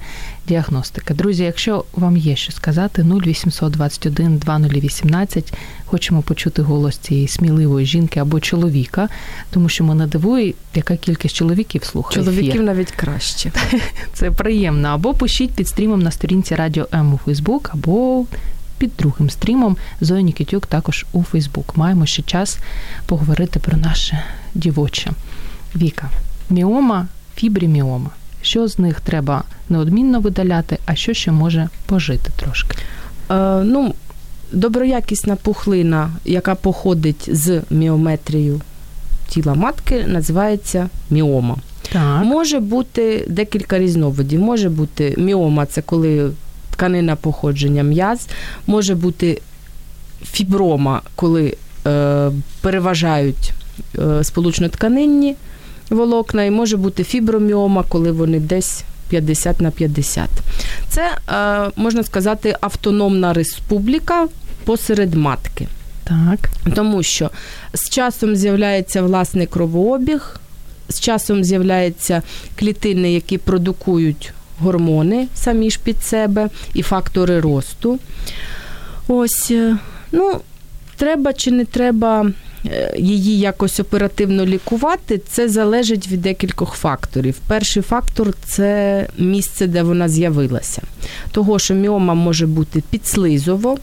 діагностики. 0.49 1.15
Друзі, 1.15 1.45
якщо 1.45 1.85
вам 1.93 2.17
є 2.17 2.37
що 2.37 2.53
сказати, 2.53 3.03
0800 3.03 3.73
21 3.73 4.39
2018, 4.39 5.53
хочемо 5.87 6.23
почути 6.23 6.63
голос 6.63 6.97
цієї 6.97 7.29
сміливої 7.29 7.87
жінки 7.87 8.21
або 8.21 8.41
чоловіка, 8.41 9.09
тому 9.51 9.69
що 9.69 9.85
мене 9.85 10.07
дивує, 10.07 10.55
яка 10.75 10.97
кількість 10.97 11.35
чоловіків 11.35 11.85
слухає. 11.85 12.25
Чоловіків 12.25 12.51
ефір. 12.51 12.63
навіть 12.63 12.91
краще. 12.91 13.53
Це 14.13 14.31
приємно. 14.31 14.89
Або 14.89 15.15
пишіть 15.15 15.51
під 15.51 15.69
стрімом 15.69 16.03
на 16.03 16.11
сторінці 16.11 16.55
Радіо 16.55 16.87
М 16.95 17.15
у 17.15 17.19
Фейсбук, 17.19 17.71
або 17.73 18.27
під 18.79 18.91
другим 18.99 19.31
стрімом 19.31 19.77
Зоя 20.01 20.21
Нікітюк 20.21 20.67
також 20.67 21.07
у 21.13 21.23
Фейсбук. 21.23 21.77
Маємо 21.77 22.07
ще 22.07 22.23
час 22.23 22.59
поговорити 23.07 23.61
про 23.61 23.77
наше 23.77 24.23
дівоче. 24.55 25.11
Віка, 25.77 26.11
міома 26.51 27.07
фібріміома. 27.43 28.11
Що 28.43 28.69
з 28.69 28.79
них 28.79 29.01
треба 29.01 29.43
неодмінно 29.69 30.21
видаляти, 30.21 30.79
а 30.87 30.95
що 30.95 31.15
ще 31.15 31.33
може 31.33 31.69
пожити 31.87 32.31
трошки? 32.37 32.77
Е, 33.31 33.63
ну, 33.65 33.95
Доброякісна 34.53 35.37
пухлина, 35.37 36.11
яка 36.25 36.55
походить 36.55 37.29
з 37.33 37.63
міометрією 37.71 38.61
тіла 39.29 39.55
матки, 39.55 40.05
називається 40.07 40.89
міома. 41.11 41.57
Так. 41.93 42.25
Може 42.25 42.61
бути 42.61 43.27
декілька 43.29 43.79
різновидів. 43.79 44.41
Може 44.41 44.69
бути 44.69 45.15
міома 45.19 45.67
це 45.67 45.83
коли 45.83 46.31
тканина 46.71 47.17
походження 47.17 47.83
м'яз, 47.83 48.27
може 48.67 48.95
бути 48.95 49.43
фіброма, 50.25 51.03
коли 51.17 51.57
е, 51.87 52.31
переважають 52.61 53.53
е, 53.99 54.23
сполучно-тканинні 54.23 55.35
волокна, 55.93 56.45
і 56.45 56.51
може 56.51 56.77
бути 56.77 57.05
фіброміома, 57.05 57.85
коли 57.89 58.13
вони 58.13 58.41
десь 58.41 58.85
50 59.09 59.61
на 59.61 59.71
50. 59.71 60.29
Це, 60.89 61.11
е, 61.29 61.71
можна 61.77 62.03
сказати, 62.03 62.57
автономна 62.61 63.33
республіка 63.33 64.29
посеред 64.65 65.15
матки. 65.15 65.67
Так. 66.05 66.51
Тому 66.75 67.03
що 67.03 67.31
з 67.75 67.89
часом 67.91 68.37
з'являється 68.37 69.03
власний 69.03 69.47
кровообіг, 69.47 70.37
з 70.89 71.01
часом 71.01 71.45
з'являються 71.45 72.23
клітини, 72.59 73.13
які 73.13 73.39
продукують 73.39 74.33
гормони 74.59 75.29
самі 75.35 75.71
ж 75.71 75.81
під 75.85 76.03
себе 76.03 76.49
і 76.75 76.83
фактори 76.83 77.41
росту. 77.41 77.99
Ось, 79.09 79.51
е, 79.51 79.77
ну, 80.13 80.41
треба 80.97 81.33
чи 81.33 81.51
не 81.51 81.65
треба 81.65 82.31
її 82.97 83.39
якось 83.39 83.81
оперативно 83.81 84.47
лікувати, 84.47 85.21
це 85.29 85.49
залежить 85.49 86.09
від 86.09 86.23
декількох 86.23 86.75
факторів. 86.75 87.39
Перший 87.47 87.83
фактор 87.83 88.35
це 88.45 89.07
місце, 89.19 89.67
де 89.67 89.83
вона 89.83 90.09
з'явилася. 90.09 90.83
Того, 91.31 91.59
що 91.59 91.75
міома 91.75 92.15
може 92.15 92.47
бути 92.47 92.83
підслизово, 92.91 93.79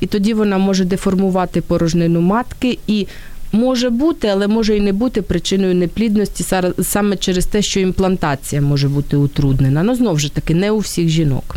і 0.00 0.06
тоді 0.06 0.34
вона 0.34 0.58
може 0.58 0.84
деформувати 0.84 1.60
порожнину 1.60 2.20
матки 2.20 2.78
і. 2.86 3.06
Може 3.52 3.90
бути, 3.90 4.28
але 4.28 4.46
може 4.46 4.76
і 4.76 4.80
не 4.80 4.92
бути 4.92 5.22
причиною 5.22 5.74
неплідності 5.74 6.44
саме 6.82 7.16
через 7.16 7.46
те, 7.46 7.62
що 7.62 7.80
імплантація 7.80 8.62
може 8.62 8.88
бути 8.88 9.16
утруднена. 9.16 9.82
Ну, 9.82 9.94
знову 9.94 10.18
ж 10.18 10.34
таки, 10.34 10.54
не 10.54 10.70
у 10.70 10.78
всіх 10.78 11.08
жінок. 11.08 11.56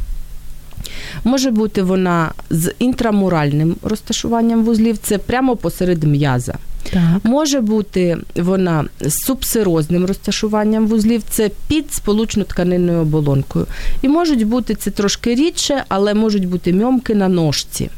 Може 1.23 1.51
бути 1.51 1.81
вона 1.81 2.31
з 2.49 2.73
інтрамуральним 2.79 3.75
розташуванням 3.83 4.63
вузлів, 4.63 4.97
це 4.97 5.17
прямо 5.17 5.55
посеред 5.55 6.03
м'яза. 6.03 6.55
Так. 6.93 7.01
Може 7.23 7.61
бути 7.61 8.17
вона 8.35 8.85
з 9.01 9.13
субсирозним 9.13 10.05
розташуванням 10.05 10.87
вузлів, 10.87 11.23
це 11.29 11.49
під 11.67 11.85
сполучно-тканинною 11.91 13.01
оболонкою. 13.01 13.65
І 14.01 14.07
можуть 14.07 14.47
бути 14.47 14.75
це 14.75 14.91
трошки 14.91 15.35
рідше, 15.35 15.83
але 15.87 16.13
можуть 16.13 16.47
бути 16.47 16.73
мьомки 16.73 17.15
на 17.15 17.27
ножці. 17.27 17.89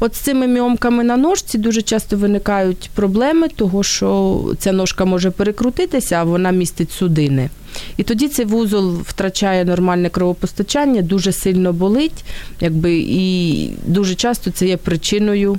От 0.00 0.14
з 0.14 0.18
цими 0.18 0.46
мьомками 0.46 1.04
на 1.04 1.16
ножці 1.16 1.58
дуже 1.58 1.82
часто 1.82 2.16
виникають 2.16 2.90
проблеми, 2.94 3.48
того 3.48 3.82
що 3.82 4.40
ця 4.58 4.72
ножка 4.72 5.04
може 5.04 5.30
перекрутитися, 5.30 6.16
а 6.16 6.24
вона 6.24 6.50
містить 6.50 6.92
судини. 6.92 7.50
І 7.96 8.02
тоді 8.02 8.28
цей 8.28 8.44
вузол 8.44 8.94
втрачає 8.94 9.64
нормальне 9.64 10.08
кровопостачання, 10.08 11.02
дуже 11.02 11.32
сильно 11.32 11.72
болить, 11.72 12.24
якби, 12.60 12.98
і 12.98 13.70
дуже 13.86 14.14
часто 14.14 14.50
це 14.50 14.66
є 14.66 14.76
причиною, 14.76 15.58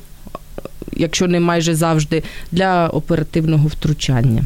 якщо 0.94 1.28
не 1.28 1.40
майже 1.40 1.76
завжди, 1.76 2.24
для 2.52 2.88
оперативного 2.88 3.68
втручання. 3.68 4.44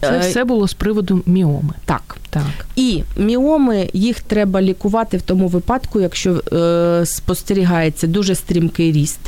Це 0.00 0.16
Е, 0.16 0.18
все 0.18 0.44
було 0.44 0.68
з 0.68 0.74
приводу 0.74 1.22
міоми. 1.26 1.74
Так. 1.84 2.16
Так. 2.30 2.66
І 2.76 3.02
міоми 3.16 3.90
їх 3.92 4.20
треба 4.20 4.62
лікувати 4.62 5.16
в 5.16 5.22
тому 5.22 5.48
випадку, 5.48 6.00
якщо 6.00 6.42
е, 6.52 7.06
спостерігається 7.06 8.06
дуже 8.06 8.34
стрімкий 8.34 8.92
ріст. 8.92 9.20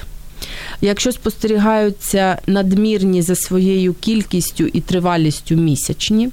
Якщо 0.80 1.12
спостерігаються 1.12 2.38
надмірні 2.46 3.22
за 3.22 3.36
своєю 3.36 3.94
кількістю 3.94 4.64
і 4.64 4.80
тривалістю 4.80 5.56
місячні, 5.56 6.30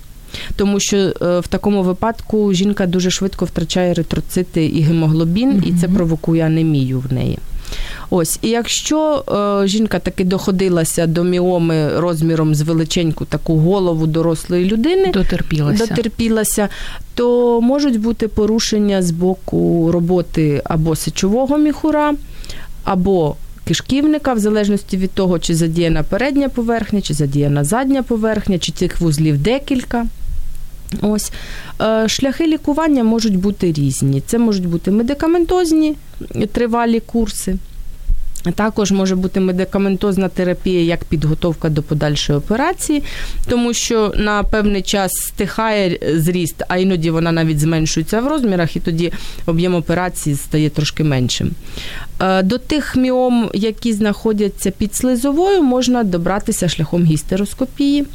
тому 0.55 0.79
що 0.79 0.97
е, 0.97 1.39
в 1.39 1.47
такому 1.47 1.83
випадку 1.83 2.53
жінка 2.53 2.85
дуже 2.85 3.11
швидко 3.11 3.45
втрачає 3.45 3.91
еритроцити 3.91 4.65
і 4.65 4.81
гемоглобін, 4.81 5.63
і 5.67 5.73
це 5.81 5.88
провокує 5.88 6.45
анемію 6.45 6.99
в 6.99 7.13
неї. 7.13 7.39
Ось, 8.09 8.39
і 8.41 8.49
якщо 8.49 9.24
е, 9.63 9.68
жінка 9.68 9.99
таки 9.99 10.24
доходилася 10.24 11.07
до 11.07 11.24
міоми 11.24 11.99
розміром 11.99 12.55
з 12.55 12.61
величеньку 12.61 13.26
таку 13.26 13.57
голову 13.57 14.07
дорослої 14.07 14.65
людини, 14.65 15.11
Дотерпілася. 15.13 15.86
дотерпілася, 15.86 16.70
то 17.15 17.61
можуть 17.61 17.99
бути 17.99 18.28
порушення 18.28 19.01
з 19.01 19.11
боку 19.11 19.91
роботи 19.91 20.61
або 20.63 20.95
сечового 20.95 21.57
міхура, 21.57 22.13
або 22.84 23.36
кишківника, 23.65 24.34
в 24.34 24.39
залежності 24.39 24.97
від 24.97 25.11
того, 25.11 25.39
чи 25.39 25.55
задіяна 25.55 26.03
передня 26.03 26.49
поверхня, 26.49 27.01
чи 27.01 27.13
задіяна 27.13 27.63
задня 27.63 28.03
поверхня, 28.03 28.59
чи 28.59 28.72
цих 28.72 29.01
вузлів 29.01 29.38
декілька. 29.38 30.05
Ось 31.01 31.31
Е, 31.81 32.07
шляхи 32.07 32.47
лікування 32.47 33.03
можуть 33.03 33.35
бути 33.35 33.71
різні. 33.71 34.21
Це 34.25 34.38
можуть 34.38 34.65
бути 34.65 34.91
медикаментозні 34.91 35.95
тривалі 36.51 36.99
курси. 36.99 37.55
Також 38.55 38.91
може 38.91 39.15
бути 39.15 39.39
медикаментозна 39.39 40.29
терапія 40.29 40.81
як 40.81 41.03
підготовка 41.03 41.69
до 41.69 41.83
подальшої 41.83 42.39
операції, 42.39 43.03
тому 43.49 43.73
що 43.73 44.13
на 44.17 44.43
певний 44.43 44.81
час 44.81 45.11
стихає 45.11 45.99
зріст, 46.15 46.63
а 46.67 46.77
іноді 46.77 47.09
вона 47.09 47.31
навіть 47.31 47.59
зменшується 47.59 48.21
в 48.21 48.27
розмірах, 48.27 48.75
і 48.75 48.79
тоді 48.79 49.11
об'єм 49.45 49.75
операції 49.75 50.35
стає 50.35 50.69
трошки 50.69 51.03
меншим. 51.03 51.51
Е, 52.21 52.43
До 52.43 52.57
тих 52.57 52.95
міом, 52.95 53.49
які 53.53 53.93
знаходяться 53.93 54.71
під 54.71 54.95
слизовою, 54.95 55.63
можна 55.63 56.03
добратися 56.03 56.69
шляхом 56.69 57.05
гістероскопії. 57.05 58.05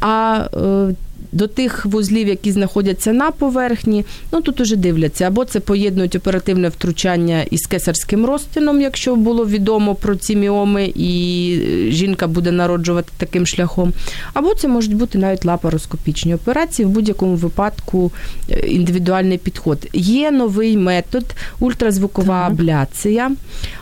А 0.00 0.44
е, 0.56 0.94
до 1.32 1.46
тих 1.46 1.86
вузлів, 1.86 2.28
які 2.28 2.52
знаходяться 2.52 3.12
на 3.12 3.30
поверхні, 3.30 4.04
ну 4.32 4.40
тут 4.40 4.60
уже 4.60 4.76
дивляться, 4.76 5.24
або 5.24 5.44
це 5.44 5.60
поєднують 5.60 6.16
оперативне 6.16 6.68
втручання 6.68 7.42
із 7.50 7.66
кесарським 7.66 8.26
розтином, 8.26 8.80
якщо 8.80 9.16
було 9.16 9.46
відомо 9.46 9.94
про 9.94 10.16
ці 10.16 10.36
міоми, 10.36 10.92
і 10.94 11.54
е, 11.62 11.90
жінка 11.90 12.26
буде 12.26 12.52
народжувати 12.52 13.12
таким 13.16 13.46
шляхом, 13.46 13.92
або 14.34 14.54
це 14.54 14.68
можуть 14.68 14.94
бути 14.94 15.18
навіть 15.18 15.44
лапароскопічні 15.44 16.34
операції, 16.34 16.86
в 16.86 16.90
будь-якому 16.90 17.34
випадку 17.34 18.12
е, 18.50 18.60
індивідуальний 18.60 19.38
підход. 19.38 19.88
Є 19.92 20.30
новий 20.30 20.76
метод 20.76 21.24
ультразвукова 21.60 22.42
Так. 22.42 22.52
абляція, 22.52 23.30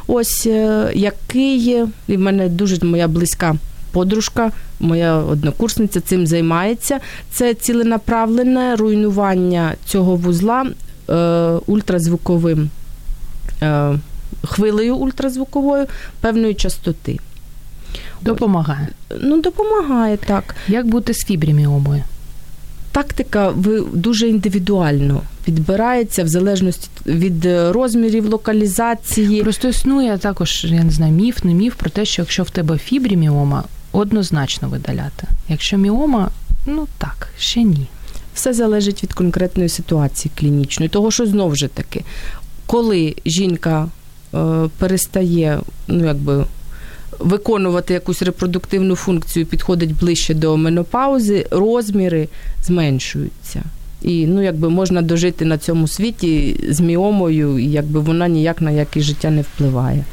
ось 0.07 0.47
е, 0.47 0.91
який 0.95 1.77
і 2.09 2.17
в 2.17 2.21
мене 2.21 2.49
дуже 2.49 2.85
моя 2.85 3.09
близька 3.09 3.57
подружка, 3.93 4.53
моя 4.81 5.17
однокурсниця 5.17 6.01
цим 6.01 6.27
займається. 6.27 7.01
Це 7.33 7.55
ціленаправлене 7.55 8.77
руйнування 8.77 9.75
цього 9.85 10.17
вузла 10.17 10.67
е, 11.09 11.15
ультразвуковим 11.67 12.71
е, 13.63 13.99
хвилею 14.45 14.97
ультразвуковою 14.97 15.87
певної 16.21 16.55
частоти. 16.55 17.19
Допомагає. 18.21 18.89
Ну, 19.21 19.41
допомагає 19.41 20.17
так. 20.17 20.55
Як 20.69 20.87
бути 20.87 21.15
з 21.15 21.25
фібріміомою? 21.25 22.03
Тактика 22.93 23.55
дуже 23.93 24.29
індивідуально 24.29 25.23
підбирається 25.45 26.25
в 26.25 26.29
залежності 26.29 26.89
від 27.07 27.47
е, 27.47 27.73
розмірів, 27.73 28.29
локалізації. 28.29 29.43
Просто 29.43 29.69
існує 29.69 30.19
також, 30.19 30.65
я 30.65 30.85
не 30.85 30.91
знаю, 30.91 31.13
міф, 31.13 31.45
не 31.45 31.55
міф 31.55 31.75
про 31.75 31.91
те, 31.91 32.05
що 32.05 32.23
якщо 32.23 32.43
в 32.43 32.51
тебе 32.51 32.79
фібріміома, 32.79 33.65
однозначно 33.93 34.69
видаляти. 34.69 35.27
Якщо 35.49 35.77
міома, 35.77 36.31
ну 36.67 36.89
так, 36.99 37.29
ще 37.39 37.63
ні. 37.63 37.87
Все 38.35 38.53
залежить 38.53 39.03
від 39.03 39.13
конкретної 39.13 39.69
ситуації 39.69 40.33
клінічної. 40.39 40.89
Того, 40.89 41.11
що 41.11 41.27
знову 41.27 41.57
ж 41.57 41.69
таки, 41.69 42.05
коли 42.67 43.15
жінка 43.27 43.89
е, 44.35 44.69
перестає, 44.79 45.61
ну 45.89 46.05
якби. 46.05 46.45
Виконувати 47.19 47.95
якусь 47.95 48.23
репродуктивну 48.23 48.97
функцію, 48.97 49.47
підходить 49.47 49.97
ближче 49.97 50.35
до 50.35 50.57
менопаузи, 50.57 51.47
розміри 51.51 52.29
зменшуються. 52.63 53.63
І 54.03 54.27
ну, 54.27 54.43
якби 54.43 54.71
можна 54.71 55.03
дожити 55.03 55.45
на 55.45 55.59
цьому 55.59 55.89
світі 55.89 56.61
з 56.69 56.81
міомою, 56.81 57.59
і 57.59 57.67
якби 57.67 58.01
вона 58.01 58.29
ніяк 58.29 58.61
на 58.61 58.71
яке 58.71 59.01
життя 59.01 59.31
не 59.31 59.43
впливає. 59.43 60.05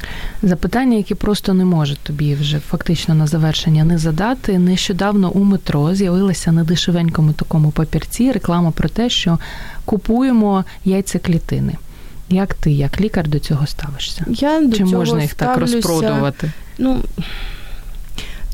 Запитання, 0.44 0.98
які 0.98 1.16
просто 1.16 1.54
не 1.54 1.66
можуть 1.66 2.00
тобі 2.00 2.36
вже 2.36 2.60
фактично 2.60 3.16
на 3.16 3.28
завершення 3.28 3.84
не 3.84 3.98
задати. 3.98 4.60
Нещодавно 4.60 5.32
у 5.32 5.44
метро 5.44 5.96
з'явилася 5.96 6.52
на 6.52 6.64
дешевенькому 6.64 7.34
такому 7.34 7.72
папірці 7.72 8.32
реклама 8.32 8.72
про 8.72 8.90
те, 8.90 9.10
що 9.10 9.40
купуємо 9.86 10.66
яйцеклітини. 10.86 11.74
Як 12.30 12.54
ти, 12.54 12.72
як 12.72 13.02
лікар, 13.02 13.28
до 13.28 13.40
цього 13.40 13.68
ставишся? 13.68 14.26
Я 14.28 14.62
до 14.62 14.78
Чи 14.78 14.84
цього 14.84 14.92
можна 14.92 15.22
їх 15.22 15.34
так 15.34 15.58
розпродувати? 15.58 16.52
Ну, 16.78 17.00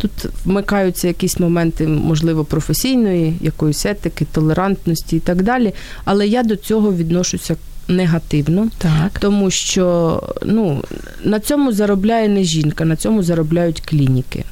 тут 0.03 0.31
вмикаються 0.45 1.07
якісь 1.07 1.39
моменти, 1.39 1.87
можливо, 1.87 2.43
професійної, 2.45 3.37
якоїсь 3.41 3.85
етики, 3.85 4.25
толерантності 4.31 5.15
і 5.15 5.19
так 5.19 5.43
далі. 5.43 5.73
Але 6.05 6.27
я 6.27 6.43
до 6.43 6.55
цього 6.55 6.93
відношуся 6.93 7.55
негативно, 7.87 8.67
Так. 8.77 9.19
тому 9.19 9.51
що 9.51 10.19
ну, 10.45 10.83
на 11.23 11.39
цьому 11.39 11.71
заробляє 11.71 12.29
не 12.29 12.43
жінка, 12.43 12.85
на 12.85 12.95
цьому 12.95 13.23
заробляють 13.23 13.81
клініки. 13.81 14.43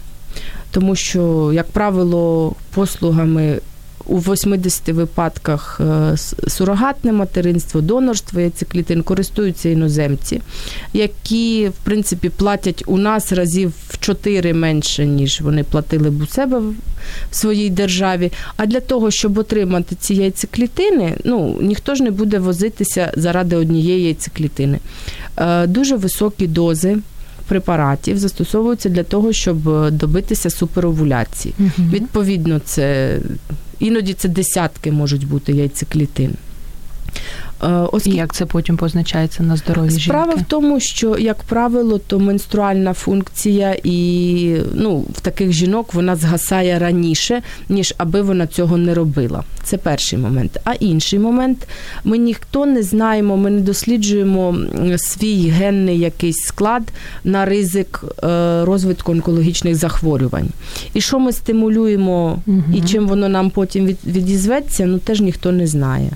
Тому 0.71 0.95
що, 0.95 1.51
як 1.53 1.67
правило, 1.67 2.55
послугами 2.73 3.59
у 4.05 4.17
80 4.19 4.89
випадках 4.89 5.81
е, 5.81 6.17
сурогатне 6.47 7.11
материнство, 7.11 7.81
донорство 7.81 8.39
яйцеклітин 8.39 9.03
користуються 9.03 9.69
іноземці, 9.69 10.41
які, 10.93 11.67
в 11.67 11.83
принципі, 11.83 12.29
платять 12.29 12.83
у 12.87 12.97
нас 12.97 13.31
разів 13.31 13.73
в 13.89 13.99
4 13.99 14.53
менше, 14.53 15.05
ніж 15.05 15.41
вони 15.41 15.63
платили 15.63 16.09
б 16.09 16.21
у 16.21 16.27
себе 16.27 16.59
в 16.59 17.35
своїй 17.35 17.69
державі. 17.69 18.31
А 18.57 18.65
для 18.65 18.79
того, 18.79 19.11
щоб 19.11 19.37
отримати 19.37 19.95
ці 19.95 20.13
яйцеклітини, 20.13 21.17
ну 21.23 21.57
ніхто 21.61 21.95
ж 21.95 22.03
не 22.03 22.11
буде 22.11 22.39
возитися 22.39 23.11
заради 23.17 23.55
однієї 23.55 24.03
яйцеклітини. 24.03 24.79
Е, 25.37 25.67
Дуже 25.67 25.95
високі 25.95 26.47
дози 26.47 26.97
препаратів 27.51 28.17
застосовуються 28.17 28.89
для 28.89 29.03
того, 29.03 29.33
щоб 29.33 29.69
е, 29.69 29.91
добитися 29.91 30.49
суперовуляції. 30.49 31.53
Угу. 31.59 31.89
Відповідно, 31.91 32.59
це 32.65 33.17
іноді 33.79 34.13
це 34.13 34.29
десятки 34.29 34.91
можуть 34.91 35.27
бути 35.27 35.51
яйцеклітин. 35.51 36.33
Е, 37.63 37.87
І 38.05 38.09
як 38.09 38.33
це 38.33 38.45
потім 38.45 38.77
позначається 38.77 39.43
на 39.43 39.55
здоров'ї 39.55 39.99
Справа 39.99 40.33
в 40.33 40.43
тому, 40.47 40.79
що, 40.79 41.17
як 41.17 41.43
правило, 41.43 41.97
то 41.97 42.19
менструальна 42.19 42.93
функція 42.93 43.75
і 43.83 44.55
ну, 44.73 45.05
в 45.13 45.19
таких 45.21 45.51
жінок 45.51 45.93
вона 45.93 46.15
згасає 46.15 46.79
раніше, 46.79 47.41
ніж 47.69 47.93
аби 47.97 48.21
вона 48.21 48.47
цього 48.47 48.77
не 48.77 48.93
робила. 48.93 49.43
Це 49.63 49.77
перший 49.77 50.19
момент. 50.19 50.59
А 50.63 50.73
інший 50.73 51.19
момент, 51.19 51.67
ми 52.03 52.17
ніхто 52.17 52.65
не 52.65 52.83
знаємо, 52.83 53.37
ми 53.37 53.49
не 53.49 53.61
досліджуємо 53.61 54.55
свій 54.97 55.49
генний 55.49 55.99
якийсь 55.99 56.37
склад 56.37 56.83
на 57.23 57.45
ризик 57.45 58.03
е, 58.23 58.65
розвитку 58.65 59.11
онкологічних 59.11 59.75
захворювань. 59.75 60.49
І 60.93 61.01
що 61.01 61.19
ми 61.19 61.31
стимулюємо, 61.31 62.39
Мгм. 62.45 62.73
і 62.75 62.81
чим 62.81 63.07
воно 63.07 63.29
нам 63.29 63.49
потім 63.49 63.85
від, 63.85 63.97
відізветься, 64.07 64.85
ну 64.85 64.99
теж 64.99 65.21
ніхто 65.21 65.51
не 65.51 65.67
знає. 65.67 66.11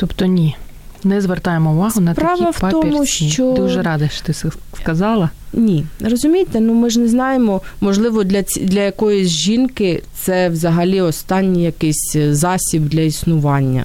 Тобто 0.00 0.24
ні. 0.26 0.56
Не 1.04 1.20
звертаємо 1.20 1.72
увагу 1.72 2.00
на 2.00 2.14
Справа 2.14 2.52
такі 2.52 2.66
в 2.66 2.70
тому, 2.70 2.82
папірці. 2.92 3.30
що- 3.30 3.54
Дуже 3.56 3.82
рада, 3.82 4.08
що 4.08 4.22
ти 4.24 4.32
це 4.32 4.48
сказала. 4.76 5.30
Ні, 5.52 5.86
розумієте, 6.00 6.60
ну 6.60 6.74
ми 6.74 6.90
ж 6.90 7.00
не 7.00 7.08
знаємо, 7.08 7.60
можливо, 7.80 8.24
для 8.24 8.42
ці- 8.42 8.60
для 8.60 8.80
якоїсь 8.80 9.28
жінки 9.28 10.02
це 10.14 10.48
взагалі 10.48 11.00
останній 11.00 11.62
якийсь 11.62 12.12
е, 12.16 12.34
засіб 12.34 12.88
для 12.88 13.00
існування. 13.00 13.84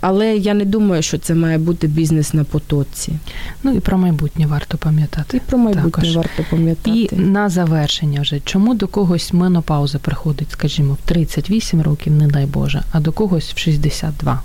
Але 0.00 0.36
я 0.36 0.54
не 0.54 0.64
думаю, 0.64 1.02
що 1.02 1.18
це 1.18 1.34
має 1.34 1.58
бути 1.58 1.86
бізнес 1.86 2.34
на 2.34 2.44
потоці. 2.44 3.12
Ну 3.62 3.72
і 3.72 3.80
про 3.80 3.98
майбутнє 3.98 4.46
варто 4.46 4.78
пам'ятати. 4.78 5.36
І 5.36 5.40
про 5.40 5.58
майбутнє 5.58 5.90
Також. 5.90 6.16
варто 6.16 6.44
пам'ятати. 6.50 6.90
І 6.90 7.08
на 7.16 7.48
завершення 7.48 8.20
вже, 8.20 8.40
чому 8.44 8.74
до 8.74 8.86
когось 8.88 9.32
менопауза 9.32 9.98
приходить, 9.98 10.50
скажімо, 10.50 10.96
в 11.04 11.08
38 11.08 11.82
років, 11.82 12.12
не 12.12 12.26
дай 12.28 12.46
Боже, 12.46 12.82
а 12.92 13.00
до 13.00 13.12
когось 13.12 13.52
в 13.54 13.58
62? 13.58 14.40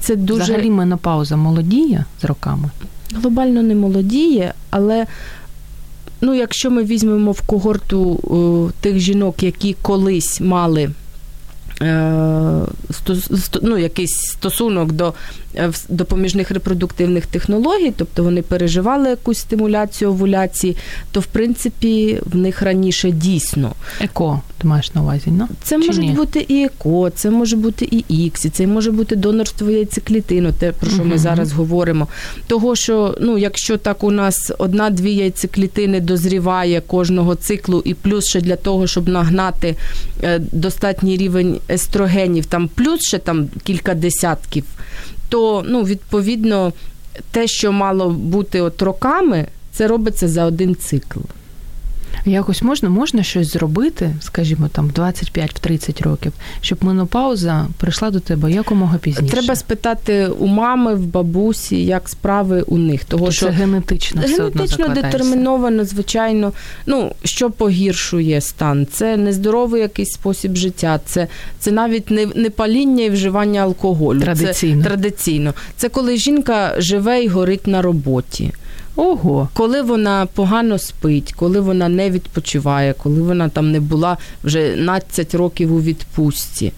Це 0.00 0.16
дуже 0.16 0.42
Взагалі 0.42 0.70
менопауза 0.70 1.36
молодіє 1.36 2.04
з 2.20 2.24
роками. 2.24 2.70
глобально 3.14 3.62
не 3.62 3.74
молодіє, 3.74 4.54
але 4.70 5.06
ну, 6.20 6.34
якщо 6.34 6.70
ми 6.70 6.84
візьмемо 6.84 7.32
в 7.32 7.40
когорту 7.40 8.20
е, 8.74 8.80
тих 8.80 8.98
жінок, 8.98 9.42
які 9.42 9.76
колись 9.82 10.40
мали 10.40 10.90
ну, 13.62 13.78
якийсь 13.78 14.16
стосунок 14.16 14.92
до 14.92 15.14
е, 15.56 15.70
допоміжних 15.88 16.50
репродуктивних 16.50 17.26
технологій, 17.26 17.92
тобто 17.96 18.24
вони 18.24 18.42
переживали 18.42 19.08
якусь 19.08 19.38
стимуляцію 19.38 20.10
овуляції, 20.10 20.76
то 21.12 21.20
в 21.20 21.26
принципі 21.26 22.20
в 22.26 22.36
них 22.36 22.62
раніше 22.62 23.10
дійсно 23.10 23.72
Еко, 24.00 24.40
ти 24.58 24.68
маєш 24.68 24.94
на 24.94 25.02
увазі, 25.02 25.24
ну? 25.26 25.48
це 25.62 25.80
Чи 25.80 25.86
можуть 25.86 26.04
ні? 26.04 26.12
бути 26.12 26.46
і 26.48 26.64
ЕКО, 26.64 27.10
це 27.10 27.30
може 27.30 27.56
бути 27.56 27.88
і 27.90 28.24
іксі, 28.24 28.50
це 28.50 28.66
може 28.66 28.90
бути 28.90 29.16
донорство 29.16 29.70
яйцеклітину, 29.70 30.52
те, 30.52 30.72
про 30.72 30.90
що 30.90 31.04
ми 31.04 31.18
зараз 31.18 31.52
говоримо. 31.52 32.08
Того, 32.46 32.76
що 32.76 33.16
ну, 33.20 33.38
якщо 33.38 33.76
так 33.76 34.04
у 34.04 34.10
нас 34.10 34.52
одна-дві 34.58 35.14
яйцеклітини 35.14 36.00
дозріває 36.00 36.80
кожного 36.80 37.34
циклу, 37.34 37.82
і 37.84 37.94
плюс 37.94 38.28
ще 38.28 38.40
для 38.40 38.56
того, 38.56 38.86
щоб 38.86 39.08
нагнати 39.08 39.68
е, 39.68 39.76
достатній 40.38 41.16
рівень 41.16 41.60
естрогенів, 41.70 42.46
там 42.46 42.68
плюс 42.68 43.00
ще 43.00 43.18
там 43.18 43.48
кілька 43.64 43.94
десятків, 43.94 44.64
то 45.28 45.64
ну, 45.66 45.82
відповідно 45.82 46.72
те, 47.30 47.46
що 47.46 47.72
мало 47.72 48.10
бути 48.10 48.60
от 48.60 48.82
роками, 48.82 49.46
це 49.72 49.86
робиться 49.86 50.28
за 50.28 50.44
один 50.44 50.76
цикл. 50.76 51.20
Якось 52.26 52.62
можна, 52.62 52.88
можна 52.88 53.22
щось 53.22 53.52
зробити, 53.52 54.14
скажімо, 54.20 54.68
там 54.68 54.88
в 54.88 54.92
25-30 54.92 56.02
років, 56.02 56.32
щоб 56.60 56.84
менопауза 56.84 57.66
прийшла 57.76 58.10
до 58.10 58.20
тебе 58.20 58.52
якомога 58.52 58.98
пізніше. 58.98 59.32
Треба 59.32 59.56
спитати 59.56 60.26
у 60.26 60.46
мами, 60.46 60.94
в 60.94 61.06
бабусі, 61.06 61.84
як 61.84 62.08
справи 62.08 62.62
у 62.62 62.78
них. 62.78 63.04
Того, 63.04 63.20
Тобто 63.20 63.32
що 63.32 63.46
це 63.46 63.52
генетично, 63.52 64.22
все 64.24 64.42
одно 64.42 64.62
генетично 64.62 64.88
детерміновано, 64.88 65.84
звичайно. 65.84 66.52
Ну, 66.86 67.12
що 67.24 67.50
погіршує 67.50 68.40
стан? 68.40 68.86
Це 68.92 69.16
нездоровий 69.16 69.82
якийсь 69.82 70.12
спосіб 70.12 70.56
життя, 70.56 71.00
це, 71.06 71.28
це 71.58 71.70
навіть 71.70 72.10
не, 72.10 72.26
не 72.26 72.50
паління 72.50 73.04
і 73.04 73.10
вживання 73.10 73.60
алкоголю. 73.60 74.20
Традиційно. 74.20 74.82
Це, 74.82 74.88
традиційно. 74.88 75.54
Це 75.76 75.88
коли 75.88 76.16
жінка 76.16 76.74
живе 76.78 77.24
і 77.24 77.28
горить 77.28 77.66
на 77.66 77.82
роботі. 77.82 78.52
Ого. 78.96 79.48
Коли 79.54 79.82
вона 79.82 80.26
погано 80.26 80.78
спить, 80.78 81.32
коли 81.36 81.60
вона 81.60 81.88
не 81.88 82.10
відпочиває, 82.10 82.94
коли 83.02 83.22
вона 83.22 83.48
там 83.48 83.70
не 83.72 83.80
була 83.80 84.16
вже 84.44 84.74
12 84.76 85.34
років 85.34 85.74
у 85.74 85.80
відпустці. 85.80 86.72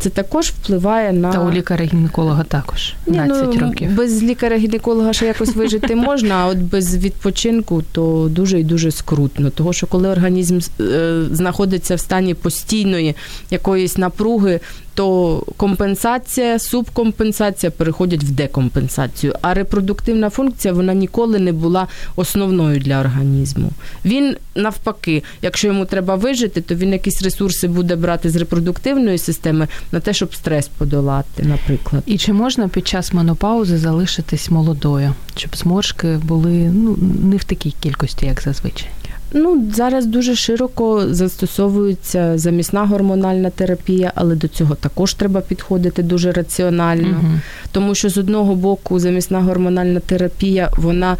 Це 0.00 0.10
також 0.10 0.48
впливає 0.48 1.12
на 1.12 1.32
Та 1.32 1.40
у 1.40 1.50
лікаря-гінеколога 1.50 2.44
також 2.44 2.94
12 3.06 3.48
ну, 3.54 3.60
років. 3.60 3.94
Без 3.94 4.22
лікаря-гінеколога 4.22 5.12
ще 5.12 5.26
якось 5.26 5.56
вижити 5.56 5.94
можна, 5.96 6.34
а 6.34 6.46
от 6.46 6.58
без 6.58 6.96
відпочинку 6.96 7.82
то 7.92 8.28
дуже 8.30 8.60
і 8.60 8.64
дуже 8.64 8.90
скрутно. 8.90 9.50
Того, 9.50 9.72
що 9.72 9.86
коли 9.86 10.08
організм 10.08 10.58
е, 10.80 11.22
знаходиться 11.32 11.94
в 11.94 12.00
стані 12.00 12.34
постійної 12.34 13.16
якоїсь 13.50 13.98
напруги, 13.98 14.60
то 14.94 15.42
компенсація, 15.56 16.58
субкомпенсація 16.58 17.70
переходять 17.70 18.24
в 18.24 18.30
декомпенсацію. 18.30 19.34
А 19.42 19.54
репродуктивна 19.54 20.30
функція 20.30 20.74
вона 20.74 20.94
ніколи 20.94 21.38
не 21.38 21.52
була 21.52 21.86
основною 22.16 22.80
для 22.80 23.00
організму. 23.00 23.70
Він 24.04 24.36
навпаки, 24.54 25.22
якщо 25.42 25.66
йому 25.66 25.84
треба 25.84 26.14
вижити, 26.14 26.60
то 26.60 26.74
він 26.74 26.92
якісь 26.92 27.22
ресурси 27.22 27.68
буде 27.68 27.96
брати 27.96 28.30
з 28.30 28.36
репродуктивної 28.36 29.18
системи 29.18 29.68
на 29.92 30.00
те, 30.00 30.12
щоб 30.12 30.34
стрес 30.34 30.68
подолати, 30.68 31.42
наприклад. 31.42 32.02
І 32.06 32.18
чи 32.18 32.32
можна 32.32 32.68
під 32.68 32.88
час 32.88 33.12
менопаузи 33.12 33.78
залишитись 33.78 34.50
молодою, 34.50 35.14
щоб 35.36 35.56
зморшки 35.56 36.08
були 36.22 36.50
ну 36.74 36.98
не 37.22 37.36
в 37.36 37.44
такій 37.44 37.74
кількості, 37.80 38.26
як 38.26 38.42
зазвичай? 38.42 38.88
Ну, 39.32 39.70
зараз 39.74 40.06
дуже 40.06 40.36
широко 40.36 41.14
застосовується 41.14 42.38
замісна 42.38 42.86
гормональна 42.86 43.50
терапія, 43.50 44.12
але 44.14 44.34
до 44.34 44.48
цього 44.48 44.74
також 44.74 45.14
треба 45.14 45.40
підходити 45.40 46.02
дуже 46.02 46.32
раціонально. 46.32 47.08
угу. 47.08 47.28
Тому 47.72 47.94
що 47.94 48.08
з 48.08 48.18
одного 48.18 48.54
боку 48.54 48.98
замісна 48.98 49.40
гормональна 49.40 50.00
терапія 50.00 50.70
вона 50.76 51.16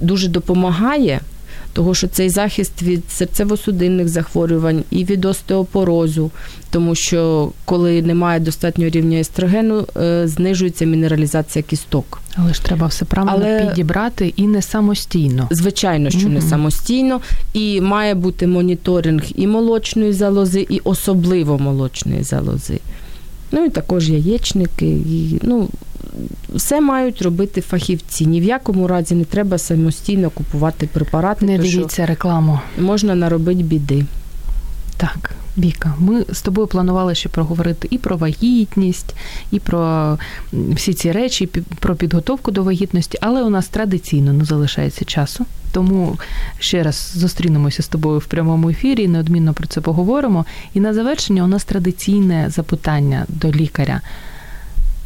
дуже 0.00 0.28
допомагає, 0.28 1.20
того 1.76 1.94
що 1.94 2.08
цей 2.08 2.28
захист 2.28 2.82
від 2.82 3.02
серцево-судинних 3.20 4.06
захворювань 4.06 4.84
і 4.90 5.04
від 5.04 5.24
остеопорозу, 5.24 6.30
тому 6.70 6.94
що 6.94 7.52
коли 7.64 8.02
немає 8.02 8.40
достатнього 8.40 8.90
рівня 8.90 9.18
естрогену, 9.18 9.86
е, 9.96 10.28
знижується 10.28 10.84
мінералізація 10.84 11.62
кісток. 11.62 12.20
Але 12.36 12.54
ж 12.54 12.62
треба 12.62 12.86
все 12.86 13.04
правильно 13.04 13.46
Але- 13.46 13.66
підібрати 13.66 14.32
і 14.36 14.42
не 14.46 14.62
самостійно. 14.62 15.48
Звичайно, 15.50 16.10
що 16.10 16.28
не 16.28 16.40
самостійно, 16.40 17.20
і 17.52 17.80
має 17.80 18.14
бути 18.14 18.46
моніторинг 18.46 19.22
і 19.34 19.46
молочної 19.46 20.12
залози, 20.12 20.66
і 20.70 20.80
особливо 20.84 21.58
молочної 21.58 22.22
залози. 22.22 22.80
Ну 23.52 23.64
і 23.64 23.70
також 23.70 24.10
яєчники. 24.10 24.86
І, 24.86 25.38
ну, 25.42 25.68
все 26.54 26.80
мають 26.80 27.22
робити 27.22 27.60
фахівці. 27.60 28.26
Ні 28.26 28.40
в 28.40 28.44
якому 28.44 28.86
разі 28.88 29.14
не 29.14 29.24
треба 29.24 29.58
самостійно 29.58 30.30
купувати 30.30 30.86
препарати, 30.92 31.46
Не 31.46 31.58
дивіться 31.58 32.06
рекламу. 32.06 32.60
можна 32.78 33.14
наробити 33.14 33.62
біди. 33.62 34.04
Так, 34.96 35.32
Віка, 35.58 35.94
ми 35.98 36.24
з 36.32 36.42
тобою 36.42 36.66
планували 36.66 37.14
ще 37.14 37.28
проговорити 37.28 37.88
і 37.90 37.98
про 37.98 38.16
вагітність, 38.16 39.14
і 39.50 39.60
про 39.60 40.18
всі 40.52 40.94
ці 40.94 41.12
речі, 41.12 41.44
і 41.44 41.60
про 41.60 41.96
підготовку 41.96 42.50
до 42.50 42.62
вагітності, 42.62 43.18
але 43.20 43.42
у 43.42 43.50
нас 43.50 43.68
традиційно 43.68 44.32
не 44.32 44.44
залишається 44.44 45.04
часу. 45.04 45.46
Тому 45.72 46.18
ще 46.58 46.82
раз 46.82 47.12
зустрінемося 47.16 47.82
з 47.82 47.88
тобою 47.88 48.18
в 48.18 48.24
прямому 48.26 48.70
ефірі, 48.70 49.02
і 49.02 49.08
неодмінно 49.08 49.52
про 49.54 49.66
це 49.66 49.80
поговоримо. 49.80 50.44
І 50.74 50.80
на 50.80 50.94
завершення 50.94 51.44
у 51.44 51.46
нас 51.46 51.64
традиційне 51.64 52.50
запитання 52.50 53.24
до 53.28 53.50
лікаря. 53.50 54.00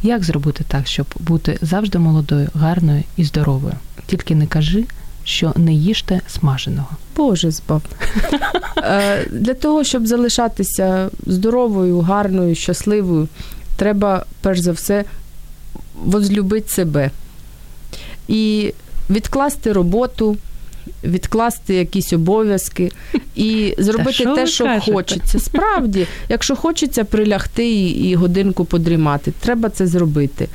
Як 0.03 0.23
зробити 0.23 0.63
так, 0.67 0.87
щоб 0.87 1.05
бути 1.19 1.57
завжди 1.61 1.99
молодою, 1.99 2.49
гарною 2.53 3.03
і 3.17 3.23
здоровою? 3.23 3.73
Тільки 4.05 4.35
не 4.35 4.47
кажи, 4.47 4.85
що 5.23 5.53
не 5.55 5.73
їжте 5.73 6.21
смаженого. 6.27 6.89
Боже 7.15 7.51
збав. 7.51 7.81
Е, 8.83 9.25
Для 9.31 9.53
того, 9.53 9.83
щоб 9.83 10.07
залишатися 10.07 11.09
здоровою, 11.25 11.99
гарною, 11.99 12.55
щасливою, 12.55 13.27
треба 13.75 14.25
перш 14.41 14.59
за 14.59 14.71
все 14.71 15.05
возлюбити 16.03 16.69
себе 16.69 17.11
і 18.27 18.73
відкласти 19.09 19.73
роботу, 19.73 20.37
відкласти 21.03 21.73
якісь 21.73 22.13
обов'язки 22.13 22.91
і 23.35 23.75
зробити 23.77 24.25
те, 24.25 24.47
що 24.47 24.63
кажете? 24.63 24.91
хочеться. 24.91 25.39
Справді, 25.39 26.07
якщо 26.29 26.55
хочеться 26.55 27.03
прилягти 27.03 27.69
і, 27.69 27.89
і 28.09 28.15
годинку 28.15 28.65
подрімати, 28.65 29.33
треба 29.39 29.69
це 29.69 29.87
зробити. 29.87 30.47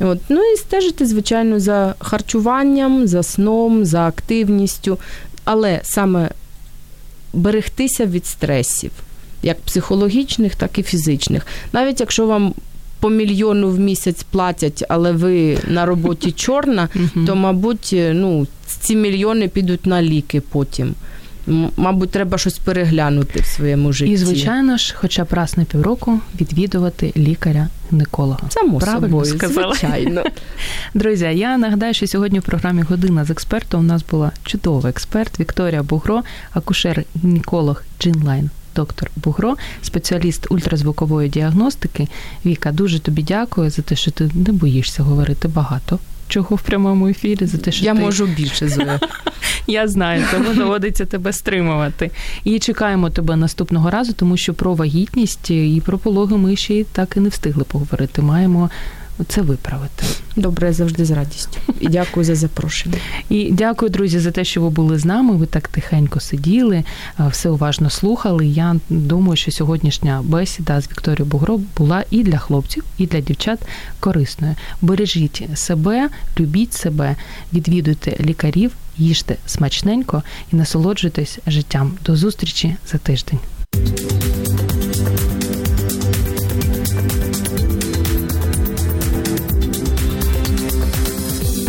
От. 0.00 0.18
Ну 0.28 0.40
і 0.54 0.56
стежити, 0.56 1.06
звичайно, 1.06 1.60
за 1.60 1.94
харчуванням, 1.98 3.06
за 3.06 3.22
сном, 3.22 3.84
за 3.84 4.06
активністю, 4.06 4.98
але 5.44 5.80
саме 5.82 6.30
берегтися 7.32 8.06
від 8.06 8.26
стресів, 8.26 8.90
як 9.42 9.60
психологічних, 9.60 10.54
так 10.54 10.78
і 10.78 10.82
фізичних. 10.82 11.46
Навіть 11.72 12.00
якщо 12.00 12.26
вам 12.26 12.54
по 13.00 13.10
мільйону 13.10 13.68
в 13.68 13.78
місяць 13.78 14.22
платять, 14.22 14.84
але 14.88 15.12
ви 15.12 15.58
на 15.68 15.86
роботі 15.86 16.32
чорна, 16.36 16.88
то, 17.26 17.36
мабуть, 17.36 17.94
ну, 18.12 18.46
ці 18.80 18.96
мільйони 18.96 19.48
підуть 19.48 19.86
на 19.86 20.02
ліки 20.02 20.40
потім. 20.40 20.94
Мабуть, 21.76 22.10
треба 22.10 22.38
щось 22.38 22.58
переглянути 22.58 23.40
в 23.40 23.46
своєму 23.46 23.92
житті. 23.92 24.12
І, 24.12 24.16
звичайно 24.16 24.76
ж, 24.76 24.94
хоча 24.98 25.24
б 25.24 25.26
раз 25.30 25.56
на 25.56 25.64
півроку 25.64 26.20
відвідувати 26.40 27.12
лікаря-гінеколога. 27.16 28.40
Само 28.48 28.78
Правильно 28.78 29.06
собою, 29.06 29.24
сказала. 29.38 29.74
звичайно. 29.74 30.22
Друзі, 30.94 31.24
я 31.24 31.58
нагадаю, 31.58 31.94
що 31.94 32.06
сьогодні 32.06 32.38
в 32.38 32.42
програмі 32.42 32.82
Година 32.82 33.24
з 33.24 33.30
експертом 33.30 33.80
у 33.80 33.82
нас 33.82 34.04
була 34.10 34.32
чудова 34.44 34.90
експерт 34.90 35.40
Вікторія 35.40 35.82
Бугро, 35.82 36.22
акушер-гінеколог 36.54 37.82
Джинлайн. 38.00 38.50
Доктор 38.76 39.10
Бугро, 39.16 39.56
спеціаліст 39.82 40.46
ультразвукової 40.50 41.28
діагностики. 41.28 42.08
Віка, 42.46 42.72
дуже 42.72 42.98
тобі 42.98 43.22
дякую 43.22 43.70
за 43.70 43.82
те, 43.82 43.96
що 43.96 44.10
ти 44.10 44.30
не 44.34 44.52
боїшся 44.52 45.02
говорити 45.02 45.48
багато 45.48 45.98
чого 46.28 46.56
в 46.56 46.62
прямому 46.62 47.08
ефірі, 47.08 47.46
за 47.46 47.58
те, 47.58 47.72
що 47.72 47.84
я 47.84 47.94
ти... 47.94 48.00
можу 48.00 48.26
більше 48.26 48.68
Зоя. 48.68 49.00
Я 49.66 49.88
знаю, 49.88 50.24
тому 50.30 50.54
доводиться 50.54 51.06
тебе 51.06 51.32
стримувати. 51.32 52.10
І 52.44 52.58
чекаємо 52.58 53.10
тебе 53.10 53.36
наступного 53.36 53.90
разу, 53.90 54.12
тому 54.12 54.36
що 54.36 54.54
про 54.54 54.74
вагітність 54.74 55.50
і 55.50 55.82
про 55.84 55.98
пологи 55.98 56.36
ми 56.36 56.56
ще 56.56 56.74
й 56.74 56.84
так 56.84 57.16
і 57.16 57.20
не 57.20 57.28
встигли 57.28 57.64
поговорити. 57.64 58.22
Маємо 58.22 58.70
це 59.28 59.42
виправити. 59.42 60.04
Добре, 60.36 60.66
я 60.66 60.72
завжди 60.72 61.04
з 61.04 61.10
радістю. 61.10 61.58
І 61.80 61.88
дякую 61.88 62.24
за 62.24 62.34
запрошення. 62.34 62.96
І 63.28 63.52
дякую, 63.52 63.90
друзі, 63.90 64.18
за 64.18 64.30
те, 64.30 64.44
що 64.44 64.60
ви 64.60 64.70
були 64.70 64.98
з 64.98 65.04
нами. 65.04 65.36
Ви 65.36 65.46
так 65.46 65.68
тихенько 65.68 66.20
сиділи, 66.20 66.84
все 67.30 67.50
уважно 67.50 67.90
слухали. 67.90 68.46
Я 68.46 68.76
думаю, 68.88 69.36
що 69.36 69.50
сьогоднішня 69.50 70.22
бесіда 70.24 70.80
з 70.80 70.90
Вікторією 70.90 71.30
Бугро 71.30 71.60
була 71.76 72.04
і 72.10 72.22
для 72.22 72.38
хлопців, 72.38 72.84
і 72.98 73.06
для 73.06 73.20
дівчат 73.20 73.58
корисною. 74.00 74.54
Бережіть 74.82 75.48
себе, 75.54 76.08
любіть 76.40 76.74
себе, 76.74 77.16
відвідуйте 77.52 78.16
лікарів, 78.20 78.72
їжте 78.98 79.36
смачненько 79.46 80.22
і 80.52 80.56
насолоджуйтесь 80.56 81.38
життям. 81.46 81.92
До 82.06 82.16
зустрічі 82.16 82.76
за 82.86 82.98
тиждень. 82.98 83.38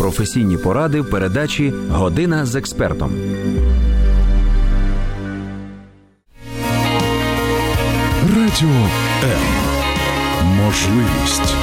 Професійні 0.06 0.56
поради 0.56 1.00
в 1.00 1.10
передачі 1.10 1.72
Година 1.90 2.46
з 2.46 2.54
експертом. 2.54 3.10
Радіо 8.36 8.68
М. 9.24 9.40
Можливість. 10.44 11.54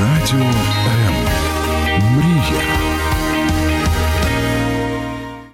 Радіо 0.00 0.46
М. 1.07 1.07